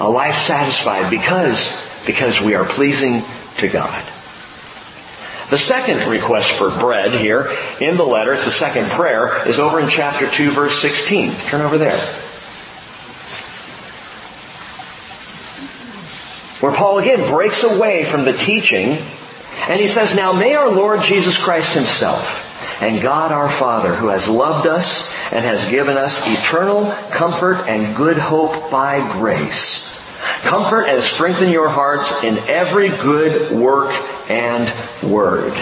A 0.00 0.10
life 0.10 0.38
satisfied 0.38 1.08
because, 1.08 2.04
because 2.04 2.40
we 2.40 2.56
are 2.56 2.64
pleasing 2.64 3.22
to 3.58 3.68
God. 3.68 4.02
The 5.50 5.58
second 5.58 6.04
request 6.10 6.50
for 6.50 6.70
bread 6.80 7.12
here 7.12 7.56
in 7.80 7.96
the 7.96 8.02
letter, 8.02 8.32
it's 8.32 8.44
the 8.44 8.50
second 8.50 8.86
prayer, 8.90 9.46
is 9.46 9.60
over 9.60 9.78
in 9.78 9.88
chapter 9.88 10.26
2 10.26 10.50
verse 10.50 10.82
16. 10.82 11.30
Turn 11.30 11.60
over 11.60 11.78
there. 11.78 12.21
Where 16.62 16.72
Paul 16.72 16.98
again 16.98 17.28
breaks 17.30 17.64
away 17.64 18.04
from 18.04 18.24
the 18.24 18.32
teaching 18.32 18.96
and 19.68 19.80
he 19.80 19.86
says, 19.86 20.14
Now 20.14 20.32
may 20.32 20.54
our 20.54 20.70
Lord 20.70 21.02
Jesus 21.02 21.42
Christ 21.42 21.74
himself 21.74 22.82
and 22.82 23.02
God 23.02 23.32
our 23.32 23.50
Father 23.50 23.94
who 23.94 24.08
has 24.08 24.28
loved 24.28 24.66
us 24.66 25.12
and 25.32 25.44
has 25.44 25.68
given 25.70 25.96
us 25.96 26.26
eternal 26.26 26.90
comfort 27.10 27.66
and 27.68 27.96
good 27.96 28.16
hope 28.16 28.70
by 28.70 29.00
grace 29.12 29.92
Comfort 30.42 30.86
and 30.86 31.02
strengthen 31.02 31.50
your 31.50 31.68
hearts 31.68 32.24
in 32.24 32.36
every 32.48 32.88
good 32.88 33.52
work 33.52 33.92
and 34.28 34.72
word. 35.02 35.52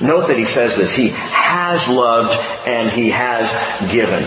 Note 0.00 0.28
that 0.28 0.36
he 0.36 0.44
says 0.44 0.76
this. 0.76 0.94
He 0.94 1.10
has 1.12 1.88
loved 1.88 2.34
and 2.66 2.90
he 2.90 3.10
has 3.10 3.52
given. 3.90 4.22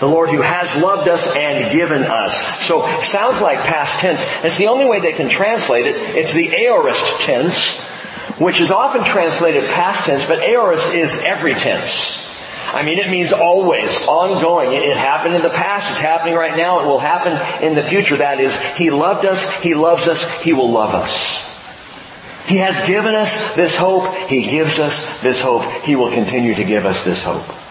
The 0.00 0.06
Lord 0.06 0.28
who 0.28 0.42
has 0.42 0.82
loved 0.82 1.08
us 1.08 1.34
and 1.34 1.72
given 1.72 2.02
us. 2.02 2.36
So, 2.66 2.86
sounds 3.00 3.40
like 3.40 3.58
past 3.60 4.00
tense. 4.00 4.22
It's 4.44 4.58
the 4.58 4.68
only 4.68 4.84
way 4.84 5.00
they 5.00 5.12
can 5.12 5.30
translate 5.30 5.86
it. 5.86 5.96
It's 5.96 6.34
the 6.34 6.54
aorist 6.54 7.20
tense, 7.20 7.90
which 8.38 8.60
is 8.60 8.70
often 8.70 9.04
translated 9.04 9.64
past 9.70 10.04
tense, 10.04 10.26
but 10.26 10.40
aorist 10.40 10.94
is 10.94 11.24
every 11.24 11.54
tense. 11.54 12.26
I 12.74 12.82
mean, 12.82 12.98
it 12.98 13.08
means 13.08 13.32
always, 13.32 14.06
ongoing. 14.06 14.72
It 14.72 14.96
happened 14.98 15.34
in 15.34 15.40
the 15.40 15.48
past, 15.48 15.90
it's 15.90 16.00
happening 16.00 16.34
right 16.34 16.56
now, 16.56 16.80
it 16.80 16.86
will 16.86 16.98
happen 16.98 17.32
in 17.64 17.74
the 17.74 17.82
future. 17.82 18.16
That 18.16 18.38
is, 18.38 18.54
He 18.74 18.90
loved 18.90 19.24
us, 19.24 19.62
He 19.62 19.74
loves 19.74 20.08
us, 20.08 20.42
He 20.42 20.52
will 20.52 20.70
love 20.70 20.94
us. 20.94 21.46
He 22.46 22.58
has 22.58 22.86
given 22.86 23.14
us 23.14 23.56
this 23.56 23.76
hope, 23.76 24.14
He 24.28 24.42
gives 24.42 24.78
us 24.78 25.22
this 25.22 25.40
hope, 25.40 25.62
He 25.84 25.96
will 25.96 26.10
continue 26.10 26.54
to 26.54 26.64
give 26.64 26.84
us 26.84 27.02
this 27.02 27.24
hope. 27.24 27.65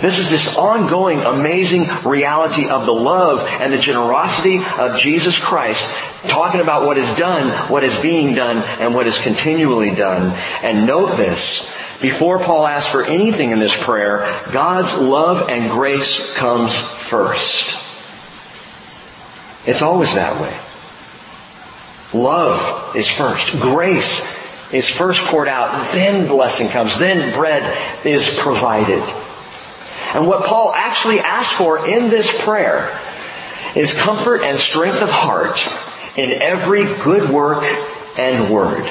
This 0.00 0.18
is 0.18 0.30
this 0.30 0.58
ongoing, 0.58 1.20
amazing 1.20 1.86
reality 2.04 2.68
of 2.68 2.84
the 2.84 2.92
love 2.92 3.40
and 3.60 3.72
the 3.72 3.78
generosity 3.78 4.60
of 4.78 4.98
Jesus 4.98 5.38
Christ, 5.38 5.96
talking 6.28 6.60
about 6.60 6.84
what 6.84 6.98
is 6.98 7.08
done, 7.16 7.48
what 7.70 7.82
is 7.82 7.98
being 8.02 8.34
done, 8.34 8.58
and 8.78 8.94
what 8.94 9.06
is 9.06 9.18
continually 9.18 9.94
done. 9.94 10.36
And 10.62 10.86
note 10.86 11.16
this, 11.16 11.74
before 12.02 12.38
Paul 12.38 12.66
asks 12.66 12.92
for 12.92 13.04
anything 13.04 13.52
in 13.52 13.58
this 13.58 13.74
prayer, 13.74 14.18
God's 14.52 15.00
love 15.00 15.48
and 15.48 15.70
grace 15.70 16.36
comes 16.36 16.76
first. 16.76 17.82
It's 19.66 19.80
always 19.80 20.14
that 20.14 20.38
way. 20.40 20.54
Love 22.20 22.94
is 22.94 23.08
first. 23.08 23.58
Grace 23.60 24.72
is 24.72 24.88
first 24.88 25.20
poured 25.22 25.48
out, 25.48 25.92
then 25.92 26.28
blessing 26.28 26.68
comes, 26.68 26.98
then 26.98 27.32
bread 27.34 27.62
is 28.04 28.38
provided. 28.38 29.02
And 30.16 30.26
what 30.26 30.46
Paul 30.46 30.72
actually 30.74 31.20
asks 31.20 31.52
for 31.58 31.86
in 31.86 32.08
this 32.08 32.42
prayer 32.42 32.98
is 33.74 34.00
comfort 34.00 34.40
and 34.40 34.56
strength 34.56 35.02
of 35.02 35.10
heart 35.10 35.60
in 36.16 36.40
every 36.40 36.84
good 37.04 37.28
work 37.28 37.62
and 38.16 38.50
word. 38.50 38.90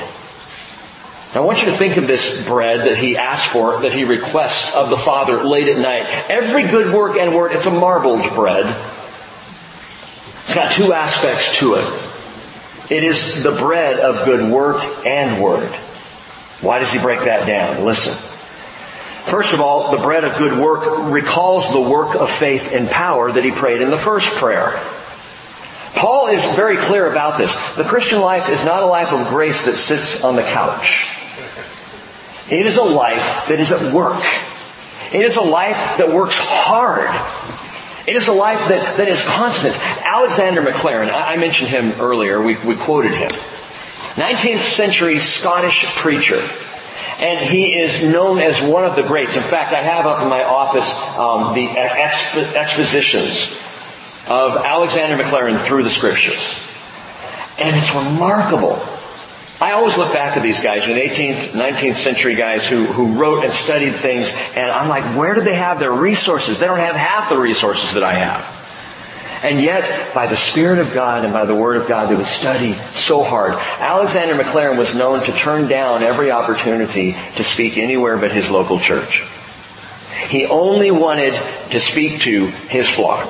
I 1.34 1.40
want 1.40 1.62
you 1.62 1.66
to 1.66 1.72
think 1.72 1.98
of 1.98 2.06
this 2.06 2.48
bread 2.48 2.82
that 2.82 3.00
he 3.00 3.18
asks 3.18 3.52
for, 3.52 3.82
that 3.82 3.92
he 3.92 4.04
requests 4.04 4.76
of 4.76 4.92
the 4.92 4.98
Father 4.98 5.44
late 5.44 5.68
at 5.68 5.80
night. 5.80 6.06
Every 6.30 6.62
good 6.62 6.94
work 6.94 7.18
and 7.18 7.36
word, 7.36 7.54
it's 7.54 7.66
a 7.66 7.72
marbled 7.72 8.32
bread. 8.36 8.68
It's 10.44 10.54
got 10.54 10.74
two 10.74 10.94
aspects 10.94 11.58
to 11.58 11.74
it. 11.74 12.92
It 12.92 13.04
is 13.04 13.42
the 13.42 13.52
bread 13.52 14.00
of 14.00 14.26
good 14.26 14.52
work 14.52 14.84
and 15.08 15.44
word. 15.44 15.72
Why 16.62 16.78
does 16.78 16.92
he 16.92 17.00
break 17.00 17.22
that 17.22 17.48
down? 17.48 17.84
Listen. 17.84 18.35
First 19.26 19.54
of 19.54 19.62
all, 19.62 19.92
the 19.92 19.98
bread 19.98 20.24
of 20.24 20.38
good 20.38 20.60
work 20.60 21.12
recalls 21.12 21.72
the 21.72 21.82
work 21.82 22.16
of 22.16 22.30
faith 22.30 22.74
and 22.74 22.88
power 22.88 23.32
that 23.32 23.44
he 23.44 23.50
prayed 23.50 23.82
in 23.82 23.90
the 23.90 23.98
first 23.98 24.28
prayer. 24.36 24.80
Paul 25.96 26.28
is 26.28 26.46
very 26.56 26.78
clear 26.78 27.10
about 27.10 27.40
this. 27.40 27.52
The 27.76 27.84
Christian 27.84 28.22
life 28.22 28.50
is 28.50 28.64
not 28.64 28.84
a 28.84 28.86
life 28.86 29.12
of 29.14 29.28
grace 29.28 29.66
that 29.66 29.78
sits 29.78 30.24
on 30.24 30.36
the 30.36 30.44
couch. 30.44 31.10
It 32.52 32.68
is 32.68 32.78
a 32.78 32.84
life 32.84 33.48
that 33.48 33.60
is 33.60 33.72
at 33.72 33.94
work. 33.94 34.22
It 35.12 35.22
is 35.22 35.38
a 35.38 35.42
life 35.42 35.98
that 35.98 36.12
works 36.12 36.38
hard. 36.38 37.10
It 38.08 38.16
is 38.16 38.28
a 38.28 38.34
life 38.34 38.68
that, 38.68 38.98
that 38.98 39.08
is 39.08 39.24
constant. 39.26 39.76
Alexander 40.06 40.62
Maclaren, 40.62 41.10
I, 41.10 41.34
I 41.34 41.38
mentioned 41.38 41.70
him 41.70 41.94
earlier, 42.00 42.40
we, 42.40 42.58
we 42.58 42.76
quoted 42.76 43.14
him. 43.14 43.32
19th 44.16 44.62
century 44.62 45.18
Scottish 45.18 45.86
preacher. 45.96 46.40
And 47.19 47.47
he 47.47 47.78
is 47.78 48.08
known 48.08 48.39
as 48.39 48.62
one 48.62 48.84
of 48.84 48.95
the 48.95 49.04
greats. 49.04 49.36
In 49.36 49.41
fact, 49.41 49.73
I 49.73 49.82
have 49.82 50.06
up 50.06 50.21
in 50.21 50.30
my 50.30 50.43
office 50.43 51.17
um, 51.17 51.54
the 51.54 51.67
exp- 51.67 52.56
expositions 52.56 53.62
of 54.30 54.65
Alexander 54.65 55.21
Maclaren 55.21 55.60
through 55.60 55.84
the 55.84 55.89
scriptures. 55.89 56.62
And 57.58 57.75
it's 57.75 57.95
remarkable 57.95 58.82
I 59.62 59.71
always 59.71 59.97
look 59.97 60.12
back 60.12 60.36
at 60.36 60.43
these 60.43 60.62
guys, 60.62 60.86
know, 60.86 60.99
18th, 60.99 61.51
19th 61.51 61.95
century 61.95 62.36
guys 62.36 62.67
who, 62.67 62.84
who 62.84 63.13
wrote 63.13 63.45
and 63.45 63.54
studied 63.54 63.93
things, 63.93 64.30
and 64.54 64.69
I'm 64.69 64.89
like, 64.89 65.17
where 65.17 65.34
do 65.34 65.41
they 65.41 65.56
have 65.56 65.80
their 65.80 65.93
resources? 65.93 66.60
They 66.60 66.67
don't 66.67 66.80
have 66.80 66.95
half 66.95 67.30
the 67.30 67.38
resources 67.38 67.93
that 67.93 68.04
I 68.04 68.13
have. 68.15 68.55
And 69.45 69.62
yet, 69.62 70.12
by 70.15 70.25
the 70.25 70.36
Spirit 70.36 70.79
of 70.79 70.91
God 70.91 71.23
and 71.23 71.31
by 71.31 71.45
the 71.45 71.53
Word 71.53 71.77
of 71.77 71.88
God, 71.88 72.10
they 72.10 72.15
would 72.15 72.25
study 72.25 72.73
so 72.73 73.21
hard. 73.21 73.53
Alexander 73.79 74.34
Maclaren 74.34 74.75
was 74.75 74.95
known 74.95 75.23
to 75.23 75.31
turn 75.34 75.67
down 75.67 76.01
every 76.01 76.31
opportunity 76.31 77.15
to 77.36 77.43
speak 77.43 77.77
anywhere 77.77 78.17
but 78.17 78.31
his 78.31 78.49
local 78.49 78.79
church. 78.79 79.23
He 80.29 80.47
only 80.47 80.89
wanted 80.89 81.39
to 81.69 81.79
speak 81.79 82.21
to 82.21 82.47
his 82.47 82.89
flock 82.89 83.29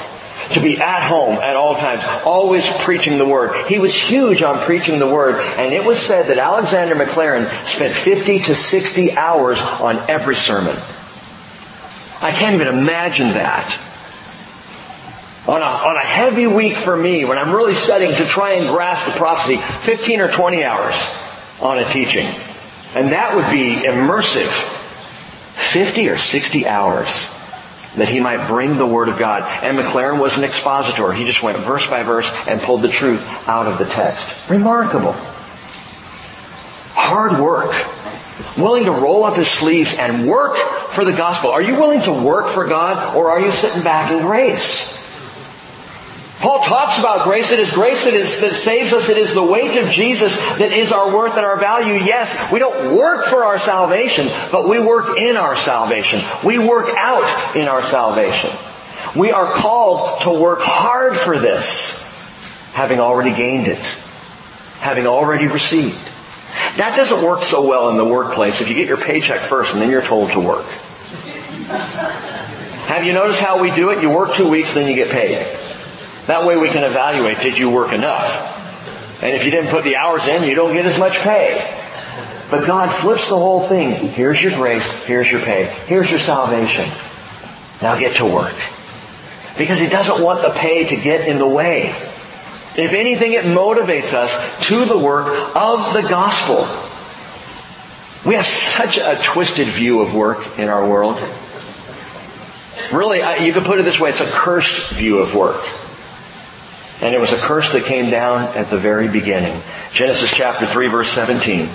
to 0.52 0.62
be 0.62 0.80
at 0.80 1.04
home 1.04 1.36
at 1.40 1.58
all 1.58 1.76
times, 1.76 2.02
always 2.24 2.66
preaching 2.78 3.18
the 3.18 3.26
Word. 3.26 3.68
He 3.68 3.78
was 3.78 3.94
huge 3.94 4.42
on 4.42 4.60
preaching 4.60 5.00
the 5.00 5.14
Word, 5.14 5.36
and 5.58 5.74
it 5.74 5.84
was 5.84 6.00
said 6.00 6.28
that 6.28 6.38
Alexander 6.38 6.96
Maclaren 6.96 7.52
spent 7.66 7.94
50 7.94 8.40
to 8.40 8.56
60 8.56 9.18
hours 9.18 9.60
on 9.60 9.98
every 10.10 10.38
sermon. 10.38 10.78
I 12.22 12.32
can't 12.32 12.56
even 12.56 12.70
imagine 12.70 13.34
that. 13.34 13.82
On 15.48 15.62
a, 15.62 15.66
on 15.66 15.96
a 15.96 16.06
heavy 16.06 16.48
week 16.48 16.74
for 16.74 16.96
me, 16.96 17.24
when 17.24 17.38
I'm 17.38 17.54
really 17.54 17.76
studying 17.76 18.16
to 18.16 18.26
try 18.26 18.54
and 18.54 18.68
grasp 18.68 19.06
the 19.06 19.12
prophecy, 19.12 19.58
15 19.58 20.22
or 20.22 20.32
20 20.32 20.64
hours 20.64 20.96
on 21.62 21.78
a 21.78 21.86
teaching. 21.86 22.26
And 22.96 23.12
that 23.12 23.36
would 23.36 23.50
be 23.52 23.76
immersive. 23.76 24.74
50 25.72 26.10
or 26.10 26.18
60 26.18 26.68
hours 26.68 27.32
that 27.96 28.10
he 28.10 28.20
might 28.20 28.48
bring 28.48 28.78
the 28.78 28.86
Word 28.86 29.08
of 29.08 29.18
God. 29.18 29.44
And 29.64 29.78
Maclaren 29.78 30.20
was 30.20 30.38
an 30.38 30.44
expositor. 30.44 31.14
He 31.14 31.26
just 31.26 31.44
went 31.44 31.58
verse 31.58 31.88
by 31.88 32.04
verse 32.04 32.30
and 32.48 32.62
pulled 32.62 32.82
the 32.82 32.90
truth 32.90 33.48
out 33.48 33.68
of 33.68 33.78
the 33.78 33.86
text. 33.86 34.50
Remarkable. 34.50 35.14
Hard 36.94 37.40
work. 37.40 37.72
Willing 38.58 38.86
to 38.86 38.92
roll 38.92 39.24
up 39.24 39.38
his 39.38 39.48
sleeves 39.48 39.94
and 39.94 40.28
work 40.28 40.58
for 40.58 41.06
the 41.06 41.14
gospel. 41.14 41.52
Are 41.52 41.62
you 41.62 41.76
willing 41.80 42.02
to 42.02 42.12
work 42.12 42.48
for 42.48 42.66
God 42.66 43.16
or 43.16 43.30
are 43.30 43.40
you 43.40 43.52
sitting 43.52 43.84
back 43.84 44.12
in 44.12 44.20
grace? 44.26 45.05
Paul 46.40 46.64
talks 46.66 47.00
about 47.00 47.24
grace. 47.24 47.52
It 47.52 47.60
is 47.60 47.72
grace 47.72 48.04
that, 48.04 48.14
is, 48.14 48.42
that 48.42 48.54
saves 48.54 48.92
us. 48.92 49.08
It 49.08 49.18
is 49.18 49.34
the 49.34 49.44
weight 49.44 49.82
of 49.82 49.90
Jesus 49.90 50.38
that 50.58 50.74
is 50.74 50.92
our 50.92 51.16
worth 51.16 51.38
and 51.38 51.46
our 51.46 51.58
value. 51.58 51.94
Yes, 51.94 52.52
we 52.52 52.60
don't 52.60 52.96
work 52.96 53.26
for 53.28 53.46
our 53.46 53.58
salvation, 53.58 54.28
but 54.52 54.68
we 54.68 54.80
work 54.80 55.18
in 55.18 55.38
our 55.38 55.56
salvation. 55.56 56.22
We 56.44 56.60
work 56.60 56.90
out 56.98 57.56
in 57.56 57.70
our 57.70 57.84
salvation. 57.84 58.52
We 59.16 59.32
are 59.32 59.50
called 59.50 60.22
to 60.24 60.30
work 60.30 60.60
hard 60.62 61.16
for 61.16 61.40
this, 61.40 62.74
having 62.74 63.00
already 63.00 63.34
gained 63.34 63.68
it, 63.68 63.80
having 64.80 65.08
already 65.08 65.48
received. 65.48 65.96
That 66.76 66.98
doesn't 66.98 67.26
work 67.26 67.44
so 67.44 67.66
well 67.66 67.90
in 67.90 67.98
the 67.98 68.06
workplace 68.06 68.60
if 68.60 68.68
you 68.68 68.76
get 68.76 68.90
your 68.90 68.98
paycheck 68.98 69.40
first 69.40 69.72
and 69.74 69.82
then 69.82 69.90
you're 69.90 70.02
told 70.02 70.32
to 70.32 70.42
work. 70.42 70.66
Have 72.88 73.06
you 73.06 73.14
noticed 73.14 73.40
how 73.40 73.62
we 73.62 73.72
do 73.72 73.90
it? 73.92 74.02
You 74.02 74.10
work 74.10 74.34
two 74.36 74.50
weeks, 74.50 74.74
then 74.74 74.90
you 74.90 74.96
get 74.96 75.10
paid. 75.10 75.55
That 76.28 76.46
way 76.46 76.58
we 76.58 76.70
can 76.70 76.84
evaluate, 76.84 77.40
did 77.42 77.58
you 77.58 77.70
work 77.70 77.94
enough? 77.94 79.22
And 79.24 79.34
if 79.34 79.46
you 79.46 79.52
didn't 79.52 79.70
put 79.70 79.84
the 79.84 79.96
hours 79.96 80.28
in, 80.28 80.44
you 80.44 80.56
don't 80.56 80.74
get 80.74 80.86
as 80.86 80.98
much 80.98 81.14
pay. 81.20 81.64
But 82.50 82.66
God 82.66 82.92
flips 82.92 83.30
the 83.30 83.36
whole 83.36 83.68
thing. 83.68 83.92
Here's 84.10 84.42
your 84.42 84.52
grace, 84.52 85.06
here's 85.06 85.32
your 85.32 85.42
pay, 85.42 85.66
here's 85.86 86.10
your 86.10 86.20
salvation. 86.20 86.86
Now 87.82 88.00
get 88.00 88.18
to 88.18 88.26
work. 88.26 88.56
Because 89.58 89.80
He 89.80 89.88
doesn't 89.88 90.24
want 90.24 90.42
the 90.42 90.50
pay 90.50 90.86
to 90.86 90.96
get 90.96 91.28
in 91.28 91.38
the 91.38 91.48
way. 91.48 91.90
If 92.78 92.92
anything, 92.92 93.34
it 93.34 93.46
motivates 93.46 94.14
us 94.14 94.68
to 94.68 94.86
the 94.86 94.98
work 94.98 95.28
of 95.56 95.94
the 95.94 96.02
gospel. 96.02 96.68
We 98.30 98.36
have 98.36 98.46
such 98.46 98.98
a 98.98 99.16
twisted 99.24 99.68
view 99.68 100.02
of 100.02 100.14
work 100.16 100.60
in 100.60 100.68
our 100.68 100.88
world. 100.88 101.18
Really, 102.92 103.20
you 103.46 103.54
could 103.54 103.64
put 103.64 103.80
it 103.80 103.84
this 103.84 104.00
way, 104.00 104.10
it's 104.10 104.22
a 104.22 104.26
cursed 104.26 104.92
view 104.92 105.20
of 105.20 105.36
work. 105.36 105.64
And 107.02 107.14
it 107.14 107.20
was 107.20 107.34
a 107.34 107.38
curse 107.38 107.72
that 107.74 107.84
came 107.84 108.10
down 108.10 108.44
at 108.58 108.70
the 108.70 108.78
very 108.78 109.08
beginning. 109.08 109.60
Genesis 109.92 110.34
chapter 110.34 110.66
3 110.66 110.88
verse 110.88 111.12
17. 111.12 111.68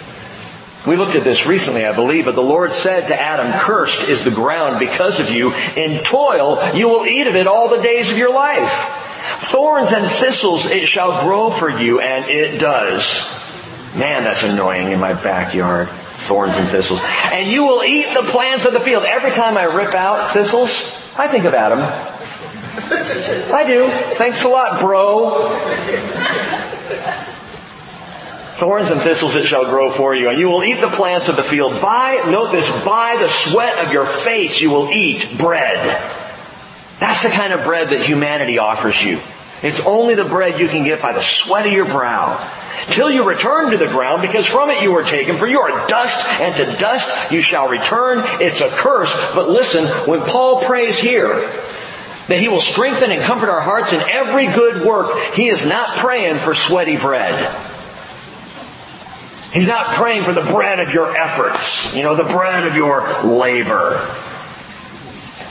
We 0.87 0.97
looked 0.97 1.15
at 1.15 1.25
this 1.25 1.47
recently, 1.47 1.85
I 1.85 1.95
believe, 1.95 2.25
but 2.25 2.35
the 2.35 2.43
Lord 2.43 2.73
said 2.73 3.09
to 3.09 3.21
Adam, 3.21 3.53
cursed 3.61 4.09
is 4.09 4.25
the 4.25 4.31
ground 4.31 4.79
because 4.79 5.21
of 5.21 5.31
you. 5.31 5.53
In 5.77 6.03
toil 6.05 6.59
you 6.75 6.89
will 6.89 7.07
eat 7.07 7.27
of 7.27 7.37
it 7.37 7.47
all 7.47 7.69
the 7.69 7.83
days 7.83 8.11
of 8.11 8.17
your 8.17 8.33
life. 8.33 8.97
Thorns 9.41 9.93
and 9.93 10.05
thistles 10.07 10.71
it 10.71 10.87
shall 10.87 11.23
grow 11.25 11.51
for 11.51 11.69
you, 11.69 12.01
and 12.01 12.25
it 12.31 12.59
does. 12.59 13.39
Man, 13.97 14.25
that's 14.25 14.45
annoying 14.45 14.93
in 14.93 15.01
my 15.01 15.15
backyard. 15.15 15.89
Thorns 15.89 16.57
and 16.57 16.67
thistles. 16.69 17.01
And 17.33 17.51
you 17.51 17.65
will 17.65 17.83
eat 17.83 18.07
the 18.15 18.23
plants 18.23 18.65
of 18.65 18.73
the 18.73 18.81
field. 18.81 19.05
Every 19.05 19.33
time 19.33 19.57
I 19.57 19.65
rip 19.65 19.95
out 19.95 20.33
thistles, 20.33 20.71
I 21.19 21.27
think 21.27 21.45
of 21.45 21.55
Adam. 21.55 21.81
I 23.53 23.65
do. 23.67 23.89
Thanks 24.17 24.45
a 24.45 24.49
lot, 24.49 24.81
bro. 24.81 25.49
Thorns 28.61 28.91
and 28.91 29.01
thistles 29.01 29.37
it 29.37 29.47
shall 29.47 29.65
grow 29.65 29.91
for 29.91 30.15
you, 30.15 30.29
and 30.29 30.39
you 30.39 30.49
will 30.49 30.63
eat 30.63 30.81
the 30.81 30.89
plants 30.89 31.29
of 31.29 31.37
the 31.37 31.43
field. 31.43 31.81
By, 31.81 32.23
note 32.29 32.53
this, 32.53 32.85
by 32.85 33.17
the 33.19 33.29
sweat 33.29 33.87
of 33.87 33.93
your 33.93 34.05
face 34.05 34.61
you 34.61 34.71
will 34.71 34.91
eat 34.91 35.39
bread. 35.39 35.79
That's 36.99 37.23
the 37.23 37.31
kind 37.31 37.55
of 37.55 37.65
bread 37.65 37.89
that 37.89 38.03
humanity 38.05 38.59
offers 38.59 39.03
you. 39.03 39.19
It's 39.63 39.87
only 39.87 40.15
the 40.15 40.25
bread 40.25 40.61
you 40.61 40.69
can 40.69 40.85
get 40.85 41.01
by 41.01 41.13
the 41.13 41.23
sweat 41.23 41.67
of 41.67 41.73
your 41.73 41.87
brow. 41.87 42.39
Till 42.89 43.11
you 43.11 43.25
return 43.29 43.71
to 43.71 43.79
the 43.79 43.87
ground, 43.87 44.21
because 44.23 44.47
from 44.47 44.71
it 44.71 44.83
you 44.83 44.93
were 44.93 45.05
taken, 45.05 45.37
for 45.37 45.47
you 45.47 45.61
are 45.61 45.87
dust, 45.87 46.29
and 46.41 46.55
to 46.57 46.65
dust 46.79 47.31
you 47.33 47.41
shall 47.41 47.69
return. 47.69 48.23
It's 48.43 48.61
a 48.61 48.69
curse. 48.69 49.35
But 49.35 49.49
listen, 49.49 49.87
when 50.07 50.21
Paul 50.21 50.63
prays 50.65 50.99
here, 50.99 51.33
that 52.31 52.39
He 52.39 52.47
will 52.47 52.61
strengthen 52.61 53.11
and 53.11 53.21
comfort 53.23 53.51
our 53.51 53.61
hearts 53.61 53.93
in 53.93 54.01
every 54.09 54.47
good 54.47 54.87
work. 54.87 55.35
He 55.35 55.49
is 55.49 55.67
not 55.67 55.89
praying 55.97 56.37
for 56.37 56.55
sweaty 56.55 56.97
bread. 56.97 57.35
He's 59.53 59.67
not 59.67 59.87
praying 59.97 60.23
for 60.23 60.33
the 60.33 60.43
bread 60.43 60.79
of 60.79 60.95
your 60.95 61.17
efforts, 61.17 61.97
you 61.97 62.05
know, 62.05 62.15
the 62.15 62.23
bread 62.23 62.69
of 62.69 62.77
your 62.77 63.25
labor. 63.25 63.99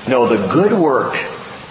No, 0.08 0.26
the 0.30 0.48
good 0.54 0.72
work 0.72 1.18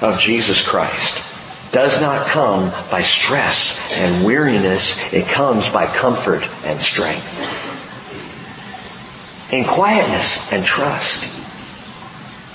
of 0.02 0.20
Jesus 0.20 0.60
Christ 0.60 1.24
does 1.72 1.98
not 2.02 2.26
come 2.26 2.70
by 2.90 3.00
stress 3.00 3.90
and 3.92 4.26
weariness. 4.26 5.10
It 5.14 5.26
comes 5.26 5.70
by 5.70 5.86
comfort 5.86 6.46
and 6.66 6.78
strength. 6.78 7.24
In 9.54 9.64
quietness 9.64 10.52
and 10.52 10.66
trust 10.66 11.47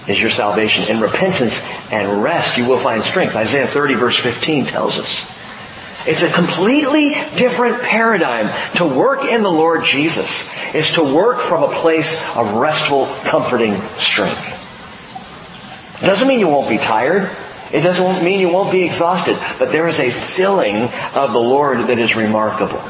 is 0.08 0.20
your 0.20 0.30
salvation. 0.30 0.94
In 0.94 1.02
repentance 1.02 1.62
and 1.92 2.24
rest, 2.24 2.58
you 2.58 2.68
will 2.68 2.78
find 2.78 3.04
strength. 3.04 3.36
Isaiah 3.36 3.68
30 3.68 3.96
verse 3.96 4.18
15 4.18 4.66
tells 4.66 5.00
us. 5.00 5.34
It's 6.06 6.22
a 6.22 6.30
completely 6.30 7.12
different 7.38 7.82
paradigm. 7.82 8.50
To 8.76 8.86
work 8.86 9.24
in 9.24 9.42
the 9.42 9.50
Lord 9.50 9.86
Jesus 9.86 10.54
is 10.76 10.92
to 10.94 11.04
work 11.04 11.40
from 11.40 11.64
a 11.64 11.74
place 11.74 12.36
of 12.36 12.56
restful, 12.56 13.06
comforting 13.24 13.76
strength. 13.98 14.60
It 16.04 16.06
doesn't 16.06 16.28
mean 16.28 16.42
you 16.42 16.50
won't 16.50 16.68
be 16.68 16.78
tired. 16.78 17.30
It 17.72 17.82
doesn't 17.82 18.24
mean 18.24 18.42
you 18.42 18.50
won't 18.50 18.72
be 18.72 18.84
exhausted, 18.84 19.38
but 19.58 19.72
there 19.72 19.88
is 19.88 20.00
a 20.00 20.12
filling 20.12 20.90
of 21.16 21.32
the 21.32 21.40
Lord 21.40 21.88
that 21.88 21.98
is 21.98 22.16
remarkable. 22.16 22.82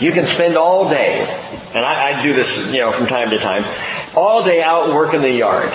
You 0.00 0.10
can 0.12 0.26
spend 0.26 0.56
all 0.56 0.88
day, 0.88 1.20
and 1.74 1.84
I, 1.84 2.18
I, 2.18 2.22
do 2.22 2.32
this, 2.32 2.72
you 2.72 2.80
know, 2.80 2.90
from 2.90 3.06
time 3.06 3.30
to 3.30 3.38
time, 3.38 3.64
all 4.16 4.42
day 4.42 4.62
out 4.62 4.92
working 4.92 5.22
the 5.22 5.30
yard 5.30 5.72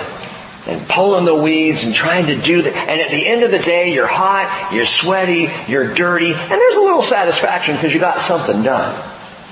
and 0.66 0.86
pulling 0.88 1.24
the 1.24 1.34
weeds 1.34 1.84
and 1.84 1.94
trying 1.94 2.26
to 2.26 2.36
do 2.36 2.62
that. 2.62 2.76
And 2.76 3.00
at 3.00 3.10
the 3.10 3.26
end 3.26 3.42
of 3.44 3.50
the 3.50 3.58
day, 3.58 3.94
you're 3.94 4.06
hot, 4.06 4.72
you're 4.74 4.84
sweaty, 4.84 5.48
you're 5.68 5.94
dirty, 5.94 6.32
and 6.32 6.50
there's 6.50 6.76
a 6.76 6.80
little 6.80 7.02
satisfaction 7.02 7.76
because 7.76 7.94
you 7.94 8.00
got 8.00 8.20
something 8.20 8.62
done. 8.62 8.94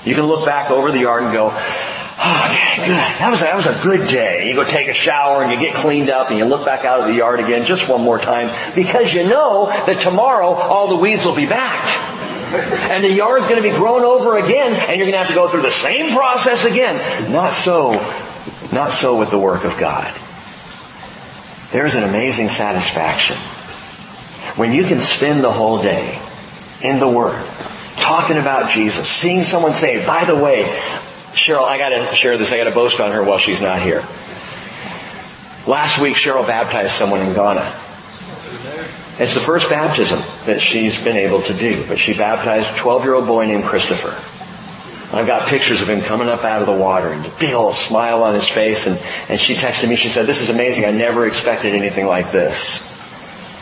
You 0.05 0.15
can 0.15 0.25
look 0.25 0.45
back 0.45 0.71
over 0.71 0.93
the 0.93 1.01
yard 1.01 1.23
and 1.23 1.33
go, 1.33 1.51
oh, 1.51 2.47
okay, 2.51 2.77
good. 2.77 2.97
That 3.21 3.29
was, 3.31 3.41
that 3.41 3.57
was 3.57 3.67
a 3.67 3.83
good 3.83 4.09
day. 4.09 4.49
You 4.49 4.55
go 4.55 4.65
take 4.65 4.89
a 4.89 4.93
shower 4.93 5.43
and 5.43 5.51
you 5.51 5.59
get 5.59 5.75
cleaned 5.75 6.11
up 6.11 6.29
and 6.29 6.39
you 6.39 6.45
look 6.45 6.65
back 6.65 6.85
out 6.85 7.01
of 7.01 7.07
the 7.07 7.15
yard 7.15 7.41
again 7.41 7.65
just 7.65 7.89
one 7.89 8.03
more 8.03 8.19
time 8.19 8.55
because 8.75 9.15
you 9.15 9.25
know 9.25 9.67
that 9.67 10.01
tomorrow 10.03 10.53
all 10.53 10.89
the 10.89 10.97
weeds 10.97 11.25
will 11.25 11.37
be 11.37 11.47
back. 11.47 12.08
And 12.91 13.05
the 13.05 13.13
yard's 13.13 13.49
going 13.49 13.63
to 13.63 13.69
be 13.69 13.75
grown 13.75 14.03
over 14.03 14.39
again, 14.39 14.73
and 14.89 14.99
you're 14.99 15.07
going 15.07 15.13
to 15.13 15.19
have 15.19 15.29
to 15.29 15.35
go 15.35 15.49
through 15.49 15.63
the 15.63 15.71
same 15.71 16.15
process 16.15 16.65
again. 16.65 17.33
Not 17.33 17.53
so, 17.53 17.93
not 18.73 18.91
so 18.91 19.19
with 19.19 19.31
the 19.31 19.39
work 19.39 19.65
of 19.65 19.79
God. 19.79 20.13
There's 21.71 21.95
an 21.95 22.05
amazing 22.05 22.49
satisfaction 22.49 23.37
when 24.57 24.73
you 24.73 24.85
can 24.85 25.01
spend 25.01 25.45
the 25.45 25.53
whole 25.53 25.83
day 25.83 26.19
in 26.83 26.99
the 26.99 27.09
Word, 27.09 27.45
talking 27.97 28.39
about 28.39 28.71
Jesus, 28.71 29.09
seeing 29.09 29.43
someone 29.43 29.73
say, 29.73 30.05
by 30.07 30.25
the 30.25 30.37
way, 30.37 30.65
Cheryl, 31.33 31.65
I 31.65 31.79
gotta 31.79 32.15
share 32.15 32.39
this, 32.39 32.53
I 32.53 32.57
gotta 32.57 32.71
boast 32.71 33.01
on 33.01 33.13
her 33.13 33.23
while 33.23 33.39
she's 33.39 33.61
not 33.61 33.83
here. 33.83 34.05
Last 35.67 36.01
week, 36.01 36.17
Cheryl 36.17 36.47
baptized 36.47 36.93
someone 36.93 37.21
in 37.21 37.35
Ghana. 37.35 37.88
It's 39.19 39.35
the 39.35 39.41
first 39.41 39.69
baptism 39.69 40.21
that 40.47 40.61
she's 40.61 41.03
been 41.03 41.17
able 41.17 41.43
to 41.43 41.55
do, 41.55 41.85
but 41.89 41.99
she 41.99 42.17
baptized 42.17 42.71
a 42.71 42.79
12 42.79 43.05
year 43.05 43.15
old 43.15 43.27
boy 43.27 43.47
named 43.47 43.65
Christopher. 43.65 44.15
I've 45.17 45.27
got 45.27 45.49
pictures 45.49 45.81
of 45.81 45.89
him 45.89 46.03
coming 46.03 46.29
up 46.29 46.45
out 46.45 46.61
of 46.61 46.67
the 46.67 46.73
water 46.73 47.09
and 47.09 47.25
a 47.25 47.31
big 47.41 47.55
old 47.55 47.75
smile 47.75 48.23
on 48.23 48.35
his 48.35 48.47
face 48.47 48.87
and, 48.87 49.01
and 49.29 49.41
she 49.41 49.55
texted 49.55 49.89
me, 49.89 49.97
she 49.97 50.09
said, 50.09 50.27
this 50.27 50.43
is 50.43 50.51
amazing, 50.51 50.85
I 50.85 50.91
never 50.91 51.27
expected 51.27 51.75
anything 51.75 52.07
like 52.07 52.31
this. 52.31 52.95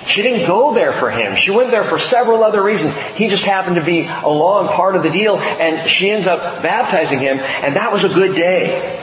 She 0.09 0.23
didn't 0.23 0.47
go 0.47 0.75
there 0.75 0.93
for 0.93 1.11
him. 1.11 1.37
She 1.37 1.51
went 1.51 1.71
there 1.71 1.85
for 1.85 1.99
several 1.99 2.45
other 2.45 2.63
reasons. 2.63 2.97
He 3.15 3.29
just 3.29 3.45
happened 3.45 3.77
to 3.77 3.85
be 3.85 4.07
along 4.07 4.69
part 4.69 4.95
of 4.95 5.03
the 5.03 5.11
deal 5.11 5.39
and 5.39 5.89
she 5.89 6.11
ends 6.11 6.27
up 6.27 6.63
baptizing 6.63 7.21
him 7.21 7.39
and 7.39 7.77
that 7.77 7.93
was 7.93 8.05
a 8.05 8.09
good 8.09 8.35
day. 8.35 9.01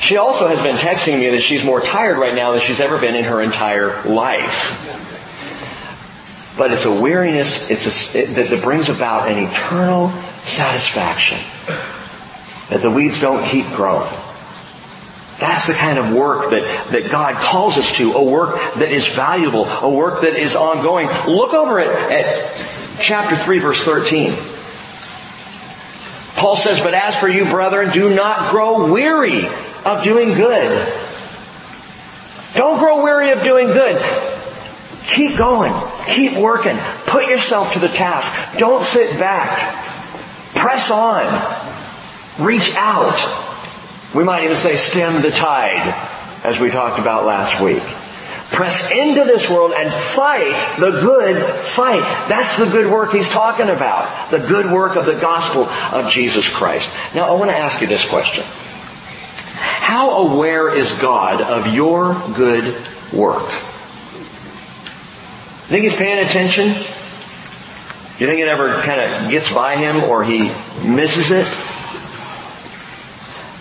She 0.00 0.18
also 0.18 0.46
has 0.46 0.62
been 0.62 0.76
texting 0.76 1.18
me 1.18 1.30
that 1.30 1.40
she's 1.40 1.64
more 1.64 1.80
tired 1.80 2.18
right 2.18 2.34
now 2.34 2.52
than 2.52 2.60
she's 2.60 2.80
ever 2.80 2.98
been 2.98 3.14
in 3.14 3.24
her 3.24 3.40
entire 3.40 4.02
life. 4.04 4.93
But 6.56 6.70
it's 6.70 6.84
a 6.84 7.02
weariness 7.02 7.70
it's 7.70 8.14
a, 8.14 8.18
it, 8.18 8.26
that, 8.34 8.50
that 8.50 8.62
brings 8.62 8.88
about 8.88 9.28
an 9.28 9.38
eternal 9.38 10.10
satisfaction. 10.44 11.38
That 12.70 12.82
the 12.82 12.90
weeds 12.90 13.20
don't 13.20 13.44
keep 13.44 13.66
growing. 13.68 14.08
That's 15.38 15.66
the 15.66 15.72
kind 15.72 15.98
of 15.98 16.14
work 16.14 16.50
that, 16.50 16.88
that 16.90 17.10
God 17.10 17.34
calls 17.34 17.76
us 17.76 17.96
to, 17.96 18.12
a 18.12 18.24
work 18.24 18.54
that 18.76 18.92
is 18.92 19.08
valuable, 19.08 19.66
a 19.66 19.90
work 19.90 20.20
that 20.20 20.34
is 20.34 20.54
ongoing. 20.54 21.08
Look 21.26 21.54
over 21.54 21.80
at, 21.80 21.88
at 22.12 23.00
chapter 23.00 23.36
3 23.36 23.58
verse 23.58 23.84
13. 23.84 24.32
Paul 26.36 26.56
says, 26.56 26.80
But 26.82 26.94
as 26.94 27.16
for 27.16 27.28
you, 27.28 27.44
brethren, 27.44 27.90
do 27.90 28.14
not 28.14 28.50
grow 28.50 28.92
weary 28.92 29.46
of 29.84 30.04
doing 30.04 30.34
good. 30.34 30.88
Don't 32.54 32.78
grow 32.78 33.02
weary 33.02 33.30
of 33.30 33.42
doing 33.42 33.66
good. 33.66 34.00
Keep 35.08 35.36
going. 35.36 35.72
Keep 36.08 36.38
working. 36.38 36.76
Put 37.06 37.28
yourself 37.28 37.72
to 37.72 37.78
the 37.78 37.88
task. 37.88 38.58
Don't 38.58 38.84
sit 38.84 39.18
back. 39.18 39.48
Press 40.54 40.90
on. 40.90 41.24
Reach 42.44 42.74
out. 42.76 43.18
We 44.14 44.24
might 44.24 44.44
even 44.44 44.56
say 44.56 44.76
stem 44.76 45.22
the 45.22 45.30
tide, 45.30 45.94
as 46.44 46.60
we 46.60 46.70
talked 46.70 46.98
about 46.98 47.24
last 47.24 47.60
week. 47.60 47.82
Press 48.52 48.92
into 48.92 49.24
this 49.24 49.50
world 49.50 49.72
and 49.72 49.92
fight 49.92 50.76
the 50.78 50.90
good 50.90 51.44
fight. 51.44 52.02
That's 52.28 52.58
the 52.58 52.66
good 52.66 52.92
work 52.92 53.10
he's 53.10 53.28
talking 53.30 53.68
about. 53.68 54.30
The 54.30 54.38
good 54.38 54.72
work 54.72 54.94
of 54.94 55.06
the 55.06 55.18
gospel 55.18 55.64
of 55.64 56.10
Jesus 56.12 56.48
Christ. 56.48 56.88
Now 57.14 57.34
I 57.34 57.38
want 57.38 57.50
to 57.50 57.56
ask 57.56 57.80
you 57.80 57.88
this 57.88 58.08
question. 58.08 58.44
How 58.44 60.28
aware 60.28 60.72
is 60.72 61.00
God 61.00 61.40
of 61.40 61.74
your 61.74 62.14
good 62.34 62.76
work? 63.12 63.50
Think 65.66 65.84
he's 65.84 65.96
paying 65.96 66.24
attention? 66.24 66.66
You 66.66 68.28
think 68.28 68.40
it 68.40 68.48
ever 68.48 68.74
kind 68.82 69.00
of 69.00 69.30
gets 69.30 69.52
by 69.52 69.76
him 69.76 70.04
or 70.04 70.22
he 70.22 70.50
misses 70.86 71.30
it? 71.30 71.46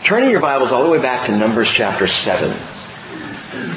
Turning 0.05 0.29
your 0.29 0.41
Bibles 0.41 0.73
all 0.73 0.83
the 0.83 0.89
way 0.89 1.01
back 1.01 1.27
to 1.27 1.37
Numbers 1.37 1.71
chapter 1.71 2.05
7. 2.05 2.51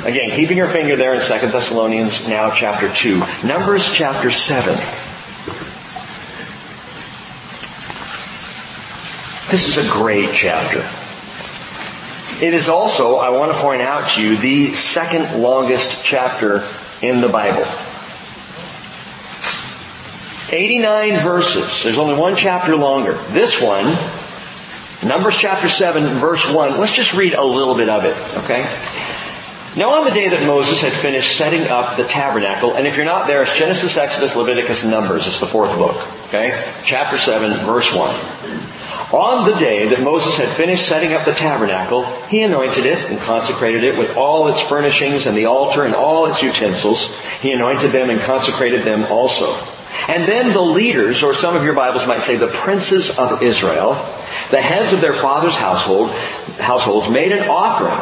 Again, 0.04 0.32
keeping 0.32 0.56
your 0.56 0.68
finger 0.68 0.96
there 0.96 1.14
in 1.14 1.20
2 1.20 1.26
Thessalonians, 1.26 2.26
now 2.26 2.50
chapter 2.50 2.92
2. 2.92 3.22
Numbers 3.46 3.92
chapter 3.94 4.32
7. 4.32 4.74
This 9.52 9.78
is 9.78 9.88
a 9.88 9.92
great 9.92 10.32
chapter. 10.32 10.84
It 12.44 12.54
is 12.54 12.68
also, 12.68 13.16
I 13.16 13.30
want 13.30 13.52
to 13.52 13.58
point 13.58 13.82
out 13.82 14.10
to 14.10 14.20
you, 14.20 14.36
the 14.36 14.74
second 14.74 15.40
longest 15.40 16.04
chapter 16.04 16.64
in 17.00 17.20
the 17.20 17.28
Bible. 17.28 17.64
89 20.52 21.20
verses. 21.20 21.82
There's 21.82 21.98
only 21.98 22.14
one 22.14 22.37
chapter 22.37 22.76
longer. 22.76 23.14
This 23.30 23.61
one, 23.61 23.85
Numbers 25.06 25.37
chapter 25.38 25.68
7, 25.68 26.04
verse 26.18 26.52
1. 26.52 26.78
Let's 26.80 26.94
just 26.94 27.14
read 27.14 27.35
a 27.35 27.44
little 27.44 27.74
bit 27.74 27.88
of 27.88 28.04
it, 28.04 28.16
okay? 28.44 28.62
Now 29.76 29.90
on 29.90 30.04
the 30.06 30.11
day 30.11 30.28
that 30.30 30.46
Moses 30.46 30.80
had 30.80 30.92
finished 30.92 31.37
setting 31.37 31.68
up 31.68 31.96
the 31.96 32.04
tabernacle, 32.04 32.74
and 32.74 32.87
if 32.87 32.96
you're 32.96 33.04
not 33.04 33.26
there, 33.26 33.42
it's 33.42 33.59
Genesis, 33.59 33.96
Exodus, 33.96 34.35
Leviticus, 34.35 34.85
Numbers. 34.85 35.26
It's 35.26 35.38
the 35.38 35.46
fourth 35.46 35.76
book. 35.76 35.96
Okay? 36.28 36.64
Chapter 36.82 37.18
7, 37.18 37.66
verse 37.66 37.94
1. 37.94 38.14
On 39.12 39.48
the 39.48 39.54
day 39.56 39.87
that 39.88 40.02
Moses 40.02 40.38
had 40.38 40.48
finished 40.48 40.88
setting 40.88 41.12
up 41.12 41.24
the 41.24 41.35
tabernacle, 41.35 42.04
he 42.28 42.42
anointed 42.42 42.87
it 42.87 42.98
and 43.11 43.20
consecrated 43.20 43.85
it 43.85 43.98
with 43.98 44.16
all 44.16 44.48
its 44.48 44.61
furnishings 44.61 45.26
and 45.26 45.37
the 45.37 45.46
altar 45.46 45.85
and 45.85 45.94
all 45.94 46.26
its 46.26 46.42
utensils. 46.42 47.20
He 47.40 47.52
anointed 47.52 47.92
them 47.92 48.11
and 48.11 48.18
consecrated 48.20 48.82
them 48.82 49.04
also. 49.04 49.75
And 50.09 50.24
then 50.24 50.52
the 50.52 50.61
leaders, 50.61 51.22
or 51.22 51.35
some 51.35 51.56
of 51.56 51.64
your 51.64 51.74
Bibles 51.74 52.06
might 52.06 52.22
say 52.22 52.37
the 52.37 52.46
princes 52.46 53.18
of 53.18 53.42
Israel, 53.42 53.94
the 54.50 54.61
heads 54.61 54.92
of 54.92 55.00
their 55.00 55.12
father's 55.12 55.56
household, 55.56 56.11
households 56.59 57.11
made 57.11 57.32
an 57.32 57.48
offering 57.48 57.98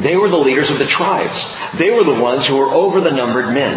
they 0.00 0.16
were 0.16 0.28
the 0.28 0.38
leaders 0.38 0.70
of 0.70 0.78
the 0.78 0.86
tribes. 0.86 1.58
They 1.72 1.90
were 1.90 2.04
the 2.04 2.20
ones 2.20 2.46
who 2.46 2.56
were 2.56 2.70
over 2.70 3.00
the 3.00 3.10
numbered 3.10 3.52
men. 3.52 3.76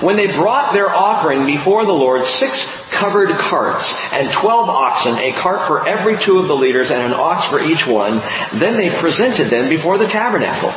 When 0.00 0.16
they 0.16 0.26
brought 0.26 0.72
their 0.72 0.90
offering 0.90 1.46
before 1.46 1.84
the 1.84 1.92
Lord, 1.92 2.24
six 2.24 2.90
covered 2.90 3.30
carts 3.30 4.12
and 4.12 4.30
twelve 4.32 4.68
oxen, 4.68 5.16
a 5.18 5.32
cart 5.32 5.66
for 5.66 5.88
every 5.88 6.16
two 6.18 6.38
of 6.38 6.48
the 6.48 6.56
leaders 6.56 6.90
and 6.90 7.02
an 7.02 7.14
ox 7.14 7.46
for 7.46 7.62
each 7.62 7.86
one, 7.86 8.20
then 8.54 8.76
they 8.76 8.90
presented 8.90 9.46
them 9.46 9.68
before 9.68 9.98
the 9.98 10.06
tabernacle. 10.06 10.72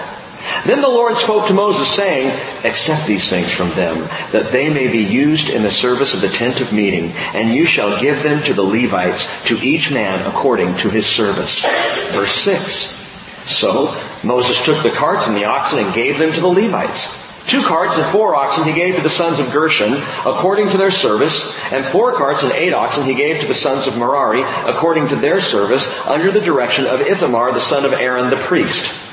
Then 0.65 0.81
the 0.81 0.88
Lord 0.88 1.15
spoke 1.15 1.47
to 1.47 1.53
Moses 1.53 1.88
saying, 1.88 2.27
Accept 2.63 3.05
these 3.08 3.29
things 3.29 3.51
from 3.51 3.69
them, 3.71 3.97
that 4.31 4.51
they 4.51 4.73
may 4.73 4.91
be 4.91 5.03
used 5.03 5.49
in 5.49 5.63
the 5.63 5.71
service 5.71 6.13
of 6.13 6.21
the 6.21 6.36
tent 6.36 6.62
of 6.62 6.73
meeting, 6.73 7.12
and 7.34 7.53
you 7.53 7.65
shall 7.65 7.99
give 7.99 8.23
them 8.23 8.43
to 8.43 8.53
the 8.53 8.63
Levites, 8.63 9.45
to 9.45 9.55
each 9.63 9.91
man 9.91 10.25
according 10.27 10.75
to 10.77 10.89
his 10.89 11.05
service. 11.05 11.63
Verse 12.12 12.34
6. 12.34 13.05
So 13.45 13.95
Moses 14.23 14.63
took 14.65 14.81
the 14.81 14.89
carts 14.89 15.27
and 15.27 15.36
the 15.36 15.45
oxen 15.45 15.79
and 15.79 15.93
gave 15.93 16.17
them 16.17 16.31
to 16.31 16.41
the 16.41 16.47
Levites. 16.47 17.23
Two 17.47 17.62
carts 17.62 17.95
and 17.95 18.05
four 18.08 18.34
oxen 18.34 18.63
he 18.63 18.73
gave 18.73 18.95
to 18.95 19.03
the 19.03 19.10
sons 19.10 19.38
of 19.38 19.51
Gershon 19.53 19.93
according 20.25 20.69
to 20.71 20.77
their 20.77 20.89
service, 20.89 21.55
and 21.71 21.86
four 21.86 22.13
carts 22.13 22.41
and 22.41 22.51
eight 22.53 22.73
oxen 22.73 23.03
he 23.03 23.13
gave 23.13 23.39
to 23.41 23.47
the 23.47 23.53
sons 23.53 23.86
of 23.86 23.99
Merari 23.99 24.41
according 24.41 25.10
to 25.10 25.15
their 25.15 25.41
service 25.41 26.08
under 26.08 26.31
the 26.31 26.41
direction 26.41 26.88
of 26.88 27.01
Ithamar 27.01 27.51
the 27.51 27.62
son 27.62 27.86
of 27.86 27.93
Aaron 27.93 28.31
the 28.31 28.36
priest. 28.36 29.05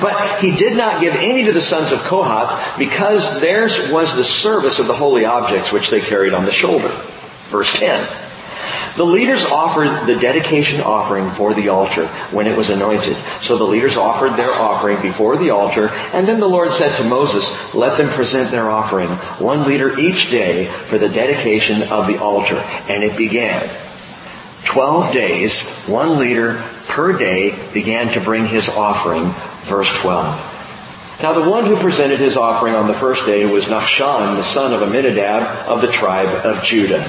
But 0.00 0.40
he 0.40 0.50
did 0.54 0.76
not 0.76 1.00
give 1.00 1.14
any 1.14 1.44
to 1.44 1.52
the 1.52 1.60
sons 1.60 1.92
of 1.92 1.98
Kohath 2.00 2.78
because 2.78 3.40
theirs 3.40 3.90
was 3.90 4.16
the 4.16 4.24
service 4.24 4.78
of 4.78 4.86
the 4.86 4.94
holy 4.94 5.24
objects 5.24 5.72
which 5.72 5.90
they 5.90 6.00
carried 6.00 6.34
on 6.34 6.44
the 6.44 6.52
shoulder. 6.52 6.88
Verse 7.50 7.78
10. 7.78 8.06
The 8.96 9.04
leaders 9.06 9.46
offered 9.46 10.06
the 10.06 10.20
dedication 10.20 10.82
offering 10.82 11.30
for 11.30 11.54
the 11.54 11.70
altar 11.70 12.06
when 12.30 12.46
it 12.46 12.56
was 12.56 12.68
anointed. 12.68 13.16
So 13.40 13.56
the 13.56 13.64
leaders 13.64 13.96
offered 13.96 14.34
their 14.34 14.52
offering 14.52 15.00
before 15.00 15.38
the 15.38 15.50
altar, 15.50 15.88
and 16.12 16.28
then 16.28 16.40
the 16.40 16.48
Lord 16.48 16.72
said 16.72 16.94
to 16.98 17.08
Moses, 17.08 17.74
let 17.74 17.96
them 17.96 18.08
present 18.08 18.50
their 18.50 18.70
offering, 18.70 19.08
one 19.38 19.66
leader 19.66 19.98
each 19.98 20.30
day 20.30 20.66
for 20.66 20.98
the 20.98 21.08
dedication 21.08 21.84
of 21.84 22.06
the 22.06 22.18
altar. 22.18 22.62
And 22.88 23.02
it 23.02 23.16
began. 23.16 23.66
Twelve 24.64 25.12
days, 25.12 25.86
one 25.86 26.18
leader 26.18 26.62
per 26.88 27.16
day 27.16 27.58
began 27.72 28.08
to 28.12 28.20
bring 28.20 28.46
his 28.46 28.68
offering. 28.68 29.24
Verse 29.62 29.92
12. 30.00 31.20
Now 31.22 31.32
the 31.34 31.48
one 31.48 31.66
who 31.66 31.76
presented 31.76 32.18
his 32.18 32.36
offering 32.36 32.74
on 32.74 32.88
the 32.88 32.94
first 32.94 33.26
day 33.26 33.46
was 33.46 33.66
Nachshon, 33.66 34.34
the 34.34 34.42
son 34.42 34.74
of 34.74 34.82
Aminadab 34.82 35.68
of 35.68 35.80
the 35.80 35.86
tribe 35.86 36.28
of 36.44 36.64
Judah. 36.64 37.06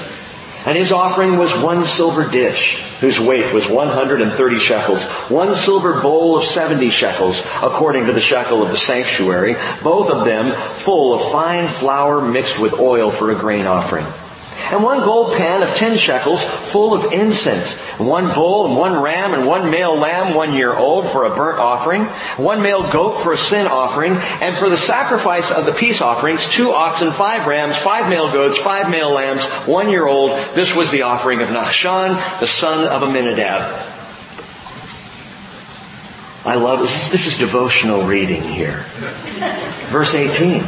And 0.66 0.78
his 0.78 0.92
offering 0.92 1.38
was 1.38 1.52
one 1.62 1.84
silver 1.84 2.30
dish, 2.30 2.82
whose 3.02 3.20
weight 3.20 3.54
was 3.54 3.68
130 3.68 4.60
shekels, 4.60 5.04
one 5.30 5.54
silver 5.56 6.00
bowl 6.02 6.38
of 6.38 6.46
70 6.46 6.90
shekels, 6.90 7.46
according 7.62 8.06
to 8.06 8.14
the 8.14 8.22
shekel 8.22 8.62
of 8.62 8.70
the 8.70 8.78
sanctuary, 8.78 9.56
both 9.82 10.10
of 10.10 10.24
them 10.24 10.52
full 10.52 11.14
of 11.14 11.32
fine 11.32 11.68
flour 11.68 12.22
mixed 12.22 12.62
with 12.62 12.80
oil 12.80 13.12
for 13.12 13.32
a 13.32 13.36
grain 13.36 13.66
offering 13.66 14.06
and 14.72 14.84
one 14.84 15.00
gold 15.00 15.36
pan 15.36 15.64
of 15.64 15.70
ten 15.76 15.98
shekels 15.98 16.44
full 16.44 16.94
of 16.94 17.12
incense, 17.12 17.82
one 18.00 18.34
bull 18.34 18.68
and 18.68 18.78
one 18.78 19.02
ram 19.02 19.34
and 19.34 19.46
one 19.48 19.70
male 19.70 19.96
lamb 19.96 20.34
one 20.34 20.54
year 20.54 20.74
old 20.74 21.08
for 21.08 21.26
a 21.26 21.36
burnt 21.36 21.60
offering, 21.60 22.06
one 22.38 22.62
male 22.62 22.90
goat 22.92 23.22
for 23.22 23.34
a 23.34 23.38
sin 23.38 23.68
offering, 23.68 24.14
and 24.42 24.56
for 24.56 24.70
the 24.70 24.78
sacrifice 24.78 25.52
of 25.52 25.66
the 25.66 25.74
peace 25.74 26.02
offerings, 26.02 26.48
two 26.50 26.72
oxen, 26.72 27.12
five 27.12 27.48
rams, 27.48 27.78
five 27.78 28.10
male 28.10 28.32
goats, 28.32 28.58
five 28.58 28.90
male 28.90 29.12
lambs, 29.12 29.44
one 29.68 29.90
year 29.90 30.08
old. 30.08 30.32
This 30.54 30.76
was 30.76 30.92
the 30.92 31.04
offering 31.04 31.42
of 31.42 31.50
Nachshon, 31.50 32.40
the 32.40 32.48
son 32.48 32.88
of 32.88 33.04
Aminadab. 33.08 33.92
I 36.46 36.56
love 36.56 36.80
this. 36.80 37.10
This 37.10 37.26
is 37.26 37.38
devotional 37.38 38.04
reading 38.04 38.42
here. 38.42 38.84
Verse 39.88 40.14
18. 40.14 40.62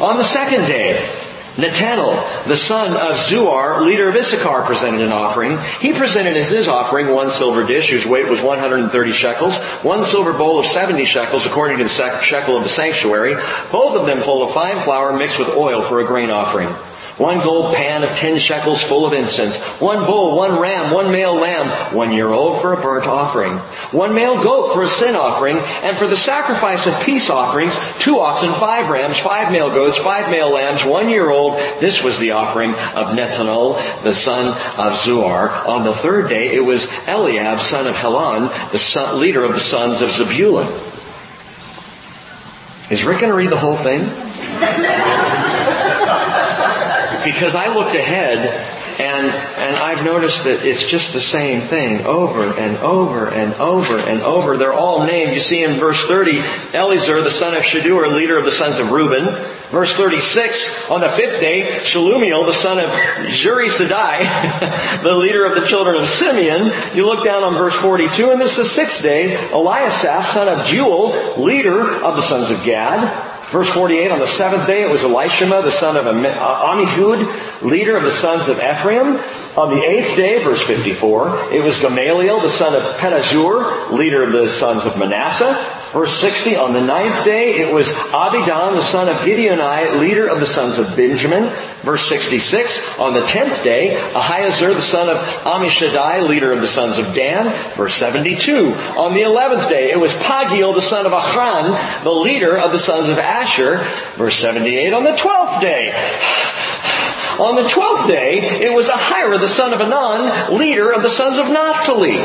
On 0.00 0.16
the 0.16 0.22
second 0.22 0.66
day, 0.66 0.96
Nethanel, 1.58 2.46
the 2.46 2.56
son 2.56 2.92
of 2.92 3.16
Zuar, 3.16 3.84
leader 3.84 4.08
of 4.08 4.14
Issachar, 4.14 4.62
presented 4.62 5.00
an 5.00 5.10
offering. 5.10 5.58
He 5.80 5.92
presented 5.92 6.36
as 6.36 6.50
his 6.50 6.68
offering 6.68 7.08
one 7.08 7.30
silver 7.30 7.66
dish 7.66 7.90
whose 7.90 8.06
weight 8.06 8.28
was 8.28 8.40
130 8.40 9.12
shekels, 9.12 9.58
one 9.82 10.04
silver 10.04 10.32
bowl 10.32 10.60
of 10.60 10.66
70 10.66 11.04
shekels 11.04 11.46
according 11.46 11.78
to 11.78 11.84
the 11.84 12.20
shekel 12.22 12.56
of 12.56 12.62
the 12.62 12.68
sanctuary, 12.68 13.34
both 13.72 13.96
of 13.96 14.06
them 14.06 14.20
full 14.20 14.44
of 14.44 14.52
fine 14.52 14.78
flour 14.78 15.12
mixed 15.18 15.40
with 15.40 15.48
oil 15.48 15.82
for 15.82 15.98
a 15.98 16.06
grain 16.06 16.30
offering 16.30 16.68
one 17.18 17.40
gold 17.40 17.74
pan 17.74 18.04
of 18.04 18.10
ten 18.10 18.38
shekels 18.38 18.82
full 18.82 19.04
of 19.04 19.12
incense, 19.12 19.58
one 19.80 20.06
bull, 20.06 20.36
one 20.36 20.58
ram, 20.58 20.92
one 20.92 21.10
male 21.10 21.34
lamb, 21.34 21.68
one 21.94 22.12
year 22.12 22.28
old 22.28 22.60
for 22.60 22.72
a 22.72 22.80
burnt 22.80 23.06
offering, 23.06 23.52
one 23.90 24.14
male 24.14 24.40
goat 24.42 24.72
for 24.72 24.82
a 24.84 24.88
sin 24.88 25.16
offering, 25.16 25.58
and 25.82 25.96
for 25.96 26.06
the 26.06 26.16
sacrifice 26.16 26.86
of 26.86 26.98
peace 27.02 27.28
offerings, 27.28 27.76
two 27.98 28.20
oxen, 28.20 28.50
five 28.52 28.88
rams, 28.88 29.18
five 29.18 29.50
male 29.50 29.68
goats, 29.68 29.98
five 29.98 30.30
male 30.30 30.50
lambs, 30.50 30.84
one 30.84 31.08
year 31.08 31.28
old. 31.28 31.54
This 31.80 32.04
was 32.04 32.18
the 32.18 32.30
offering 32.30 32.70
of 32.70 33.16
Nethanel, 33.16 34.02
the 34.04 34.14
son 34.14 34.48
of 34.78 34.96
Zuar. 34.96 35.66
On 35.66 35.84
the 35.84 35.94
third 35.94 36.28
day, 36.28 36.54
it 36.54 36.64
was 36.64 36.86
Eliab, 37.08 37.60
son 37.60 37.86
of 37.86 37.96
Helon, 37.96 38.44
the 38.70 38.78
son, 38.78 39.18
leader 39.18 39.44
of 39.44 39.54
the 39.54 39.60
sons 39.60 40.02
of 40.02 40.10
Zebulun. 40.10 40.66
Is 42.90 43.04
Rick 43.04 43.20
going 43.20 43.30
to 43.30 43.36
read 43.36 43.50
the 43.50 43.58
whole 43.58 43.76
thing? 43.76 45.47
Because 47.32 47.54
I 47.54 47.74
looked 47.74 47.94
ahead 47.94 48.38
and, 48.98 49.26
and 49.26 49.76
I've 49.76 50.02
noticed 50.02 50.44
that 50.44 50.64
it's 50.64 50.88
just 50.88 51.12
the 51.12 51.20
same 51.20 51.60
thing 51.60 52.06
over 52.06 52.58
and 52.58 52.78
over 52.78 53.28
and 53.28 53.52
over 53.54 53.98
and 53.98 54.22
over. 54.22 54.56
They're 54.56 54.72
all 54.72 55.06
named. 55.06 55.34
You 55.34 55.40
see 55.40 55.62
in 55.62 55.72
verse 55.72 56.06
30, 56.06 56.40
Eliezer, 56.72 57.20
the 57.20 57.30
son 57.30 57.54
of 57.54 57.64
Shedeur, 57.64 58.14
leader 58.14 58.38
of 58.38 58.46
the 58.46 58.50
sons 58.50 58.78
of 58.78 58.92
Reuben. 58.92 59.26
Verse 59.68 59.94
36, 59.94 60.90
on 60.90 61.02
the 61.02 61.10
fifth 61.10 61.38
day, 61.38 61.80
Shalumiel, 61.82 62.46
the 62.46 62.54
son 62.54 62.78
of 62.78 62.88
Zurishaddai, 62.88 65.00
the 65.02 65.12
leader 65.12 65.44
of 65.44 65.54
the 65.54 65.66
children 65.66 66.02
of 66.02 66.08
Simeon. 66.08 66.72
You 66.96 67.04
look 67.04 67.22
down 67.22 67.44
on 67.44 67.52
verse 67.52 67.74
42, 67.74 68.30
and 68.30 68.40
this 68.40 68.52
is 68.52 68.56
the 68.56 68.64
sixth 68.64 69.02
day, 69.02 69.36
Eliasaph, 69.50 70.24
son 70.24 70.48
of 70.48 70.60
Jeuel, 70.60 71.36
leader 71.36 72.02
of 72.02 72.16
the 72.16 72.22
sons 72.22 72.50
of 72.50 72.64
Gad. 72.64 73.27
Verse 73.50 73.72
48, 73.72 74.10
on 74.10 74.18
the 74.18 74.28
seventh 74.28 74.66
day 74.66 74.82
it 74.82 74.90
was 74.90 75.00
Elishama, 75.00 75.62
the 75.62 75.70
son 75.70 75.96
of 75.96 76.06
uh, 76.06 76.12
Ammihud, 76.12 77.62
leader 77.62 77.96
of 77.96 78.02
the 78.02 78.12
sons 78.12 78.46
of 78.48 78.58
Ephraim. 78.58 79.18
On 79.56 79.74
the 79.74 79.82
eighth 79.82 80.16
day, 80.16 80.42
verse 80.44 80.60
54, 80.66 81.54
it 81.54 81.62
was 81.64 81.80
Gamaliel, 81.80 82.40
the 82.40 82.50
son 82.50 82.74
of 82.74 82.82
Pedahzur, 82.98 83.90
leader 83.90 84.22
of 84.22 84.32
the 84.32 84.50
sons 84.50 84.84
of 84.84 84.98
Manasseh. 84.98 85.77
Verse 85.92 86.14
60, 86.20 86.56
on 86.56 86.74
the 86.74 86.82
ninth 86.82 87.24
day 87.24 87.60
it 87.60 87.72
was 87.72 87.86
Abidan, 88.12 88.74
the 88.74 88.82
son 88.82 89.08
of 89.08 89.16
Gideoni, 89.16 89.98
leader 89.98 90.26
of 90.26 90.38
the 90.38 90.46
sons 90.46 90.78
of 90.78 90.94
Benjamin. 90.94 91.44
Verse 91.80 92.06
66, 92.08 92.98
on 92.98 93.14
the 93.14 93.24
tenth 93.26 93.64
day, 93.64 93.96
Ahiezer, 94.12 94.74
the 94.74 94.82
son 94.82 95.08
of 95.08 95.16
Ammishaddai, 95.16 96.28
leader 96.28 96.52
of 96.52 96.60
the 96.60 96.68
sons 96.68 96.98
of 96.98 97.14
Dan. 97.14 97.50
Verse 97.74 97.94
72, 97.94 98.74
on 98.98 99.14
the 99.14 99.22
eleventh 99.22 99.68
day 99.70 99.90
it 99.90 99.98
was 99.98 100.12
Pagiel, 100.12 100.74
the 100.74 100.82
son 100.82 101.06
of 101.06 101.12
Achran, 101.12 102.02
the 102.04 102.12
leader 102.12 102.58
of 102.58 102.72
the 102.72 102.78
sons 102.78 103.08
of 103.08 103.18
Asher. 103.18 103.78
Verse 104.16 104.38
78, 104.38 104.92
on 104.92 105.04
the 105.04 105.16
twelfth 105.16 105.62
day, 105.62 105.92
on 107.38 107.54
the 107.54 107.68
twelfth 107.68 108.08
day, 108.08 108.40
it 108.40 108.72
was 108.72 108.88
Ahira, 108.88 109.38
the 109.38 109.48
son 109.48 109.72
of 109.72 109.78
Enan, 109.78 110.58
leader 110.58 110.92
of 110.92 111.02
the 111.02 111.08
sons 111.08 111.38
of 111.38 111.46
Naphtali. 111.46 112.18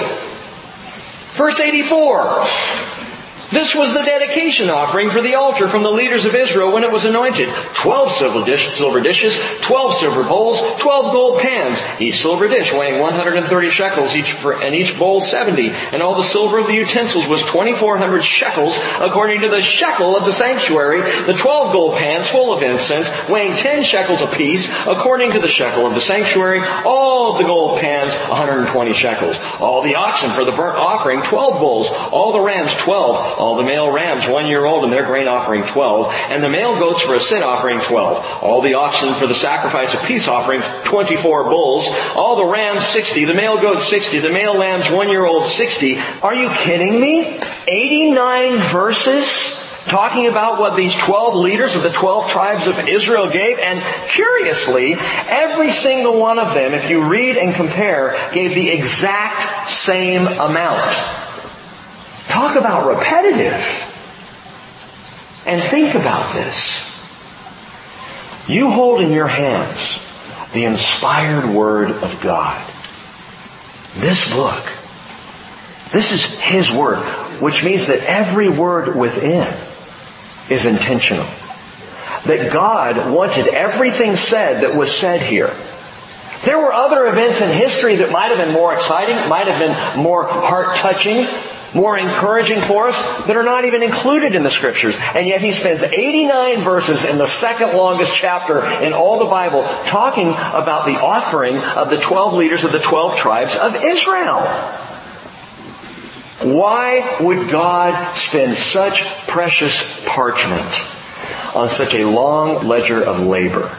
Verse 1.37 1.59
84. 1.59 2.45
This 3.53 3.75
was 3.75 3.93
the 3.93 4.01
dedication 4.01 4.71
offering 4.71 5.11
for 5.11 5.21
the 5.21 5.35
altar 5.35 5.67
from 5.67 5.83
the 5.83 5.91
leaders 5.91 6.25
of 6.25 6.33
Israel 6.33 6.71
when 6.71 6.83
it 6.83 6.91
was 6.91 7.05
anointed. 7.05 7.49
Twelve 7.75 8.11
silver, 8.11 8.43
dish, 8.43 8.75
silver 8.75 8.99
dishes, 8.99 9.37
twelve 9.61 9.93
silver 9.93 10.23
bowls, 10.23 10.59
twelve 10.79 11.13
gold 11.13 11.39
pans, 11.39 11.79
each 12.01 12.19
silver 12.19 12.47
dish 12.47 12.73
weighing 12.73 12.99
130 12.99 13.69
shekels, 13.69 14.15
each 14.15 14.31
for, 14.31 14.59
and 14.59 14.73
each 14.73 14.97
bowl 14.97 15.21
70. 15.21 15.69
And 15.69 16.01
all 16.01 16.15
the 16.15 16.23
silver 16.23 16.57
of 16.57 16.65
the 16.65 16.73
utensils 16.73 17.27
was 17.27 17.43
2,400 17.43 18.23
shekels, 18.23 18.75
according 18.99 19.41
to 19.41 19.49
the 19.49 19.61
shekel 19.61 20.17
of 20.17 20.25
the 20.25 20.33
sanctuary. 20.33 21.01
The 21.01 21.35
twelve 21.37 21.73
gold 21.73 21.97
pans 21.97 22.27
full 22.27 22.51
of 22.51 22.63
incense, 22.63 23.29
weighing 23.29 23.55
10 23.55 23.83
shekels 23.83 24.23
apiece, 24.23 24.67
according 24.87 25.29
to 25.33 25.39
the 25.39 25.47
shekel 25.47 25.85
of 25.85 25.93
the 25.93 26.01
sanctuary. 26.01 26.61
All 26.85 27.37
the 27.37 27.43
gold 27.43 27.79
pans, 27.79 28.15
120 28.15 28.93
shekels. 28.93 29.39
All 29.59 29.83
the 29.83 29.93
oxen 29.93 30.31
for 30.31 30.43
the 30.43 30.51
burnt 30.51 30.79
offering, 30.79 31.21
12 31.21 31.59
bulls. 31.59 31.89
All 32.11 32.31
the 32.31 32.39
rams, 32.39 32.75
12 32.77 33.42
all 33.43 33.57
the 33.57 33.63
male 33.63 33.91
rams 33.91 34.25
one 34.25 34.47
year 34.47 34.63
old 34.63 34.85
and 34.85 34.93
their 34.93 35.05
grain 35.05 35.27
offering 35.27 35.63
12, 35.63 36.13
and 36.29 36.41
the 36.41 36.47
male 36.47 36.79
goats 36.79 37.01
for 37.01 37.13
a 37.13 37.19
sin 37.19 37.43
offering 37.43 37.81
12. 37.81 38.41
All 38.41 38.61
the 38.61 38.75
oxen 38.75 39.13
for 39.13 39.27
the 39.27 39.35
sacrifice 39.35 39.93
of 39.93 40.01
peace 40.03 40.29
offerings 40.29 40.65
24 40.85 41.43
bulls. 41.43 41.85
All 42.15 42.37
the 42.37 42.45
rams 42.45 42.85
60, 42.85 43.25
the 43.25 43.33
male 43.33 43.59
goats 43.59 43.85
60, 43.89 44.19
the 44.19 44.29
male 44.29 44.53
lambs 44.53 44.89
one 44.89 45.09
year 45.09 45.25
old 45.25 45.45
60. 45.45 45.97
Are 46.21 46.33
you 46.33 46.49
kidding 46.51 47.01
me? 47.01 47.37
89 47.67 48.55
verses? 48.71 49.59
talking 49.83 50.27
about 50.27 50.61
what 50.61 50.77
these 50.77 50.97
12 50.97 51.35
leaders 51.35 51.75
of 51.75 51.83
the 51.83 51.89
12 51.89 52.29
tribes 52.29 52.67
of 52.67 52.87
Israel 52.87 53.29
gave. 53.29 53.59
And 53.59 53.83
curiously, 54.07 54.95
every 55.27 55.73
single 55.73 56.17
one 56.17 56.39
of 56.39 56.53
them, 56.53 56.73
if 56.73 56.89
you 56.89 57.03
read 57.03 57.35
and 57.35 57.53
compare, 57.53 58.17
gave 58.31 58.55
the 58.55 58.69
exact 58.69 59.69
same 59.69 60.25
amount. 60.25 61.22
Talk 62.43 62.57
about 62.57 62.89
repetitive. 62.89 63.63
And 65.47 65.63
think 65.63 65.95
about 65.95 66.33
this. 66.33 66.89
You 68.49 68.69
hold 68.69 68.99
in 68.99 69.13
your 69.13 69.29
hands 69.29 70.01
the 70.51 70.65
inspired 70.65 71.45
Word 71.45 71.91
of 71.91 72.19
God. 72.21 72.61
This 73.95 74.33
book. 74.33 74.61
This 75.93 76.11
is 76.11 76.37
His 76.41 76.69
Word, 76.69 76.99
which 77.39 77.63
means 77.63 77.87
that 77.87 78.03
every 78.03 78.49
word 78.49 78.93
within 78.93 79.47
is 80.49 80.65
intentional. 80.65 81.29
That 82.25 82.51
God 82.51 83.09
wanted 83.09 83.47
everything 83.47 84.17
said 84.17 84.63
that 84.63 84.77
was 84.77 84.93
said 84.93 85.21
here. 85.21 85.49
There 86.43 86.57
were 86.57 86.73
other 86.73 87.07
events 87.07 87.39
in 87.39 87.49
history 87.57 87.95
that 87.97 88.11
might 88.11 88.35
have 88.35 88.37
been 88.37 88.53
more 88.53 88.73
exciting, 88.73 89.15
might 89.29 89.47
have 89.47 89.59
been 89.59 90.03
more 90.03 90.25
heart 90.25 90.75
touching, 90.75 91.25
more 91.73 91.97
encouraging 91.97 92.61
for 92.61 92.87
us 92.87 93.25
that 93.25 93.35
are 93.35 93.43
not 93.43 93.65
even 93.65 93.83
included 93.83 94.35
in 94.35 94.43
the 94.43 94.51
scriptures. 94.51 94.97
And 95.15 95.27
yet 95.27 95.41
he 95.41 95.51
spends 95.51 95.83
89 95.83 96.59
verses 96.59 97.05
in 97.05 97.17
the 97.17 97.27
second 97.27 97.75
longest 97.75 98.15
chapter 98.15 98.63
in 98.83 98.93
all 98.93 99.19
the 99.19 99.25
Bible 99.25 99.63
talking 99.85 100.29
about 100.29 100.85
the 100.85 100.99
offering 101.01 101.57
of 101.57 101.89
the 101.89 101.97
12 101.97 102.33
leaders 102.35 102.63
of 102.63 102.71
the 102.71 102.79
12 102.79 103.17
tribes 103.17 103.55
of 103.55 103.75
Israel. 103.83 104.41
Why 106.43 107.17
would 107.21 107.49
God 107.49 108.15
spend 108.15 108.57
such 108.57 109.27
precious 109.27 110.03
parchment 110.05 111.55
on 111.55 111.69
such 111.69 111.93
a 111.93 112.05
long 112.05 112.67
ledger 112.67 113.01
of 113.01 113.21
labor? 113.21 113.71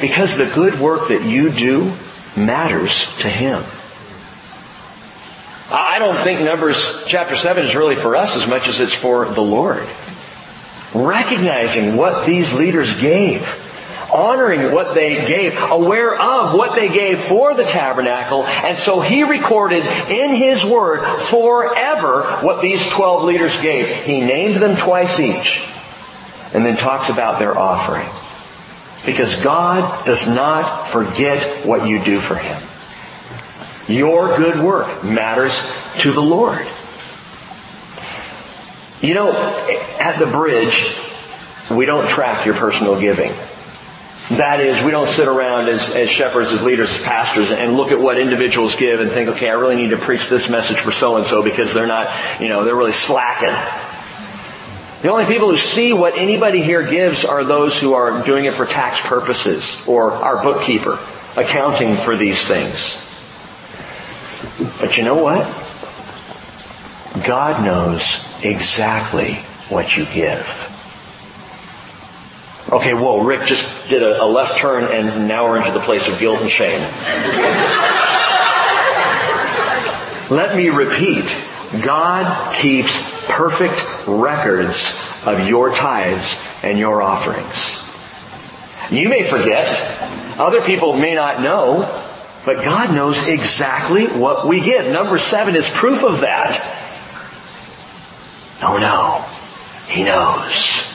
Because 0.00 0.36
the 0.36 0.50
good 0.54 0.78
work 0.80 1.08
that 1.08 1.24
you 1.24 1.50
do 1.50 1.92
matters 2.36 3.16
to 3.18 3.28
Him. 3.28 3.62
I 5.70 5.98
don't 5.98 6.16
think 6.16 6.42
Numbers 6.42 7.04
chapter 7.08 7.34
7 7.34 7.64
is 7.64 7.74
really 7.74 7.96
for 7.96 8.14
us 8.14 8.36
as 8.36 8.46
much 8.46 8.68
as 8.68 8.78
it's 8.78 8.94
for 8.94 9.24
the 9.24 9.42
Lord. 9.42 9.82
Recognizing 10.94 11.96
what 11.96 12.24
these 12.24 12.54
leaders 12.54 13.00
gave, 13.00 13.42
honoring 14.12 14.70
what 14.70 14.94
they 14.94 15.26
gave, 15.26 15.60
aware 15.70 16.14
of 16.14 16.54
what 16.54 16.76
they 16.76 16.88
gave 16.88 17.18
for 17.18 17.54
the 17.54 17.64
tabernacle, 17.64 18.44
and 18.44 18.78
so 18.78 19.00
he 19.00 19.24
recorded 19.24 19.84
in 19.84 20.36
his 20.36 20.64
word 20.64 21.04
forever 21.22 22.22
what 22.42 22.62
these 22.62 22.88
12 22.90 23.24
leaders 23.24 23.60
gave. 23.60 23.88
He 24.04 24.20
named 24.20 24.56
them 24.56 24.76
twice 24.76 25.18
each, 25.18 25.68
and 26.54 26.64
then 26.64 26.76
talks 26.76 27.08
about 27.08 27.40
their 27.40 27.58
offering. 27.58 28.06
Because 29.04 29.42
God 29.42 30.06
does 30.06 30.28
not 30.28 30.86
forget 30.86 31.66
what 31.66 31.88
you 31.88 32.02
do 32.02 32.20
for 32.20 32.36
him. 32.36 32.62
Your 33.88 34.36
good 34.36 34.58
work 34.60 35.04
matters 35.04 35.72
to 35.98 36.12
the 36.12 36.22
Lord. 36.22 36.66
You 39.00 39.14
know, 39.14 39.30
at 40.00 40.18
the 40.18 40.26
bridge, 40.26 41.00
we 41.70 41.86
don't 41.86 42.08
track 42.08 42.46
your 42.46 42.54
personal 42.54 42.98
giving. 42.98 43.32
That 44.30 44.58
is, 44.58 44.82
we 44.82 44.90
don't 44.90 45.08
sit 45.08 45.28
around 45.28 45.68
as, 45.68 45.94
as 45.94 46.10
shepherds, 46.10 46.50
as 46.50 46.60
leaders, 46.60 46.92
as 46.92 47.02
pastors, 47.02 47.52
and 47.52 47.76
look 47.76 47.92
at 47.92 48.00
what 48.00 48.18
individuals 48.18 48.74
give 48.74 48.98
and 48.98 49.08
think, 49.10 49.28
okay, 49.28 49.48
I 49.48 49.52
really 49.52 49.76
need 49.76 49.90
to 49.90 49.98
preach 49.98 50.28
this 50.28 50.48
message 50.48 50.78
for 50.78 50.90
so 50.90 51.16
and 51.16 51.24
so 51.24 51.44
because 51.44 51.72
they're 51.72 51.86
not, 51.86 52.10
you 52.40 52.48
know, 52.48 52.64
they're 52.64 52.74
really 52.74 52.90
slacking. 52.90 53.54
The 55.02 55.10
only 55.10 55.26
people 55.26 55.50
who 55.50 55.56
see 55.56 55.92
what 55.92 56.16
anybody 56.16 56.60
here 56.60 56.82
gives 56.82 57.24
are 57.24 57.44
those 57.44 57.78
who 57.78 57.94
are 57.94 58.24
doing 58.24 58.46
it 58.46 58.54
for 58.54 58.66
tax 58.66 59.00
purposes 59.00 59.86
or 59.86 60.10
our 60.10 60.42
bookkeeper 60.42 60.98
accounting 61.36 61.94
for 61.94 62.16
these 62.16 62.48
things. 62.48 63.05
But 64.80 64.96
you 64.96 65.04
know 65.04 65.22
what? 65.22 65.44
God 67.26 67.64
knows 67.64 68.26
exactly 68.44 69.34
what 69.68 69.96
you 69.96 70.04
give. 70.06 70.62
Okay, 72.72 72.94
whoa, 72.94 73.22
Rick 73.22 73.46
just 73.46 73.88
did 73.88 74.02
a, 74.02 74.22
a 74.22 74.26
left 74.26 74.58
turn 74.58 74.84
and 74.84 75.28
now 75.28 75.48
we're 75.48 75.58
into 75.58 75.72
the 75.72 75.80
place 75.80 76.08
of 76.08 76.18
guilt 76.18 76.40
and 76.40 76.50
shame. 76.50 76.80
Let 80.30 80.56
me 80.56 80.70
repeat. 80.70 81.24
God 81.82 82.54
keeps 82.56 83.26
perfect 83.28 83.84
records 84.06 85.22
of 85.26 85.46
your 85.46 85.70
tithes 85.70 86.42
and 86.64 86.78
your 86.78 87.02
offerings. 87.02 87.82
You 88.90 89.08
may 89.08 89.22
forget. 89.24 89.66
Other 90.38 90.60
people 90.60 90.96
may 90.96 91.14
not 91.14 91.40
know. 91.40 92.05
But 92.46 92.64
God 92.64 92.94
knows 92.94 93.26
exactly 93.26 94.06
what 94.06 94.46
we 94.46 94.60
give. 94.60 94.92
Number 94.92 95.18
seven 95.18 95.56
is 95.56 95.68
proof 95.68 96.04
of 96.04 96.20
that. 96.20 96.54
Oh 98.62 98.78
no. 98.78 99.24
He 99.92 100.04
knows. 100.04 100.94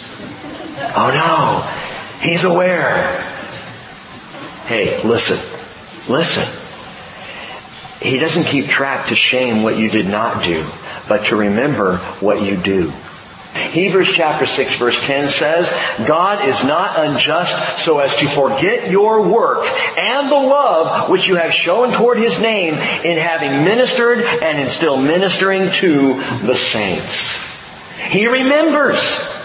Oh 0.95 1.11
no. 1.13 2.27
He's 2.27 2.45
aware. 2.45 3.21
Hey, 4.65 5.03
listen. 5.03 5.37
Listen. 6.11 6.57
He 8.01 8.17
doesn't 8.17 8.45
keep 8.45 8.67
track 8.67 9.09
to 9.09 9.15
shame 9.17 9.61
what 9.61 9.77
you 9.77 9.89
did 9.89 10.07
not 10.07 10.45
do, 10.45 10.65
but 11.09 11.25
to 11.25 11.35
remember 11.35 11.97
what 12.21 12.41
you 12.41 12.55
do. 12.55 12.93
Hebrews 13.53 14.13
chapter 14.13 14.45
6 14.45 14.75
verse 14.75 15.05
10 15.05 15.27
says, 15.27 15.69
God 16.07 16.47
is 16.47 16.63
not 16.63 16.97
unjust 16.97 17.83
so 17.83 17.99
as 17.99 18.15
to 18.17 18.27
forget 18.27 18.89
your 18.89 19.27
work 19.27 19.65
and 19.97 20.29
the 20.29 20.35
love 20.35 21.09
which 21.09 21.27
you 21.27 21.35
have 21.35 21.53
shown 21.53 21.91
toward 21.91 22.17
His 22.17 22.39
name 22.39 22.75
in 22.75 23.17
having 23.17 23.65
ministered 23.65 24.19
and 24.19 24.59
in 24.59 24.67
still 24.67 24.97
ministering 24.97 25.69
to 25.71 26.13
the 26.45 26.55
saints. 26.55 27.37
He 28.09 28.27
remembers. 28.27 29.40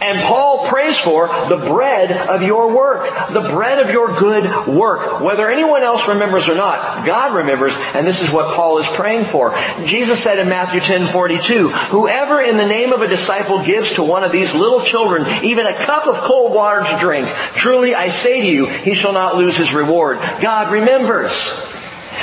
And 0.00 0.20
Paul 0.20 0.66
prays 0.68 0.96
for 0.96 1.26
the 1.48 1.56
bread 1.56 2.28
of 2.28 2.42
your 2.42 2.74
work, 2.76 3.04
the 3.30 3.40
bread 3.40 3.78
of 3.78 3.90
your 3.90 4.08
good 4.18 4.68
work. 4.68 5.20
Whether 5.20 5.50
anyone 5.50 5.82
else 5.82 6.06
remembers 6.06 6.48
or 6.48 6.54
not, 6.54 7.04
God 7.04 7.34
remembers, 7.34 7.74
and 7.94 8.06
this 8.06 8.22
is 8.22 8.32
what 8.32 8.54
Paul 8.54 8.78
is 8.78 8.86
praying 8.88 9.24
for. 9.24 9.56
Jesus 9.84 10.22
said 10.22 10.38
in 10.38 10.48
Matthew 10.48 10.80
10, 10.80 11.08
42, 11.08 11.68
whoever 11.68 12.40
in 12.40 12.56
the 12.56 12.66
name 12.66 12.92
of 12.92 13.02
a 13.02 13.08
disciple 13.08 13.64
gives 13.64 13.94
to 13.94 14.02
one 14.02 14.22
of 14.22 14.32
these 14.32 14.54
little 14.54 14.82
children 14.82 15.26
even 15.42 15.66
a 15.66 15.74
cup 15.74 16.06
of 16.06 16.16
cold 16.16 16.52
water 16.52 16.84
to 16.84 16.98
drink, 16.98 17.28
truly 17.54 17.94
I 17.94 18.10
say 18.10 18.40
to 18.40 18.46
you, 18.46 18.66
he 18.66 18.94
shall 18.94 19.12
not 19.12 19.36
lose 19.36 19.56
his 19.56 19.72
reward. 19.72 20.18
God 20.40 20.72
remembers. 20.72 21.77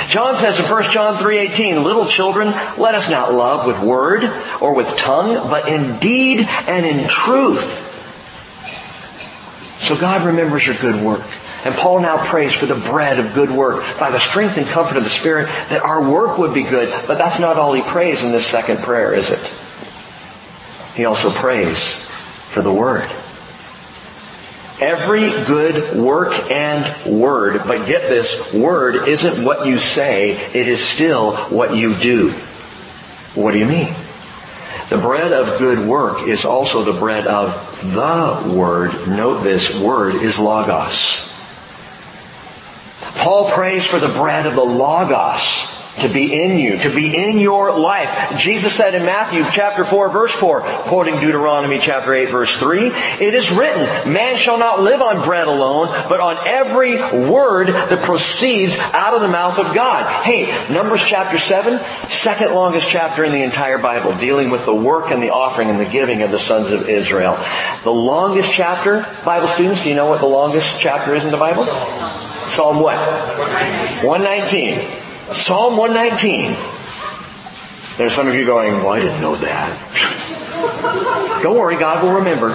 John 0.08 0.36
says 0.36 0.58
in 0.58 0.64
1 0.64 0.90
John 0.92 1.16
3:18, 1.18 1.82
"Little 1.82 2.06
children, 2.06 2.54
let 2.76 2.94
us 2.94 3.08
not 3.08 3.32
love 3.32 3.66
with 3.66 3.78
word 3.80 4.30
or 4.60 4.72
with 4.74 4.96
tongue, 4.96 5.48
but 5.50 5.68
in 5.68 5.98
deed 5.98 6.48
and 6.66 6.86
in 6.86 7.08
truth." 7.08 7.82
So 9.78 9.94
God 9.96 10.24
remembers 10.24 10.66
your 10.66 10.76
good 10.76 11.02
work. 11.02 11.22
And 11.64 11.74
Paul 11.74 12.00
now 12.00 12.16
prays 12.16 12.52
for 12.54 12.66
the 12.66 12.74
bread 12.74 13.18
of 13.18 13.34
good 13.34 13.50
work 13.50 13.82
by 13.98 14.10
the 14.10 14.20
strength 14.20 14.56
and 14.56 14.66
comfort 14.68 14.96
of 14.96 15.04
the 15.04 15.10
Spirit 15.10 15.48
that 15.68 15.82
our 15.82 16.00
work 16.00 16.38
would 16.38 16.54
be 16.54 16.62
good. 16.62 16.92
But 17.06 17.18
that's 17.18 17.40
not 17.40 17.58
all 17.58 17.72
he 17.72 17.82
prays 17.82 18.22
in 18.22 18.30
this 18.30 18.46
second 18.46 18.78
prayer, 18.84 19.12
is 19.12 19.30
it? 19.30 19.40
He 20.94 21.04
also 21.04 21.28
prays 21.30 22.08
for 22.50 22.62
the 22.62 22.72
Word. 22.72 23.04
Every 24.80 25.30
good 25.44 25.98
work 25.98 26.50
and 26.50 27.20
word, 27.20 27.62
but 27.66 27.86
get 27.86 28.08
this, 28.08 28.52
word 28.52 29.08
isn't 29.08 29.44
what 29.44 29.66
you 29.66 29.78
say, 29.78 30.32
it 30.32 30.68
is 30.68 30.84
still 30.84 31.34
what 31.46 31.74
you 31.74 31.94
do. 31.94 32.30
What 33.34 33.52
do 33.52 33.58
you 33.58 33.66
mean? 33.66 33.94
The 34.88 34.98
bread 34.98 35.32
of 35.32 35.58
good 35.58 35.88
work 35.88 36.28
is 36.28 36.44
also 36.44 36.82
the 36.82 36.98
bread 36.98 37.26
of 37.26 37.52
the 37.82 38.54
Word. 38.54 38.92
Note 39.08 39.42
this, 39.42 39.80
word 39.80 40.14
is 40.14 40.38
Logos. 40.38 41.32
Paul 43.16 43.50
prays 43.50 43.84
for 43.84 43.98
the 43.98 44.08
bread 44.08 44.46
of 44.46 44.54
the 44.54 44.64
Logos 44.64 45.75
to 46.00 46.08
be 46.08 46.42
in 46.42 46.58
you, 46.58 46.76
to 46.78 46.94
be 46.94 47.16
in 47.16 47.38
your 47.38 47.76
life. 47.76 48.38
Jesus 48.38 48.74
said 48.74 48.94
in 48.94 49.04
Matthew 49.04 49.44
chapter 49.50 49.84
4 49.84 50.10
verse 50.10 50.32
4, 50.32 50.60
quoting 50.60 51.20
Deuteronomy 51.20 51.78
chapter 51.78 52.14
8 52.14 52.26
verse 52.26 52.54
3, 52.56 52.86
it 52.86 53.34
is 53.34 53.50
written, 53.50 54.12
man 54.12 54.36
shall 54.36 54.58
not 54.58 54.80
live 54.80 55.00
on 55.00 55.24
bread 55.24 55.48
alone, 55.48 55.88
but 56.08 56.20
on 56.20 56.36
every 56.46 56.96
word 56.96 57.68
that 57.68 58.00
proceeds 58.02 58.78
out 58.92 59.14
of 59.14 59.22
the 59.22 59.28
mouth 59.28 59.58
of 59.58 59.74
God. 59.74 60.04
Hey, 60.22 60.46
Numbers 60.72 61.02
chapter 61.04 61.38
7, 61.38 61.78
second 62.08 62.52
longest 62.54 62.88
chapter 62.88 63.24
in 63.24 63.32
the 63.32 63.42
entire 63.42 63.78
Bible, 63.78 64.16
dealing 64.16 64.50
with 64.50 64.66
the 64.66 64.74
work 64.74 65.10
and 65.10 65.22
the 65.22 65.30
offering 65.30 65.70
and 65.70 65.80
the 65.80 65.86
giving 65.86 66.22
of 66.22 66.30
the 66.30 66.38
sons 66.38 66.70
of 66.70 66.88
Israel. 66.88 67.38
The 67.84 67.92
longest 67.92 68.52
chapter, 68.52 69.06
Bible 69.24 69.48
students, 69.48 69.84
do 69.84 69.90
you 69.90 69.96
know 69.96 70.06
what 70.06 70.20
the 70.20 70.26
longest 70.26 70.78
chapter 70.80 71.14
is 71.14 71.24
in 71.24 71.30
the 71.30 71.36
Bible? 71.36 71.64
Psalm 71.64 72.80
what? 72.80 72.96
119. 74.04 75.05
Psalm 75.32 75.76
119. 75.76 76.56
There's 77.96 78.14
some 78.14 78.28
of 78.28 78.34
you 78.34 78.46
going, 78.46 78.74
well, 78.76 78.90
I 78.90 79.00
didn't 79.00 79.20
know 79.20 79.34
that. 79.36 81.40
Don't 81.42 81.58
worry, 81.58 81.76
God 81.76 82.04
will 82.04 82.14
remember. 82.14 82.50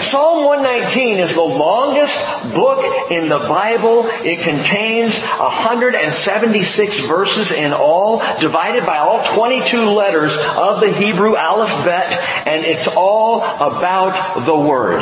Psalm 0.00 0.44
119 0.44 1.18
is 1.18 1.34
the 1.34 1.40
longest 1.40 2.52
book 2.52 3.10
in 3.10 3.28
the 3.28 3.38
Bible. 3.38 4.06
It 4.24 4.40
contains 4.40 5.24
176 5.26 7.06
verses 7.06 7.52
in 7.52 7.72
all, 7.72 8.18
divided 8.40 8.84
by 8.84 8.98
all 8.98 9.24
22 9.34 9.90
letters 9.90 10.36
of 10.56 10.80
the 10.80 10.92
Hebrew 10.92 11.36
alphabet, 11.36 12.12
and 12.46 12.64
it's 12.64 12.88
all 12.88 13.42
about 13.42 14.44
the 14.44 14.56
Word. 14.56 15.00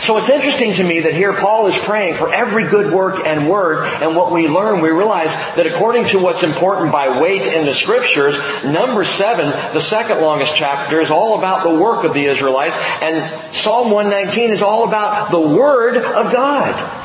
So 0.00 0.16
it's 0.16 0.30
interesting 0.30 0.72
to 0.74 0.82
me 0.82 1.00
that 1.00 1.12
here 1.12 1.34
Paul 1.34 1.66
is 1.66 1.76
praying 1.76 2.14
for 2.14 2.32
every 2.32 2.66
good 2.66 2.90
work 2.90 3.26
and 3.26 3.50
word, 3.50 3.86
and 4.02 4.16
what 4.16 4.32
we 4.32 4.48
learn, 4.48 4.80
we 4.80 4.88
realize 4.88 5.30
that 5.56 5.66
according 5.66 6.06
to 6.06 6.18
what's 6.18 6.42
important 6.42 6.90
by 6.90 7.20
weight 7.20 7.42
in 7.42 7.66
the 7.66 7.74
scriptures, 7.74 8.34
number 8.64 9.04
seven, 9.04 9.46
the 9.74 9.80
second 9.80 10.22
longest 10.22 10.56
chapter, 10.56 11.02
is 11.02 11.10
all 11.10 11.38
about 11.38 11.64
the 11.64 11.78
work 11.78 12.04
of 12.04 12.14
the 12.14 12.24
Israelites, 12.24 12.76
and 13.02 13.54
Psalm 13.54 13.90
119 13.90 14.50
is 14.50 14.62
all 14.62 14.88
about 14.88 15.30
the 15.30 15.40
Word 15.40 15.98
of 15.98 16.32
God. 16.32 16.99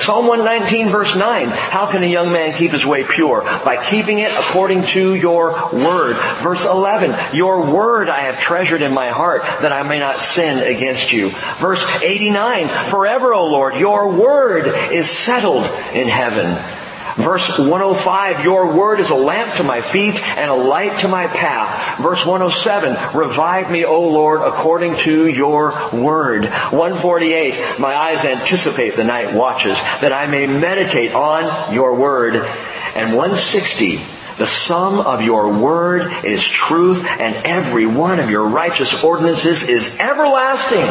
Psalm 0.00 0.26
119 0.26 0.88
verse 0.88 1.14
9. 1.16 1.48
How 1.48 1.86
can 1.86 2.02
a 2.02 2.06
young 2.06 2.32
man 2.32 2.52
keep 2.52 2.72
his 2.72 2.86
way 2.86 3.04
pure? 3.04 3.42
By 3.64 3.82
keeping 3.84 4.18
it 4.18 4.30
according 4.32 4.82
to 4.84 5.14
your 5.14 5.50
word. 5.72 6.16
Verse 6.42 6.64
11. 6.64 7.14
Your 7.36 7.72
word 7.72 8.08
I 8.08 8.20
have 8.20 8.38
treasured 8.38 8.82
in 8.82 8.92
my 8.92 9.10
heart 9.10 9.42
that 9.42 9.72
I 9.72 9.82
may 9.82 9.98
not 9.98 10.20
sin 10.20 10.58
against 10.58 11.12
you. 11.12 11.30
Verse 11.58 12.02
89. 12.02 12.68
Forever, 12.90 13.34
O 13.34 13.46
Lord, 13.46 13.76
your 13.76 14.10
word 14.10 14.66
is 14.92 15.10
settled 15.10 15.64
in 15.94 16.08
heaven. 16.08 16.77
Verse 17.18 17.58
105, 17.58 18.44
your 18.44 18.72
word 18.72 19.00
is 19.00 19.10
a 19.10 19.16
lamp 19.16 19.52
to 19.54 19.64
my 19.64 19.80
feet 19.80 20.14
and 20.14 20.48
a 20.48 20.54
light 20.54 21.00
to 21.00 21.08
my 21.08 21.26
path. 21.26 21.98
Verse 21.98 22.24
107, 22.24 23.18
revive 23.18 23.72
me, 23.72 23.84
O 23.84 24.08
Lord, 24.08 24.42
according 24.42 24.96
to 24.98 25.26
your 25.26 25.72
word. 25.92 26.44
148, 26.44 27.80
my 27.80 27.92
eyes 27.92 28.24
anticipate 28.24 28.94
the 28.94 29.02
night 29.02 29.34
watches 29.34 29.74
that 30.00 30.12
I 30.12 30.28
may 30.28 30.46
meditate 30.46 31.12
on 31.12 31.74
your 31.74 31.96
word. 31.96 32.36
And 32.36 33.16
160, 33.16 33.96
the 34.36 34.46
sum 34.46 35.00
of 35.00 35.20
your 35.20 35.60
word 35.60 36.24
is 36.24 36.44
truth 36.44 37.04
and 37.04 37.34
every 37.44 37.86
one 37.86 38.20
of 38.20 38.30
your 38.30 38.46
righteous 38.46 39.02
ordinances 39.02 39.68
is 39.68 39.98
everlasting. 39.98 40.86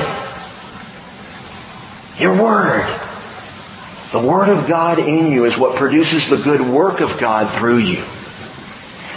Your 2.22 2.38
word. 2.38 3.07
The 4.12 4.20
Word 4.20 4.50
of 4.50 4.68
God 4.68 5.00
in 5.00 5.32
you 5.32 5.46
is 5.46 5.58
what 5.58 5.76
produces 5.76 6.30
the 6.30 6.38
good 6.38 6.62
work 6.62 7.02
of 7.02 7.20
God 7.20 7.54
through 7.58 7.80
you. 7.80 8.04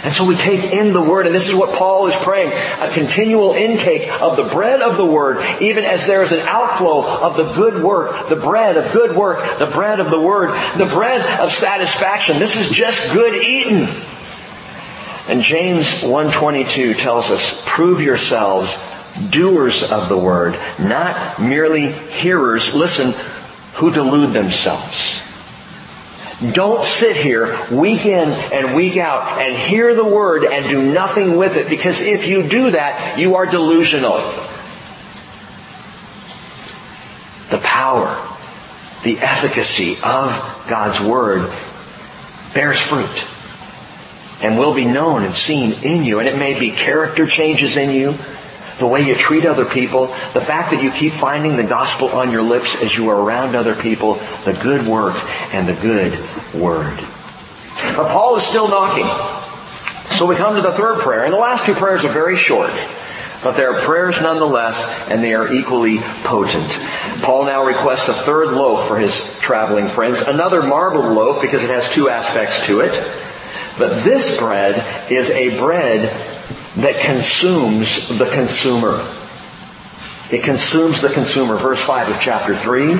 And 0.03 0.11
so 0.11 0.25
we 0.25 0.35
take 0.35 0.73
in 0.73 0.93
the 0.93 1.01
Word, 1.01 1.27
and 1.27 1.35
this 1.35 1.47
is 1.47 1.53
what 1.53 1.75
Paul 1.75 2.07
is 2.07 2.15
praying, 2.15 2.51
a 2.81 2.91
continual 2.91 3.53
intake 3.53 4.11
of 4.21 4.35
the 4.35 4.43
bread 4.43 4.81
of 4.81 4.97
the 4.97 5.05
Word, 5.05 5.37
even 5.61 5.85
as 5.85 6.07
there 6.07 6.23
is 6.23 6.31
an 6.31 6.39
outflow 6.39 7.03
of 7.03 7.37
the 7.37 7.53
good 7.53 7.83
work, 7.83 8.27
the 8.27 8.35
bread 8.35 8.77
of 8.77 8.91
good 8.91 9.15
work, 9.15 9.59
the 9.59 9.67
bread 9.67 9.99
of 9.99 10.09
the 10.09 10.19
Word, 10.19 10.49
the 10.75 10.87
bread 10.87 11.21
of 11.39 11.53
satisfaction. 11.53 12.39
This 12.39 12.57
is 12.57 12.71
just 12.71 13.13
good 13.13 13.35
eating. 13.35 13.87
And 15.29 15.43
James 15.43 16.01
122 16.01 16.95
tells 16.95 17.29
us, 17.29 17.63
prove 17.65 18.01
yourselves 18.01 18.75
doers 19.29 19.91
of 19.91 20.09
the 20.09 20.17
Word, 20.17 20.57
not 20.79 21.39
merely 21.39 21.91
hearers. 21.91 22.73
Listen, 22.73 23.13
who 23.81 23.89
delude 23.89 24.31
themselves. 24.31 25.23
Don't 26.53 26.85
sit 26.85 27.15
here 27.15 27.57
week 27.71 28.05
in 28.05 28.29
and 28.29 28.75
week 28.75 28.95
out 28.95 29.41
and 29.41 29.57
hear 29.57 29.95
the 29.95 30.05
word 30.05 30.45
and 30.45 30.69
do 30.69 30.93
nothing 30.93 31.35
with 31.35 31.57
it 31.57 31.67
because 31.67 31.99
if 31.99 32.27
you 32.27 32.47
do 32.47 32.69
that, 32.69 33.17
you 33.17 33.37
are 33.37 33.47
delusional. 33.47 34.17
The 37.49 37.57
power, 37.57 38.05
the 39.01 39.17
efficacy 39.17 39.93
of 40.03 40.65
God's 40.69 41.01
word 41.01 41.51
bears 42.53 42.79
fruit 42.79 43.25
and 44.43 44.59
will 44.59 44.75
be 44.75 44.85
known 44.85 45.23
and 45.23 45.33
seen 45.33 45.73
in 45.83 46.03
you. 46.03 46.19
And 46.19 46.27
it 46.27 46.37
may 46.37 46.59
be 46.59 46.69
character 46.69 47.25
changes 47.25 47.77
in 47.77 47.89
you 47.89 48.13
the 48.81 48.87
way 48.87 49.07
you 49.07 49.15
treat 49.15 49.45
other 49.45 49.63
people, 49.63 50.07
the 50.33 50.41
fact 50.41 50.71
that 50.71 50.83
you 50.83 50.91
keep 50.91 51.13
finding 51.13 51.55
the 51.55 51.63
gospel 51.63 52.09
on 52.09 52.31
your 52.31 52.41
lips 52.41 52.81
as 52.81 52.97
you 52.97 53.09
are 53.09 53.21
around 53.21 53.55
other 53.55 53.75
people, 53.75 54.15
the 54.43 54.59
good 54.61 54.85
work 54.87 55.15
and 55.53 55.67
the 55.67 55.79
good 55.81 56.11
word. 56.59 56.97
But 57.95 58.09
Paul 58.09 58.37
is 58.37 58.43
still 58.43 58.67
knocking. 58.67 59.05
So 60.17 60.25
we 60.25 60.35
come 60.35 60.55
to 60.55 60.61
the 60.61 60.71
third 60.71 60.99
prayer, 60.99 61.23
and 61.23 61.31
the 61.31 61.37
last 61.37 61.65
two 61.65 61.75
prayers 61.75 62.03
are 62.03 62.11
very 62.11 62.37
short. 62.37 62.71
But 63.43 63.51
they 63.51 63.63
are 63.63 63.79
prayers 63.81 64.19
nonetheless, 64.19 65.09
and 65.09 65.23
they 65.23 65.35
are 65.35 65.51
equally 65.53 65.99
potent. 66.23 66.67
Paul 67.21 67.45
now 67.45 67.63
requests 67.63 68.09
a 68.09 68.13
third 68.13 68.49
loaf 68.49 68.87
for 68.87 68.97
his 68.97 69.39
traveling 69.39 69.87
friends, 69.87 70.21
another 70.21 70.63
marbled 70.63 71.05
loaf 71.05 71.39
because 71.41 71.63
it 71.63 71.69
has 71.69 71.91
two 71.91 72.09
aspects 72.09 72.65
to 72.65 72.81
it. 72.81 72.91
But 73.77 74.03
this 74.03 74.37
bread 74.39 74.75
is 75.11 75.29
a 75.29 75.57
bread 75.59 76.09
that 76.77 77.01
consumes 77.01 78.17
the 78.17 78.25
consumer. 78.25 79.05
It 80.31 80.43
consumes 80.43 81.01
the 81.01 81.09
consumer. 81.09 81.55
Verse 81.55 81.83
5 81.83 82.09
of 82.09 82.19
chapter 82.21 82.55
3. 82.55 82.95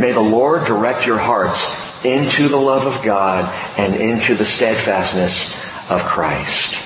May 0.00 0.12
the 0.12 0.20
Lord 0.20 0.64
direct 0.64 1.06
your 1.06 1.18
hearts 1.18 2.04
into 2.04 2.48
the 2.48 2.56
love 2.56 2.86
of 2.86 3.02
God 3.02 3.52
and 3.76 3.94
into 3.94 4.34
the 4.34 4.44
steadfastness 4.44 5.54
of 5.90 6.02
Christ. 6.02 6.84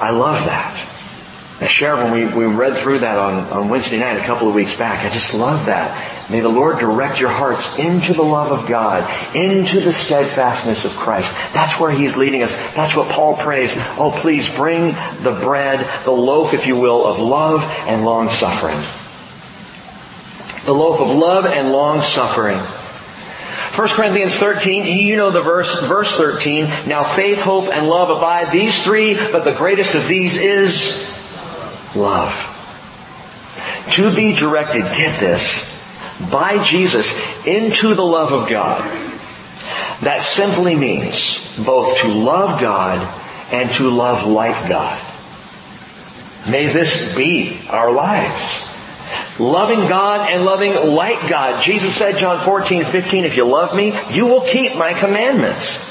I 0.00 0.10
love 0.10 0.44
that. 0.44 0.97
I 1.60 1.66
shared 1.66 1.98
when 1.98 2.12
we, 2.12 2.24
we 2.24 2.44
read 2.44 2.76
through 2.76 3.00
that 3.00 3.18
on, 3.18 3.34
on 3.50 3.68
Wednesday 3.68 3.98
night 3.98 4.16
a 4.16 4.24
couple 4.24 4.48
of 4.48 4.54
weeks 4.54 4.78
back. 4.78 5.04
I 5.04 5.08
just 5.08 5.34
love 5.34 5.66
that. 5.66 6.30
May 6.30 6.38
the 6.38 6.48
Lord 6.48 6.78
direct 6.78 7.20
your 7.20 7.30
hearts 7.30 7.80
into 7.80 8.12
the 8.12 8.22
love 8.22 8.52
of 8.52 8.68
God, 8.68 9.02
into 9.34 9.80
the 9.80 9.92
steadfastness 9.92 10.84
of 10.84 10.92
Christ. 10.92 11.34
That's 11.54 11.80
where 11.80 11.90
He's 11.90 12.16
leading 12.16 12.44
us. 12.44 12.52
That's 12.74 12.94
what 12.94 13.08
Paul 13.08 13.36
prays. 13.36 13.72
Oh, 13.98 14.14
please 14.14 14.48
bring 14.54 14.92
the 15.22 15.36
bread, 15.42 15.84
the 16.04 16.12
loaf, 16.12 16.54
if 16.54 16.68
you 16.68 16.76
will, 16.76 17.04
of 17.04 17.18
love 17.18 17.62
and 17.88 18.04
long 18.04 18.28
suffering. 18.28 18.78
The 20.64 20.72
loaf 20.72 21.00
of 21.00 21.08
love 21.08 21.44
and 21.44 21.72
long 21.72 22.02
suffering. 22.02 22.58
1 22.58 23.88
Corinthians 23.88 24.36
13, 24.36 24.84
you 24.84 25.16
know 25.16 25.30
the 25.30 25.40
verse, 25.40 25.88
verse 25.88 26.16
13. 26.16 26.66
Now 26.86 27.02
faith, 27.02 27.40
hope, 27.40 27.68
and 27.72 27.88
love 27.88 28.10
abide, 28.10 28.52
these 28.52 28.84
three, 28.84 29.14
but 29.14 29.42
the 29.44 29.54
greatest 29.54 29.96
of 29.96 30.06
these 30.06 30.36
is 30.36 31.17
love. 31.98 32.54
To 33.92 34.14
be 34.14 34.32
directed, 34.34 34.82
get 34.96 35.18
this, 35.20 35.74
by 36.30 36.62
Jesus 36.62 37.46
into 37.46 37.94
the 37.94 38.04
love 38.04 38.32
of 38.32 38.48
God. 38.48 38.80
That 40.02 40.22
simply 40.22 40.76
means 40.76 41.58
both 41.58 41.98
to 41.98 42.08
love 42.08 42.60
God 42.60 42.98
and 43.52 43.68
to 43.72 43.90
love 43.90 44.26
like 44.26 44.68
God. 44.68 44.98
May 46.48 46.66
this 46.66 47.16
be 47.16 47.58
our 47.68 47.90
lives. 47.92 48.64
Loving 49.38 49.88
God 49.88 50.30
and 50.30 50.44
loving 50.44 50.72
like 50.94 51.28
God. 51.28 51.62
Jesus 51.62 51.94
said, 51.94 52.16
John 52.16 52.38
14, 52.38 52.84
15, 52.84 53.24
if 53.24 53.36
you 53.36 53.44
love 53.44 53.74
me, 53.74 53.98
you 54.10 54.26
will 54.26 54.40
keep 54.40 54.76
my 54.76 54.94
commandments. 54.94 55.87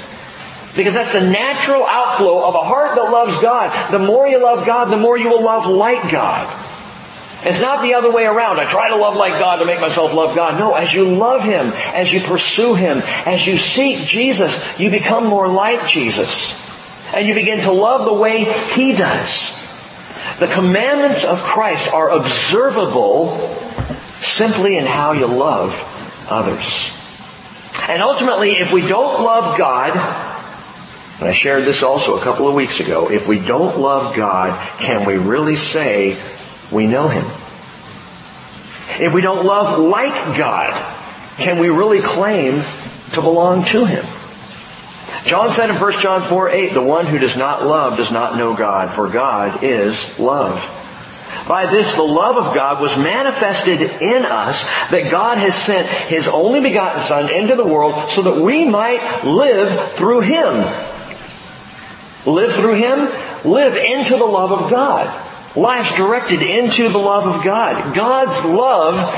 Because 0.77 0.93
that's 0.93 1.11
the 1.11 1.27
natural 1.29 1.83
outflow 1.85 2.47
of 2.47 2.53
a 2.55 2.63
heart 2.63 2.95
that 2.95 3.11
loves 3.11 3.41
God. 3.41 3.91
The 3.91 3.99
more 3.99 4.27
you 4.27 4.41
love 4.41 4.65
God, 4.65 4.85
the 4.85 4.97
more 4.97 5.17
you 5.17 5.29
will 5.29 5.43
love 5.43 5.65
like 5.65 6.11
God. 6.11 6.47
It's 7.43 7.59
not 7.59 7.81
the 7.81 7.95
other 7.95 8.11
way 8.11 8.25
around. 8.25 8.59
I 8.59 8.65
try 8.65 8.89
to 8.89 8.95
love 8.95 9.15
like 9.15 9.39
God 9.39 9.57
to 9.57 9.65
make 9.65 9.81
myself 9.81 10.13
love 10.13 10.35
God. 10.35 10.59
No, 10.59 10.75
as 10.75 10.93
you 10.93 11.15
love 11.15 11.43
Him, 11.43 11.71
as 11.95 12.13
you 12.13 12.19
pursue 12.19 12.75
Him, 12.75 13.01
as 13.25 13.45
you 13.45 13.57
seek 13.57 14.07
Jesus, 14.07 14.79
you 14.79 14.91
become 14.91 15.25
more 15.25 15.47
like 15.47 15.87
Jesus. 15.87 16.63
And 17.13 17.27
you 17.27 17.33
begin 17.33 17.59
to 17.61 17.71
love 17.71 18.05
the 18.05 18.13
way 18.13 18.43
He 18.73 18.95
does. 18.95 19.65
The 20.39 20.47
commandments 20.47 21.25
of 21.25 21.41
Christ 21.41 21.91
are 21.91 22.11
observable 22.11 23.37
simply 24.19 24.77
in 24.77 24.85
how 24.85 25.13
you 25.13 25.25
love 25.25 25.73
others. 26.29 26.93
And 27.87 28.01
ultimately, 28.01 28.57
if 28.57 28.71
we 28.71 28.85
don't 28.85 29.23
love 29.23 29.57
God, 29.57 29.91
and 31.19 31.27
I 31.27 31.31
shared 31.31 31.65
this 31.65 31.81
also 31.81 32.15
a 32.15 32.21
couple 32.21 32.47
of 32.47 32.53
weeks 32.53 32.79
ago, 32.79 33.09
if 33.09 33.27
we 33.27 33.39
don't 33.39 33.79
love 33.79 34.15
God, 34.15 34.55
can 34.79 35.05
we 35.05 35.17
really 35.17 35.55
say 35.55 36.15
we 36.71 36.85
know 36.85 37.07
Him? 37.07 37.25
If 39.03 39.13
we 39.13 39.21
don't 39.21 39.45
love 39.45 39.79
like 39.79 40.37
God, 40.37 40.73
can 41.37 41.57
we 41.57 41.69
really 41.69 42.01
claim 42.01 42.61
to 43.13 43.21
belong 43.21 43.63
to 43.65 43.85
Him? 43.85 44.05
John 45.25 45.51
said 45.51 45.71
in 45.71 45.75
1 45.75 45.91
John 45.93 46.21
4, 46.21 46.49
8, 46.49 46.73
the 46.73 46.81
one 46.81 47.07
who 47.07 47.17
does 47.17 47.35
not 47.35 47.65
love 47.65 47.97
does 47.97 48.11
not 48.11 48.37
know 48.37 48.55
God, 48.55 48.89
for 48.91 49.09
God 49.09 49.63
is 49.63 50.19
love. 50.19 50.73
By 51.47 51.65
this, 51.65 51.95
the 51.95 52.03
love 52.03 52.37
of 52.37 52.53
God 52.53 52.81
was 52.81 52.95
manifested 52.97 53.81
in 53.81 54.23
us 54.23 54.69
that 54.89 55.09
God 55.09 55.37
has 55.37 55.55
sent 55.55 55.87
His 55.87 56.27
only 56.27 56.61
begotten 56.61 57.01
Son 57.01 57.31
into 57.31 57.55
the 57.55 57.65
world 57.65 58.09
so 58.09 58.21
that 58.21 58.41
we 58.41 58.69
might 58.69 59.23
live 59.23 59.93
through 59.93 60.21
Him. 60.21 60.65
Live 62.27 62.53
through 62.53 62.75
Him? 62.75 63.09
Live 63.49 63.77
into 63.77 64.17
the 64.17 64.25
love 64.25 64.51
of 64.51 64.69
God. 64.69 65.07
Life's 65.55 65.95
directed 65.95 66.41
into 66.41 66.89
the 66.89 66.97
love 66.99 67.25
of 67.25 67.43
God. 67.43 67.95
God's 67.95 68.45
love 68.45 69.15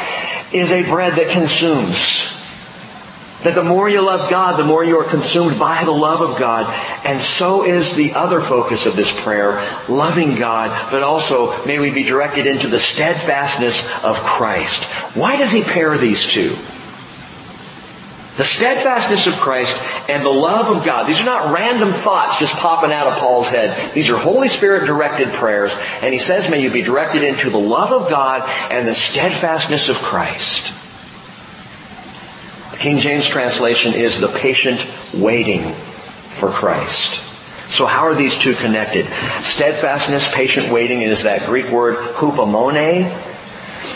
is 0.54 0.72
a 0.72 0.84
bread 0.84 1.14
that 1.14 1.32
consumes. 1.32 2.38
That 3.44 3.56
the 3.56 3.64
more 3.64 3.90
you 3.90 4.02
love 4.02 4.30
God, 4.30 4.58
the 4.58 4.66
more 4.66 4.84
you 4.84 5.00
are 5.00 5.06
consumed 5.06 5.58
by 5.58 5.84
the 5.86 5.92
love 5.92 6.22
of 6.22 6.38
God. 6.38 6.74
And 7.06 7.20
so 7.20 7.64
is 7.64 7.96
the 7.96 8.14
other 8.14 8.42
focus 8.42 8.86
of 8.86 8.96
this 8.96 9.12
prayer, 9.22 9.66
loving 9.88 10.36
God, 10.36 10.70
but 10.92 11.04
also 11.04 11.66
may 11.66 11.80
we 11.80 11.90
be 11.90 12.04
directed 12.04 12.46
into 12.46 12.68
the 12.68 12.80
steadfastness 12.80 14.04
of 14.04 14.18
Christ. 14.20 14.84
Why 15.16 15.36
does 15.36 15.52
he 15.52 15.64
pair 15.64 15.98
these 15.98 16.28
two? 16.28 16.56
The 18.40 18.46
steadfastness 18.46 19.28
of 19.28 19.34
Christ 19.34 19.76
and 20.08 20.24
the 20.24 20.30
love 20.30 20.74
of 20.74 20.86
God. 20.86 21.10
These 21.10 21.20
are 21.20 21.26
not 21.26 21.54
random 21.54 21.92
thoughts 21.92 22.40
just 22.40 22.54
popping 22.54 22.90
out 22.90 23.06
of 23.06 23.16
Paul's 23.16 23.50
head. 23.50 23.92
These 23.94 24.10
are 24.10 24.16
Holy 24.16 24.48
Spirit 24.48 24.86
directed 24.86 25.28
prayers. 25.34 25.74
And 26.02 26.14
he 26.14 26.20
says, 26.20 26.50
may 26.50 26.64
you 26.64 26.72
be 26.72 26.82
directed 26.82 27.22
into 27.22 27.50
the 27.50 27.60
love 27.60 27.92
of 27.92 28.10
God 28.10 28.50
and 28.72 28.88
the 28.88 28.96
steadfastness 28.96 29.90
of 29.90 29.98
Christ. 29.98 30.74
The 32.72 32.78
King 32.78 33.00
James 33.00 33.28
translation 33.28 33.94
is 33.94 34.22
the 34.22 34.30
patient 34.30 34.88
waiting 35.14 35.60
for 35.60 36.48
Christ. 36.48 37.26
So 37.70 37.86
how 37.86 38.06
are 38.06 38.16
these 38.16 38.38
two 38.38 38.54
connected? 38.54 39.06
Steadfastness, 39.44 40.34
patient 40.34 40.72
waiting 40.72 41.02
is 41.02 41.24
that 41.24 41.46
Greek 41.46 41.70
word 41.72 41.98
hupomone, 42.16 43.04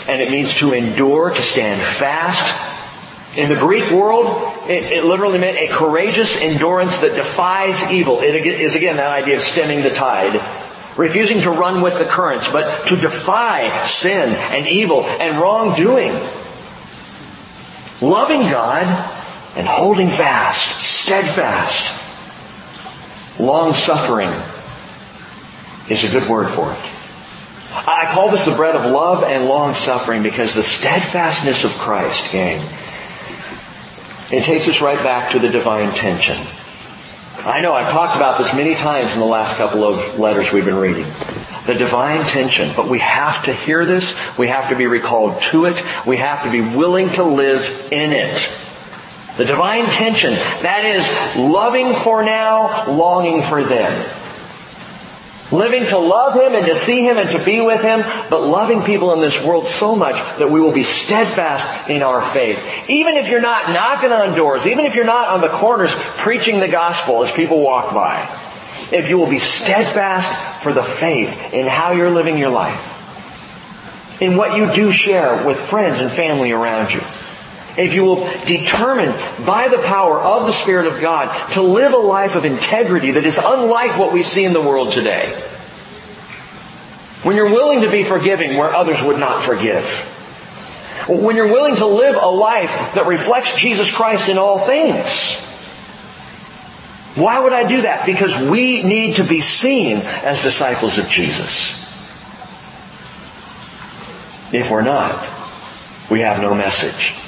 and 0.06 0.20
it 0.20 0.30
means 0.30 0.52
to 0.58 0.74
endure, 0.74 1.30
to 1.30 1.40
stand 1.40 1.80
fast. 1.80 2.72
In 3.36 3.48
the 3.48 3.56
Greek 3.56 3.90
world, 3.90 4.26
it, 4.68 4.92
it, 4.92 5.04
literally 5.04 5.38
meant 5.38 5.56
a 5.58 5.66
courageous 5.66 6.40
endurance 6.40 7.00
that 7.00 7.16
defies 7.16 7.90
evil. 7.90 8.20
It 8.20 8.46
is 8.46 8.74
again 8.76 8.96
that 8.96 9.10
idea 9.10 9.36
of 9.36 9.42
stemming 9.42 9.82
the 9.82 9.90
tide. 9.90 10.40
Refusing 10.96 11.40
to 11.40 11.50
run 11.50 11.82
with 11.82 11.98
the 11.98 12.04
currents, 12.04 12.50
but 12.52 12.86
to 12.86 12.96
defy 12.96 13.84
sin 13.84 14.28
and 14.54 14.68
evil 14.68 15.04
and 15.04 15.38
wrongdoing 15.40 16.12
loving 18.00 18.42
God 18.50 18.86
and 19.56 19.66
holding 19.66 20.08
fast, 20.08 20.80
steadfast. 20.80 22.02
Long 23.40 23.72
suffering 23.72 24.30
is 25.90 26.04
a 26.04 26.18
good 26.18 26.28
word 26.28 26.48
for 26.48 26.70
it. 26.72 26.90
I 27.86 28.08
call 28.12 28.30
this 28.30 28.44
the 28.44 28.52
bread 28.54 28.76
of 28.76 28.90
love 28.90 29.24
and 29.24 29.46
long 29.46 29.74
suffering 29.74 30.22
because 30.22 30.54
the 30.54 30.62
steadfastness 30.62 31.64
of 31.64 31.72
Christ, 31.72 32.30
gang, 32.30 32.64
it 34.38 34.44
takes 34.44 34.68
us 34.68 34.80
right 34.80 35.02
back 35.02 35.32
to 35.32 35.38
the 35.38 35.48
divine 35.48 35.92
tension. 35.92 36.36
I 37.46 37.60
know 37.60 37.74
I've 37.74 37.90
talked 37.90 38.16
about 38.16 38.38
this 38.38 38.54
many 38.54 38.74
times 38.74 39.12
in 39.12 39.20
the 39.20 39.26
last 39.26 39.56
couple 39.56 39.84
of 39.84 40.18
letters 40.18 40.52
we've 40.52 40.64
been 40.64 40.76
reading 40.76 41.04
the 41.66 41.74
divine 41.74 42.24
tension. 42.26 42.70
But 42.76 42.88
we 42.88 42.98
have 42.98 43.44
to 43.44 43.52
hear 43.52 43.84
this. 43.84 44.14
We 44.38 44.48
have 44.48 44.68
to 44.68 44.76
be 44.76 44.86
recalled 44.86 45.40
to 45.42 45.66
it. 45.66 45.82
We 46.06 46.18
have 46.18 46.44
to 46.44 46.50
be 46.50 46.60
willing 46.60 47.08
to 47.10 47.24
live 47.24 47.88
in 47.90 48.12
it. 48.12 48.60
The 49.36 49.44
divine 49.44 49.86
tension, 49.86 50.32
that 50.62 50.84
is 50.84 51.36
loving 51.36 51.92
for 51.92 52.22
now, 52.22 52.86
longing 52.88 53.42
for 53.42 53.64
then. 53.64 54.23
Living 55.52 55.86
to 55.86 55.98
love 55.98 56.34
Him 56.34 56.54
and 56.54 56.66
to 56.66 56.76
see 56.76 57.04
Him 57.04 57.18
and 57.18 57.30
to 57.30 57.44
be 57.44 57.60
with 57.60 57.82
Him, 57.82 58.02
but 58.30 58.42
loving 58.42 58.82
people 58.82 59.12
in 59.12 59.20
this 59.20 59.44
world 59.44 59.66
so 59.66 59.94
much 59.94 60.14
that 60.38 60.50
we 60.50 60.60
will 60.60 60.72
be 60.72 60.84
steadfast 60.84 61.90
in 61.90 62.02
our 62.02 62.22
faith. 62.22 62.58
Even 62.88 63.14
if 63.14 63.28
you're 63.28 63.40
not 63.40 63.70
knocking 63.70 64.10
on 64.10 64.34
doors, 64.36 64.66
even 64.66 64.86
if 64.86 64.94
you're 64.94 65.04
not 65.04 65.28
on 65.28 65.40
the 65.40 65.48
corners 65.48 65.94
preaching 65.94 66.60
the 66.60 66.68
gospel 66.68 67.22
as 67.22 67.30
people 67.30 67.62
walk 67.62 67.92
by 67.94 68.26
if 68.92 69.08
you 69.08 69.18
will 69.18 69.28
be 69.28 69.38
steadfast 69.38 70.62
for 70.62 70.72
the 70.72 70.82
faith 70.82 71.52
in 71.54 71.66
how 71.66 71.92
you're 71.92 72.10
living 72.10 72.38
your 72.38 72.50
life, 72.50 72.92
in 74.20 74.36
what 74.36 74.56
you 74.56 74.72
do 74.72 74.92
share 74.92 75.44
with 75.44 75.58
friends 75.58 76.00
and 76.00 76.10
family 76.10 76.52
around 76.52 76.92
you, 76.92 77.00
if 77.76 77.94
you 77.94 78.04
will 78.04 78.28
determine 78.46 79.12
by 79.44 79.68
the 79.68 79.78
power 79.78 80.20
of 80.20 80.46
the 80.46 80.52
Spirit 80.52 80.86
of 80.86 81.00
God 81.00 81.52
to 81.52 81.62
live 81.62 81.92
a 81.92 81.98
life 81.98 82.36
of 82.36 82.44
integrity 82.44 83.12
that 83.12 83.24
is 83.24 83.38
unlike 83.42 83.98
what 83.98 84.12
we 84.12 84.22
see 84.22 84.44
in 84.44 84.52
the 84.52 84.60
world 84.60 84.92
today. 84.92 85.28
When 87.24 87.36
you're 87.36 87.50
willing 87.50 87.80
to 87.80 87.90
be 87.90 88.04
forgiving 88.04 88.56
where 88.56 88.72
others 88.72 89.02
would 89.02 89.18
not 89.18 89.42
forgive. 89.42 89.84
When 91.08 91.36
you're 91.36 91.52
willing 91.52 91.76
to 91.76 91.86
live 91.86 92.16
a 92.16 92.26
life 92.26 92.94
that 92.94 93.06
reflects 93.06 93.56
Jesus 93.56 93.90
Christ 93.90 94.28
in 94.28 94.38
all 94.38 94.58
things. 94.58 95.40
Why 97.16 97.38
would 97.38 97.52
I 97.52 97.66
do 97.66 97.82
that? 97.82 98.06
Because 98.06 98.48
we 98.48 98.82
need 98.82 99.16
to 99.16 99.24
be 99.24 99.40
seen 99.40 99.98
as 99.98 100.42
disciples 100.42 100.98
of 100.98 101.08
Jesus. 101.08 101.82
If 104.52 104.70
we're 104.70 104.82
not, 104.82 105.12
we 106.10 106.20
have 106.20 106.40
no 106.40 106.54
message. 106.54 107.23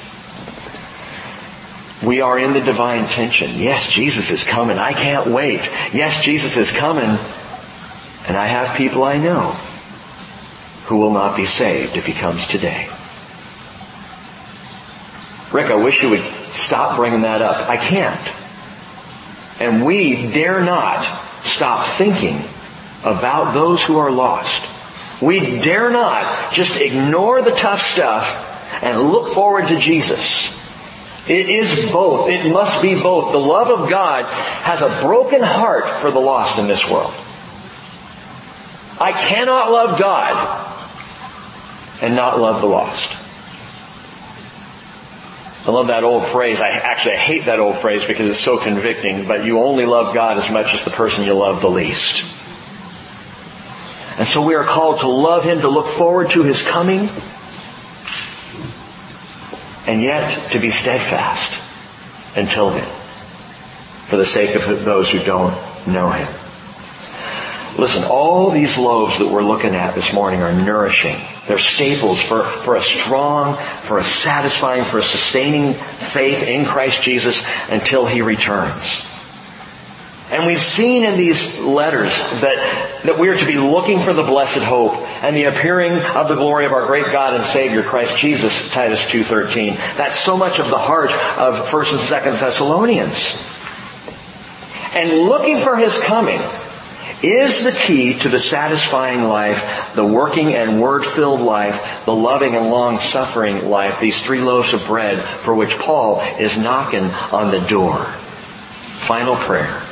We 2.03 2.21
are 2.21 2.37
in 2.37 2.53
the 2.53 2.61
divine 2.61 3.07
tension. 3.07 3.51
Yes, 3.55 3.91
Jesus 3.91 4.29
is 4.29 4.43
coming. 4.43 4.77
I 4.77 4.93
can't 4.93 5.27
wait. 5.27 5.61
Yes, 5.93 6.23
Jesus 6.23 6.55
is 6.55 6.71
coming. 6.71 7.17
And 8.27 8.37
I 8.37 8.45
have 8.45 8.77
people 8.77 9.03
I 9.03 9.17
know 9.17 9.51
who 10.85 10.97
will 10.97 11.11
not 11.11 11.35
be 11.35 11.45
saved 11.45 11.95
if 11.97 12.05
he 12.05 12.13
comes 12.13 12.45
today. 12.47 12.87
Rick, 15.51 15.71
I 15.71 15.75
wish 15.75 16.03
you 16.03 16.11
would 16.11 16.23
stop 16.51 16.97
bringing 16.97 17.21
that 17.21 17.41
up. 17.41 17.69
I 17.69 17.77
can't. 17.77 18.31
And 19.59 19.85
we 19.85 20.31
dare 20.31 20.61
not 20.61 21.03
stop 21.43 21.87
thinking 21.97 22.39
about 23.03 23.53
those 23.53 23.83
who 23.83 23.97
are 23.97 24.11
lost. 24.11 24.69
We 25.21 25.39
dare 25.39 25.89
not 25.89 26.53
just 26.53 26.79
ignore 26.79 27.41
the 27.41 27.51
tough 27.51 27.81
stuff 27.81 28.83
and 28.83 29.01
look 29.01 29.33
forward 29.33 29.69
to 29.69 29.79
Jesus. 29.79 30.56
It 31.29 31.49
is 31.49 31.91
both. 31.91 32.29
It 32.29 32.51
must 32.51 32.81
be 32.81 33.01
both. 33.01 33.31
The 33.31 33.39
love 33.39 33.69
of 33.69 33.89
God 33.89 34.25
has 34.25 34.81
a 34.81 35.01
broken 35.01 35.41
heart 35.41 35.99
for 35.99 36.09
the 36.09 36.19
lost 36.19 36.57
in 36.57 36.67
this 36.67 36.89
world. 36.89 37.13
I 38.99 39.11
cannot 39.11 39.71
love 39.71 39.99
God 39.99 40.73
and 42.01 42.15
not 42.15 42.39
love 42.39 42.61
the 42.61 42.67
lost. 42.67 43.11
I 45.67 45.71
love 45.71 45.87
that 45.87 46.05
old 46.05 46.25
phrase. 46.25 46.61
I 46.61 46.69
actually 46.69 47.15
I 47.15 47.17
hate 47.17 47.45
that 47.45 47.59
old 47.59 47.75
phrase 47.75 48.05
because 48.05 48.29
it's 48.29 48.39
so 48.39 48.57
convicting, 48.57 49.27
but 49.27 49.43
you 49.43 49.59
only 49.59 49.85
love 49.85 50.13
God 50.13 50.37
as 50.37 50.49
much 50.49 50.73
as 50.73 50.85
the 50.85 50.91
person 50.91 51.25
you 51.25 51.33
love 51.33 51.59
the 51.59 51.69
least. 51.69 52.35
And 54.17 54.25
so 54.25 54.45
we 54.45 54.55
are 54.55 54.63
called 54.63 55.01
to 55.01 55.09
love 55.09 55.43
Him, 55.43 55.59
to 55.61 55.67
look 55.67 55.87
forward 55.87 56.31
to 56.31 56.43
His 56.43 56.65
coming. 56.65 57.09
And 59.87 60.01
yet 60.01 60.51
to 60.51 60.59
be 60.59 60.69
steadfast 60.69 61.63
until 62.37 62.69
then, 62.69 62.85
for 64.07 64.17
the 64.17 64.25
sake 64.25 64.55
of 64.55 64.85
those 64.85 65.09
who 65.09 65.19
don't 65.19 65.53
know 65.87 66.11
Him. 66.11 66.27
Listen, 67.79 68.03
all 68.09 68.49
these 68.49 68.77
loaves 68.77 69.19
that 69.19 69.27
we're 69.27 69.43
looking 69.43 69.75
at 69.75 69.95
this 69.95 70.11
morning 70.13 70.41
are 70.41 70.53
nourishing. 70.53 71.15
They're 71.47 71.59
staples 71.59 72.19
for, 72.19 72.41
for 72.43 72.75
a 72.75 72.81
strong, 72.81 73.55
for 73.55 73.99
a 73.99 74.03
satisfying, 74.03 74.83
for 74.83 74.97
a 74.97 75.03
sustaining 75.03 75.73
faith 75.73 76.47
in 76.47 76.65
Christ 76.65 77.01
Jesus 77.01 77.47
until 77.69 78.05
He 78.05 78.21
returns. 78.21 79.13
And 80.29 80.45
we've 80.45 80.61
seen 80.61 81.05
in 81.05 81.15
these 81.15 81.59
letters 81.61 82.11
that, 82.41 83.01
that 83.05 83.17
we 83.17 83.29
are 83.29 83.37
to 83.37 83.45
be 83.45 83.57
looking 83.57 84.01
for 84.01 84.11
the 84.11 84.23
blessed 84.23 84.61
hope 84.61 84.95
and 85.23 85.33
the 85.33 85.45
appearing 85.45 85.93
of 85.93 86.27
the 86.27 86.35
glory 86.35 86.65
of 86.65 86.73
our 86.73 86.85
great 86.85 87.05
God 87.05 87.33
and 87.33 87.45
Savior 87.45 87.81
Christ 87.81 88.17
Jesus, 88.17 88.69
Titus 88.73 89.09
2.13. 89.09 89.77
That's 89.95 90.19
so 90.19 90.35
much 90.35 90.59
of 90.59 90.69
the 90.69 90.77
heart 90.77 91.11
of 91.11 91.65
1st 91.69 91.91
and 91.91 92.35
2nd 92.35 92.39
Thessalonians. 92.41 93.53
And 94.93 95.29
looking 95.29 95.59
for 95.59 95.77
His 95.77 95.97
coming 95.99 96.41
is 97.23 97.63
the 97.63 97.71
key 97.71 98.19
to 98.19 98.27
the 98.27 98.39
satisfying 98.39 99.23
life, 99.23 99.93
the 99.95 100.05
working 100.05 100.53
and 100.53 100.81
word-filled 100.81 101.39
life, 101.39 102.03
the 102.03 102.13
loving 102.13 102.53
and 102.53 102.69
long-suffering 102.69 103.69
life, 103.69 104.01
these 104.01 104.21
three 104.21 104.41
loaves 104.41 104.73
of 104.73 104.85
bread 104.85 105.23
for 105.23 105.55
which 105.55 105.79
Paul 105.79 106.19
is 106.37 106.57
knocking 106.57 107.05
on 107.31 107.49
the 107.49 107.61
door. 107.61 107.95
Final 107.95 109.37
prayer 109.37 109.86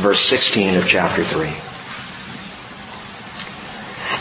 verse 0.00 0.20
16 0.20 0.76
of 0.76 0.88
chapter 0.88 1.22
3. 1.22 1.46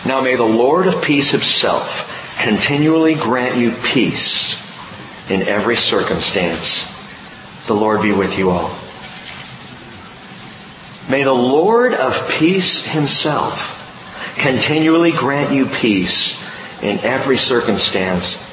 Now 0.10 0.22
may 0.22 0.36
the 0.36 0.44
Lord 0.44 0.88
of 0.88 1.02
peace 1.02 1.32
himself 1.32 2.38
continually 2.42 3.16
grant 3.16 3.58
you 3.58 3.72
peace 3.72 4.60
in 5.30 5.48
every 5.48 5.76
circumstance. 5.76 6.98
The 7.68 7.76
Lord 7.76 8.02
be 8.02 8.12
with 8.12 8.38
you 8.38 8.50
all. 8.50 8.70
May 11.10 11.24
the 11.24 11.34
Lord 11.34 11.94
of 11.94 12.30
peace 12.30 12.86
himself 12.88 13.76
continually 14.38 15.12
grant 15.12 15.54
you 15.54 15.66
peace 15.66 16.82
in 16.82 17.00
every 17.00 17.38
circumstance. 17.38 18.46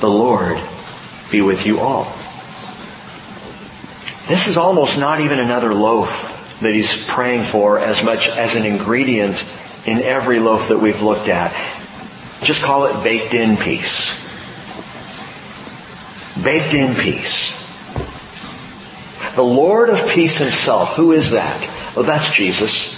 The 0.00 0.08
Lord 0.08 0.60
be 1.30 1.42
with 1.42 1.66
you 1.66 1.80
all. 1.80 2.04
This 4.28 4.46
is 4.46 4.56
almost 4.56 4.98
not 4.98 5.20
even 5.20 5.38
another 5.38 5.74
loaf 5.74 6.27
that 6.60 6.74
he's 6.74 7.06
praying 7.06 7.44
for 7.44 7.78
as 7.78 8.02
much 8.02 8.28
as 8.28 8.56
an 8.56 8.64
ingredient 8.64 9.44
in 9.86 9.98
every 9.98 10.40
loaf 10.40 10.68
that 10.68 10.78
we've 10.78 11.02
looked 11.02 11.28
at. 11.28 11.52
Just 12.42 12.62
call 12.62 12.86
it 12.86 13.04
baked 13.04 13.34
in 13.34 13.56
peace. 13.56 14.24
Baked 16.42 16.74
in 16.74 16.94
peace. 16.94 17.56
The 19.34 19.42
Lord 19.42 19.88
of 19.88 20.08
peace 20.08 20.38
himself, 20.38 20.96
who 20.96 21.12
is 21.12 21.30
that? 21.30 21.94
Well, 21.94 22.04
that's 22.04 22.32
Jesus. 22.32 22.97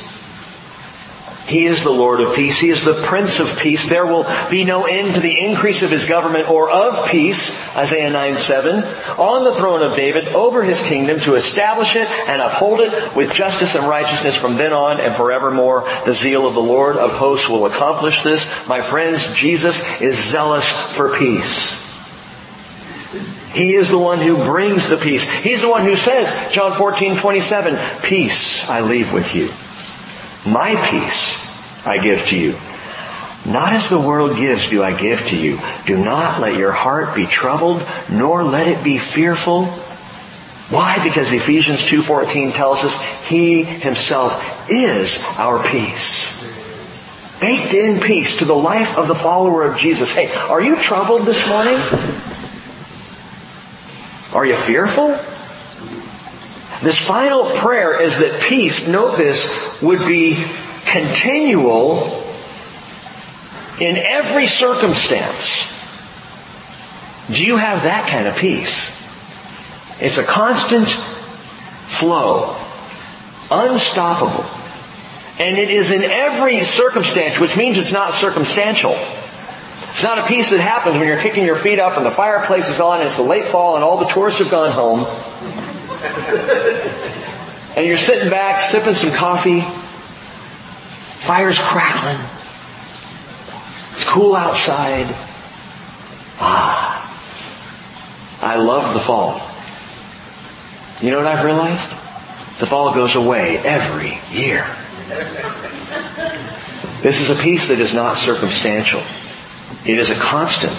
He 1.51 1.67
is 1.67 1.83
the 1.83 1.91
Lord 1.91 2.21
of 2.21 2.37
peace. 2.37 2.61
He 2.61 2.71
is 2.71 2.85
the 2.85 2.95
Prince 2.95 3.41
of 3.41 3.59
peace. 3.59 3.89
There 3.89 4.07
will 4.07 4.25
be 4.49 4.63
no 4.63 4.85
end 4.87 5.15
to 5.15 5.21
the 5.21 5.41
increase 5.41 5.83
of 5.83 5.91
his 5.91 6.07
government 6.07 6.49
or 6.49 6.71
of 6.71 7.09
peace, 7.09 7.77
Isaiah 7.77 8.09
9 8.09 8.37
7, 8.37 8.77
on 9.19 9.43
the 9.43 9.57
throne 9.57 9.83
of 9.83 9.97
David 9.97 10.29
over 10.29 10.63
his 10.63 10.81
kingdom 10.81 11.19
to 11.21 11.35
establish 11.35 11.97
it 11.97 12.09
and 12.29 12.41
uphold 12.41 12.79
it 12.79 13.17
with 13.17 13.35
justice 13.35 13.75
and 13.75 13.85
righteousness 13.85 14.37
from 14.37 14.59
then 14.59 14.73
on 14.73 15.01
and 15.01 15.13
forevermore. 15.13 15.89
The 16.05 16.15
zeal 16.15 16.47
of 16.47 16.55
the 16.55 16.63
Lord 16.63 16.97
of 16.97 17.15
hosts 17.15 17.49
will 17.49 17.67
accomplish 17.67 18.23
this. 18.23 18.47
My 18.69 18.81
friends, 18.81 19.35
Jesus 19.35 20.01
is 20.01 20.17
zealous 20.31 20.71
for 20.95 21.19
peace. 21.19 21.81
He 23.53 23.75
is 23.75 23.91
the 23.91 23.99
one 23.99 24.21
who 24.21 24.37
brings 24.37 24.89
the 24.89 24.99
peace. 24.99 25.29
He's 25.29 25.63
the 25.63 25.69
one 25.69 25.85
who 25.85 25.97
says, 25.97 26.53
John 26.53 26.79
14, 26.79 27.17
27, 27.17 27.77
peace 28.05 28.71
I 28.71 28.83
leave 28.83 29.13
with 29.13 29.35
you. 29.35 29.51
My 30.47 30.75
peace 30.91 31.87
I 31.87 31.99
give 31.99 32.27
to 32.29 32.39
you. 32.39 32.55
Not 33.47 33.73
as 33.73 33.89
the 33.89 34.01
world 34.01 34.37
gives 34.37 34.69
do 34.69 34.83
I 34.83 34.97
give 34.97 35.27
to 35.29 35.37
you. 35.37 35.59
Do 35.87 36.03
not 36.03 36.41
let 36.41 36.59
your 36.59 36.73
heart 36.73 37.15
be 37.15 37.27
troubled, 37.27 37.83
nor 38.11 38.45
let 38.45 38.69
it 38.69 38.83
be 38.85 38.99
fearful. 38.99 39.67
Why? 40.71 41.03
Because 41.03 41.33
Ephesians 41.33 41.81
2.14 41.81 42.55
tells 42.55 42.85
us 42.85 43.03
He 43.27 43.65
Himself 43.65 44.71
is 44.71 45.25
our 45.39 45.63
peace. 45.67 46.39
Baked 47.41 47.73
in 47.73 48.01
peace 48.01 48.39
to 48.39 48.45
the 48.45 48.55
life 48.55 48.99
of 48.99 49.09
the 49.09 49.15
follower 49.15 49.65
of 49.65 49.79
Jesus. 49.79 50.15
Hey, 50.15 50.31
are 50.35 50.61
you 50.61 50.77
troubled 50.77 51.23
this 51.23 51.49
morning? 51.49 51.75
Are 54.35 54.45
you 54.45 54.55
fearful? 54.55 55.19
This 56.83 56.99
final 56.99 57.45
prayer 57.45 58.01
is 58.01 58.19
that 58.19 58.41
peace, 58.43 58.89
note 58.89 59.17
this, 59.19 59.83
would 59.83 60.01
be 60.01 60.43
continual 60.87 62.25
in 63.79 63.97
every 63.97 64.47
circumstance. 64.47 65.77
Do 67.29 67.45
you 67.45 67.57
have 67.57 67.83
that 67.83 68.09
kind 68.09 68.27
of 68.27 68.37
peace? 68.37 68.99
It's 70.01 70.17
a 70.17 70.25
constant 70.25 70.89
flow, 70.89 72.57
unstoppable. 73.51 74.45
And 75.39 75.59
it 75.59 75.71
is 75.71 75.91
in 75.91 76.03
every 76.03 76.65
circumstance, 76.65 77.39
which 77.39 77.57
means 77.57 77.77
it's 77.79 77.93
not 77.93 78.15
circumstantial. 78.15 78.93
It's 78.93 80.03
not 80.03 80.19
a 80.19 80.27
peace 80.27 80.51
that 80.51 80.61
happens 80.61 80.97
when 80.99 81.09
you're 81.09 81.21
kicking 81.21 81.45
your 81.45 81.57
feet 81.57 81.79
up 81.79 81.97
and 81.97 82.07
the 82.07 82.11
fireplace 82.11 82.69
is 82.69 82.79
on 82.81 83.01
and 83.01 83.09
it's 83.09 83.17
the 83.17 83.23
late 83.23 83.45
fall 83.45 83.75
and 83.75 83.85
all 83.85 83.99
the 83.99 84.07
tourists 84.07 84.39
have 84.39 84.51
gone 84.51 84.71
home. 84.71 85.01
and 87.77 87.87
you're 87.87 87.99
sitting 87.99 88.31
back 88.31 88.61
sipping 88.61 88.95
some 88.95 89.13
coffee 89.13 89.65
Fire's 91.21 91.59
crackling. 91.59 92.17
It's 93.93 94.05
cool 94.09 94.35
outside. 94.35 95.05
Ah. 96.41 96.97
I 98.43 98.57
love 98.57 98.95
the 98.95 99.01
fall. 99.01 99.35
You 101.05 101.11
know 101.11 101.19
what 101.19 101.27
I've 101.27 101.45
realized? 101.45 101.91
The 102.59 102.65
fall 102.65 102.95
goes 102.95 103.17
away 103.17 103.59
every 103.59 104.19
year. 104.35 104.67
This 107.03 107.21
is 107.21 107.29
a 107.29 107.41
peace 107.41 107.69
that 107.69 107.81
is 107.81 107.93
not 107.93 108.17
circumstantial. 108.17 109.03
It 109.85 109.99
is 109.99 110.09
a 110.09 110.15
constant 110.15 110.73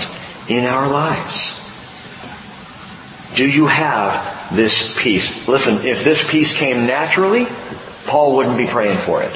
in 0.50 0.66
our 0.66 0.90
lives. 0.90 1.60
Do 3.36 3.48
you 3.48 3.68
have 3.68 4.41
this 4.54 4.98
peace? 5.02 5.48
Listen, 5.48 5.88
if 5.88 6.04
this 6.04 6.30
peace 6.30 6.58
came 6.58 6.86
naturally, 6.86 7.48
Paul 8.08 8.36
wouldn't 8.36 8.58
be 8.58 8.68
praying 8.68 8.98
for 8.98 9.24
it. 9.24 9.32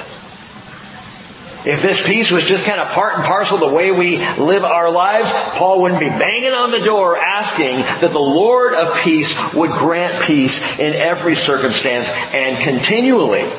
If 1.66 1.82
this 1.82 2.05
peace 2.05 2.30
was 2.30 2.45
just 2.45 2.63
kind 2.63 2.80
of 2.80 2.89
part 2.89 3.16
and 3.16 3.24
parcel 3.24 3.57
the 3.57 3.68
way 3.68 3.91
we 3.91 4.20
live 4.38 4.63
our 4.63 4.91
lives, 4.91 5.32
Paul 5.57 5.82
wouldn't 5.82 5.99
be 5.99 6.09
banging 6.09 6.51
on 6.51 6.70
the 6.70 6.80
door 6.80 7.18
asking 7.18 7.78
that 7.78 8.11
the 8.11 8.20
Lord 8.20 8.76
of 8.76 8.95
peace 8.99 9.53
would 9.55 9.72
grant 9.72 10.24
peace 10.26 10.78
in 10.78 10.93
every 10.93 11.34
circumstance 11.34 12.07
and 12.36 12.63
continually. 12.63 13.49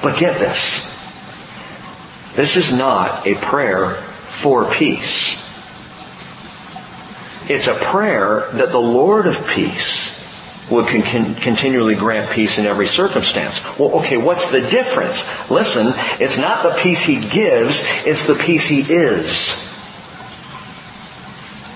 But 0.00 0.16
get 0.16 0.38
this. 0.38 0.94
This 2.36 2.54
is 2.56 2.76
not 2.76 3.26
a 3.26 3.34
prayer 3.34 3.90
for 3.90 4.70
peace. 4.70 5.42
It's 7.50 7.66
a 7.66 7.74
prayer 7.74 8.48
that 8.52 8.70
the 8.70 8.78
Lord 8.78 9.26
of 9.26 9.44
peace 9.48 10.15
would 10.70 10.86
con- 10.86 11.34
continually 11.36 11.94
grant 11.94 12.30
peace 12.30 12.58
in 12.58 12.66
every 12.66 12.86
circumstance. 12.86 13.78
Well, 13.78 14.00
okay, 14.00 14.16
what's 14.16 14.50
the 14.50 14.60
difference? 14.60 15.50
Listen, 15.50 15.86
it's 16.20 16.38
not 16.38 16.62
the 16.62 16.76
peace 16.80 17.02
he 17.02 17.26
gives, 17.28 17.84
it's 18.04 18.26
the 18.26 18.34
peace 18.34 18.66
he 18.66 18.80
is. 18.80 19.72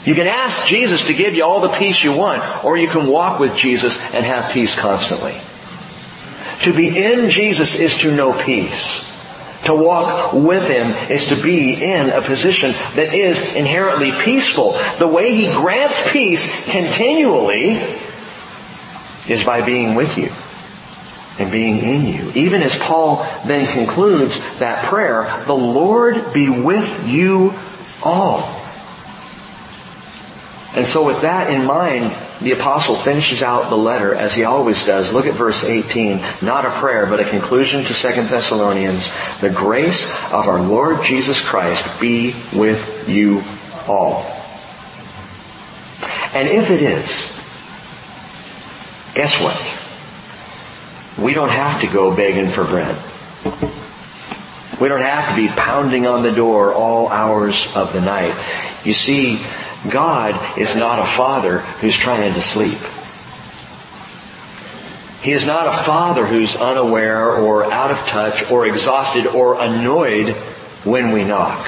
You 0.04 0.14
can 0.14 0.26
ask 0.26 0.66
Jesus 0.66 1.06
to 1.06 1.14
give 1.14 1.34
you 1.34 1.44
all 1.44 1.60
the 1.60 1.68
peace 1.68 2.02
you 2.02 2.12
want, 2.12 2.64
or 2.64 2.76
you 2.76 2.88
can 2.88 3.06
walk 3.06 3.38
with 3.38 3.54
Jesus 3.54 3.96
and 4.14 4.24
have 4.24 4.50
peace 4.52 4.78
constantly. 4.78 5.34
To 6.62 6.72
be 6.72 6.88
in 6.88 7.30
Jesus 7.30 7.78
is 7.78 7.98
to 7.98 8.14
know 8.14 8.32
peace. 8.32 9.08
To 9.64 9.74
walk 9.74 10.32
with 10.32 10.68
Him 10.68 10.86
is 11.10 11.28
to 11.28 11.42
be 11.42 11.74
in 11.74 12.08
a 12.10 12.22
position 12.22 12.72
that 12.94 13.14
is 13.14 13.54
inherently 13.54 14.10
peaceful. 14.10 14.72
The 14.98 15.06
way 15.06 15.34
He 15.34 15.52
grants 15.52 16.10
peace 16.10 16.70
continually 16.70 17.78
is 19.30 19.44
by 19.44 19.64
being 19.64 19.94
with 19.94 20.18
you 20.18 20.30
and 21.42 21.50
being 21.50 21.78
in 21.78 22.04
you. 22.04 22.30
Even 22.34 22.62
as 22.62 22.76
Paul 22.78 23.26
then 23.46 23.66
concludes 23.66 24.38
that 24.58 24.84
prayer, 24.84 25.42
the 25.46 25.54
Lord 25.54 26.34
be 26.34 26.50
with 26.50 27.08
you 27.08 27.54
all. 28.04 28.40
And 30.76 30.86
so 30.86 31.04
with 31.04 31.22
that 31.22 31.50
in 31.50 31.64
mind, 31.64 32.14
the 32.40 32.52
apostle 32.52 32.94
finishes 32.94 33.42
out 33.42 33.70
the 33.70 33.76
letter 33.76 34.14
as 34.14 34.34
he 34.34 34.44
always 34.44 34.84
does. 34.86 35.12
Look 35.12 35.26
at 35.26 35.34
verse 35.34 35.64
18. 35.64 36.20
Not 36.42 36.64
a 36.64 36.70
prayer, 36.70 37.06
but 37.06 37.20
a 37.20 37.24
conclusion 37.24 37.82
to 37.84 37.94
2 37.94 38.22
Thessalonians. 38.22 39.10
The 39.40 39.50
grace 39.50 40.12
of 40.32 40.46
our 40.46 40.62
Lord 40.62 41.04
Jesus 41.04 41.46
Christ 41.46 42.00
be 42.00 42.34
with 42.54 43.08
you 43.08 43.42
all. 43.88 44.24
And 46.34 46.48
if 46.48 46.70
it 46.70 46.82
is, 46.82 47.39
guess 49.14 49.40
what? 49.40 49.56
We 51.22 51.34
don't 51.34 51.50
have 51.50 51.80
to 51.80 51.86
go 51.86 52.14
begging 52.14 52.48
for 52.48 52.64
bread. 52.64 52.96
We 54.80 54.88
don't 54.88 55.02
have 55.02 55.28
to 55.28 55.36
be 55.36 55.48
pounding 55.48 56.06
on 56.06 56.22
the 56.22 56.32
door 56.32 56.72
all 56.72 57.08
hours 57.08 57.76
of 57.76 57.92
the 57.92 58.00
night. 58.00 58.34
You 58.84 58.94
see, 58.94 59.38
God 59.90 60.58
is 60.58 60.74
not 60.74 60.98
a 60.98 61.04
father 61.04 61.58
who's 61.58 61.96
trying 61.96 62.32
to 62.32 62.40
sleep. 62.40 62.78
He 65.22 65.32
is 65.32 65.46
not 65.46 65.66
a 65.66 65.82
father 65.82 66.26
who's 66.26 66.56
unaware 66.56 67.34
or 67.34 67.70
out 67.70 67.90
of 67.90 67.98
touch 68.06 68.50
or 68.50 68.66
exhausted 68.66 69.26
or 69.26 69.60
annoyed 69.60 70.34
when 70.84 71.12
we 71.12 71.24
knock. 71.24 71.66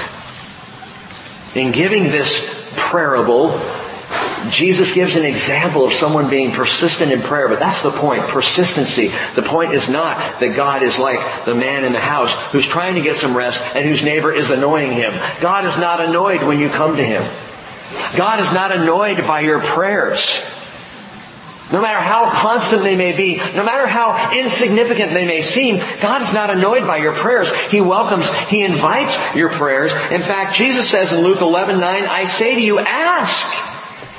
In 1.55 1.72
giving 1.72 2.05
this 2.05 2.72
parable, 2.76 3.51
Jesus 4.51 4.95
gives 4.95 5.16
an 5.16 5.24
example 5.24 5.84
of 5.84 5.93
someone 5.93 6.28
being 6.28 6.51
persistent 6.51 7.12
in 7.12 7.20
prayer, 7.20 7.49
but 7.49 7.59
that's 7.59 7.82
the 7.82 7.90
point, 7.90 8.22
persistency. 8.22 9.09
The 9.34 9.43
point 9.43 9.72
is 9.72 9.88
not 9.88 10.16
that 10.40 10.57
God 10.57 10.82
is 10.82 10.99
like 10.99 11.20
the 11.45 11.55
man 11.55 11.84
in 11.84 11.93
the 11.93 12.01
house 12.01 12.32
who's 12.53 12.66
trying 12.66 12.95
to 12.97 13.01
get 13.01 13.16
some 13.16 13.36
rest 13.36 13.61
and 13.76 13.86
whose 13.86 14.03
neighbor 14.03 14.32
is 14.32 14.51
annoying 14.51 14.93
him. 14.93 15.12
God 15.40 15.64
is 15.64 15.78
not 15.78 16.01
annoyed 16.01 16.43
when 16.43 16.61
you 16.61 16.68
come 16.68 16.97
to 16.97 17.05
him. 17.05 17.22
God 18.16 18.40
is 18.40 18.53
not 18.53 18.72
annoyed 18.72 19.18
by 19.26 19.40
your 19.40 19.61
prayers. 19.61 20.59
No 21.72 21.80
matter 21.80 22.01
how 22.01 22.30
constant 22.30 22.82
they 22.82 22.97
may 22.97 23.16
be, 23.16 23.36
no 23.36 23.64
matter 23.64 23.86
how 23.86 24.32
insignificant 24.32 25.12
they 25.12 25.26
may 25.26 25.40
seem, 25.40 25.82
God 26.03 26.20
is 26.20 26.32
not 26.34 26.51
annoyed 26.51 26.86
by 26.86 26.99
your 26.99 27.14
prayers. 27.14 27.51
He 27.70 27.80
welcomes, 27.80 28.28
He 28.49 28.62
invites 28.62 29.34
your 29.34 29.49
prayers. 29.49 29.93
In 30.12 30.20
fact, 30.20 30.55
Jesus 30.55 30.90
says 30.90 31.14
in 31.14 31.24
Luke 31.24 31.40
11, 31.40 31.80
9, 31.80 32.05
I 32.05 32.26
say 32.26 32.57
to 32.57 32.61
you, 32.61 32.78
ask, 32.78 33.72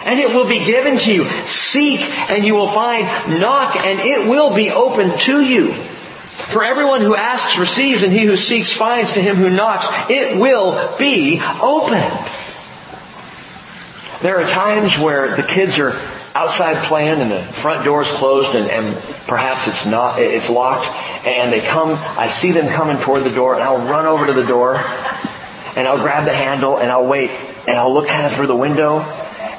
and 0.06 0.20
it 0.20 0.30
will 0.30 0.48
be 0.48 0.64
given 0.64 0.98
to 1.00 1.14
you. 1.14 1.24
Seek, 1.46 2.02
and 2.30 2.44
you 2.44 2.56
will 2.56 2.68
find. 2.68 3.06
Knock, 3.40 3.78
and 3.78 4.00
it 4.00 4.30
will 4.30 4.54
be 4.56 4.72
opened 4.72 5.20
to 5.22 5.42
you. 5.42 5.74
For 5.74 6.64
everyone 6.64 7.02
who 7.02 7.16
asks 7.16 7.58
receives, 7.58 8.04
and 8.04 8.12
he 8.12 8.26
who 8.26 8.38
seeks 8.38 8.72
finds. 8.72 9.14
To 9.14 9.22
him 9.22 9.38
who 9.38 9.50
knocks, 9.50 9.88
it 10.10 10.38
will 10.38 10.98
be 10.98 11.40
opened. 11.62 12.12
There 14.22 14.40
are 14.40 14.48
times 14.48 14.98
where 14.98 15.36
the 15.36 15.44
kids 15.44 15.80
are 15.80 15.94
outside 16.36 16.78
playing 16.78 17.22
and 17.22 17.30
the 17.30 17.40
front 17.40 17.86
door 17.86 18.02
is 18.02 18.10
closed 18.10 18.56
and, 18.56 18.72
and 18.72 18.96
perhaps 19.28 19.68
it's 19.68 19.86
not, 19.86 20.20
it's 20.20 20.50
locked 20.50 20.88
and 21.28 21.54
they 21.54 21.60
come, 21.60 21.90
I 22.18 22.28
see 22.28 22.52
them 22.52 22.68
coming 22.68 22.98
toward 22.98 23.24
the 23.24 23.30
door 23.30 23.54
and 23.54 23.62
I'll 23.62 23.86
run 23.86 24.08
over 24.08 24.26
to 24.26 24.34
the 24.34 24.46
door 24.46 24.76
and 25.76 25.88
I'll 25.88 26.00
grab 26.00 26.26
the 26.26 26.34
handle 26.34 26.78
and 26.78 26.90
I'll 26.92 27.06
wait 27.06 27.30
and 27.68 27.78
I'll 27.78 27.94
look 27.94 28.08
kind 28.08 28.26
of 28.26 28.32
through 28.32 28.48
the 28.48 28.56
window 28.56 29.06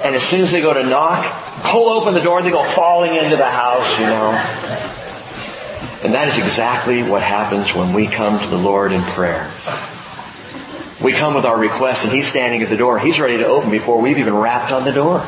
and 0.05 0.14
as 0.14 0.22
soon 0.22 0.42
as 0.42 0.52
they 0.52 0.61
go 0.61 0.74
to 0.74 0.82
knock, 0.82 1.24
pull 1.62 1.88
open 1.88 2.12
the 2.12 2.20
door 2.20 2.36
and 2.36 2.46
they 2.46 2.50
go 2.50 2.62
falling 2.62 3.14
into 3.16 3.36
the 3.36 3.50
house, 3.50 3.98
you 3.98 4.05
know. 4.05 4.32
And 6.05 6.12
that 6.12 6.28
is 6.28 6.36
exactly 6.36 7.02
what 7.02 7.22
happens 7.22 7.74
when 7.74 7.94
we 7.94 8.07
come 8.07 8.38
to 8.38 8.46
the 8.46 8.59
Lord 8.59 8.92
in 8.92 9.00
prayer. 9.00 9.50
We 11.02 11.14
come 11.14 11.34
with 11.34 11.46
our 11.46 11.59
request 11.59 12.05
and 12.05 12.12
He's 12.12 12.28
standing 12.28 12.62
at 12.62 12.68
the 12.68 12.76
door. 12.76 12.98
He's 12.98 13.18
ready 13.18 13.38
to 13.38 13.46
open 13.46 13.70
before 13.70 13.98
we've 14.02 14.18
even 14.18 14.36
rapped 14.36 14.72
on 14.72 14.84
the 14.84 14.92
door. 14.92 15.26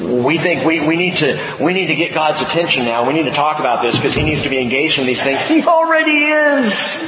We 0.00 0.38
think 0.38 0.64
we, 0.64 0.86
we 0.86 0.96
need 0.96 1.16
to, 1.16 1.40
we 1.60 1.74
need 1.74 1.86
to 1.86 1.96
get 1.96 2.14
God's 2.14 2.40
attention 2.42 2.84
now. 2.84 3.06
We 3.08 3.12
need 3.12 3.24
to 3.24 3.32
talk 3.32 3.58
about 3.58 3.82
this 3.82 3.96
because 3.96 4.14
He 4.14 4.22
needs 4.22 4.42
to 4.42 4.48
be 4.50 4.58
engaged 4.58 5.00
in 5.00 5.06
these 5.06 5.22
things. 5.22 5.44
He 5.48 5.64
already 5.64 6.22
is. 6.22 7.02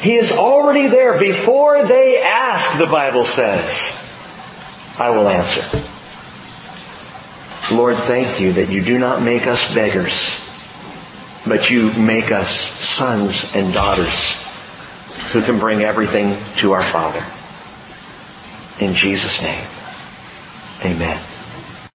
He 0.00 0.16
is 0.16 0.32
already 0.32 0.88
there 0.88 1.18
before 1.18 1.86
they 1.86 2.22
ask, 2.22 2.78
the 2.78 2.86
Bible 2.86 3.24
says. 3.24 4.03
I 4.98 5.10
will 5.10 5.28
answer. 5.28 5.62
Lord, 7.74 7.96
thank 7.96 8.40
you 8.40 8.52
that 8.54 8.70
you 8.70 8.82
do 8.82 8.98
not 8.98 9.22
make 9.22 9.46
us 9.46 9.74
beggars, 9.74 10.40
but 11.46 11.70
you 11.70 11.92
make 11.94 12.30
us 12.30 12.50
sons 12.54 13.54
and 13.54 13.72
daughters 13.72 14.40
who 15.32 15.42
can 15.42 15.58
bring 15.58 15.82
everything 15.82 16.36
to 16.58 16.72
our 16.72 16.82
Father. 16.82 17.24
In 18.84 18.94
Jesus' 18.94 19.42
name, 19.42 19.66
amen. 20.84 21.33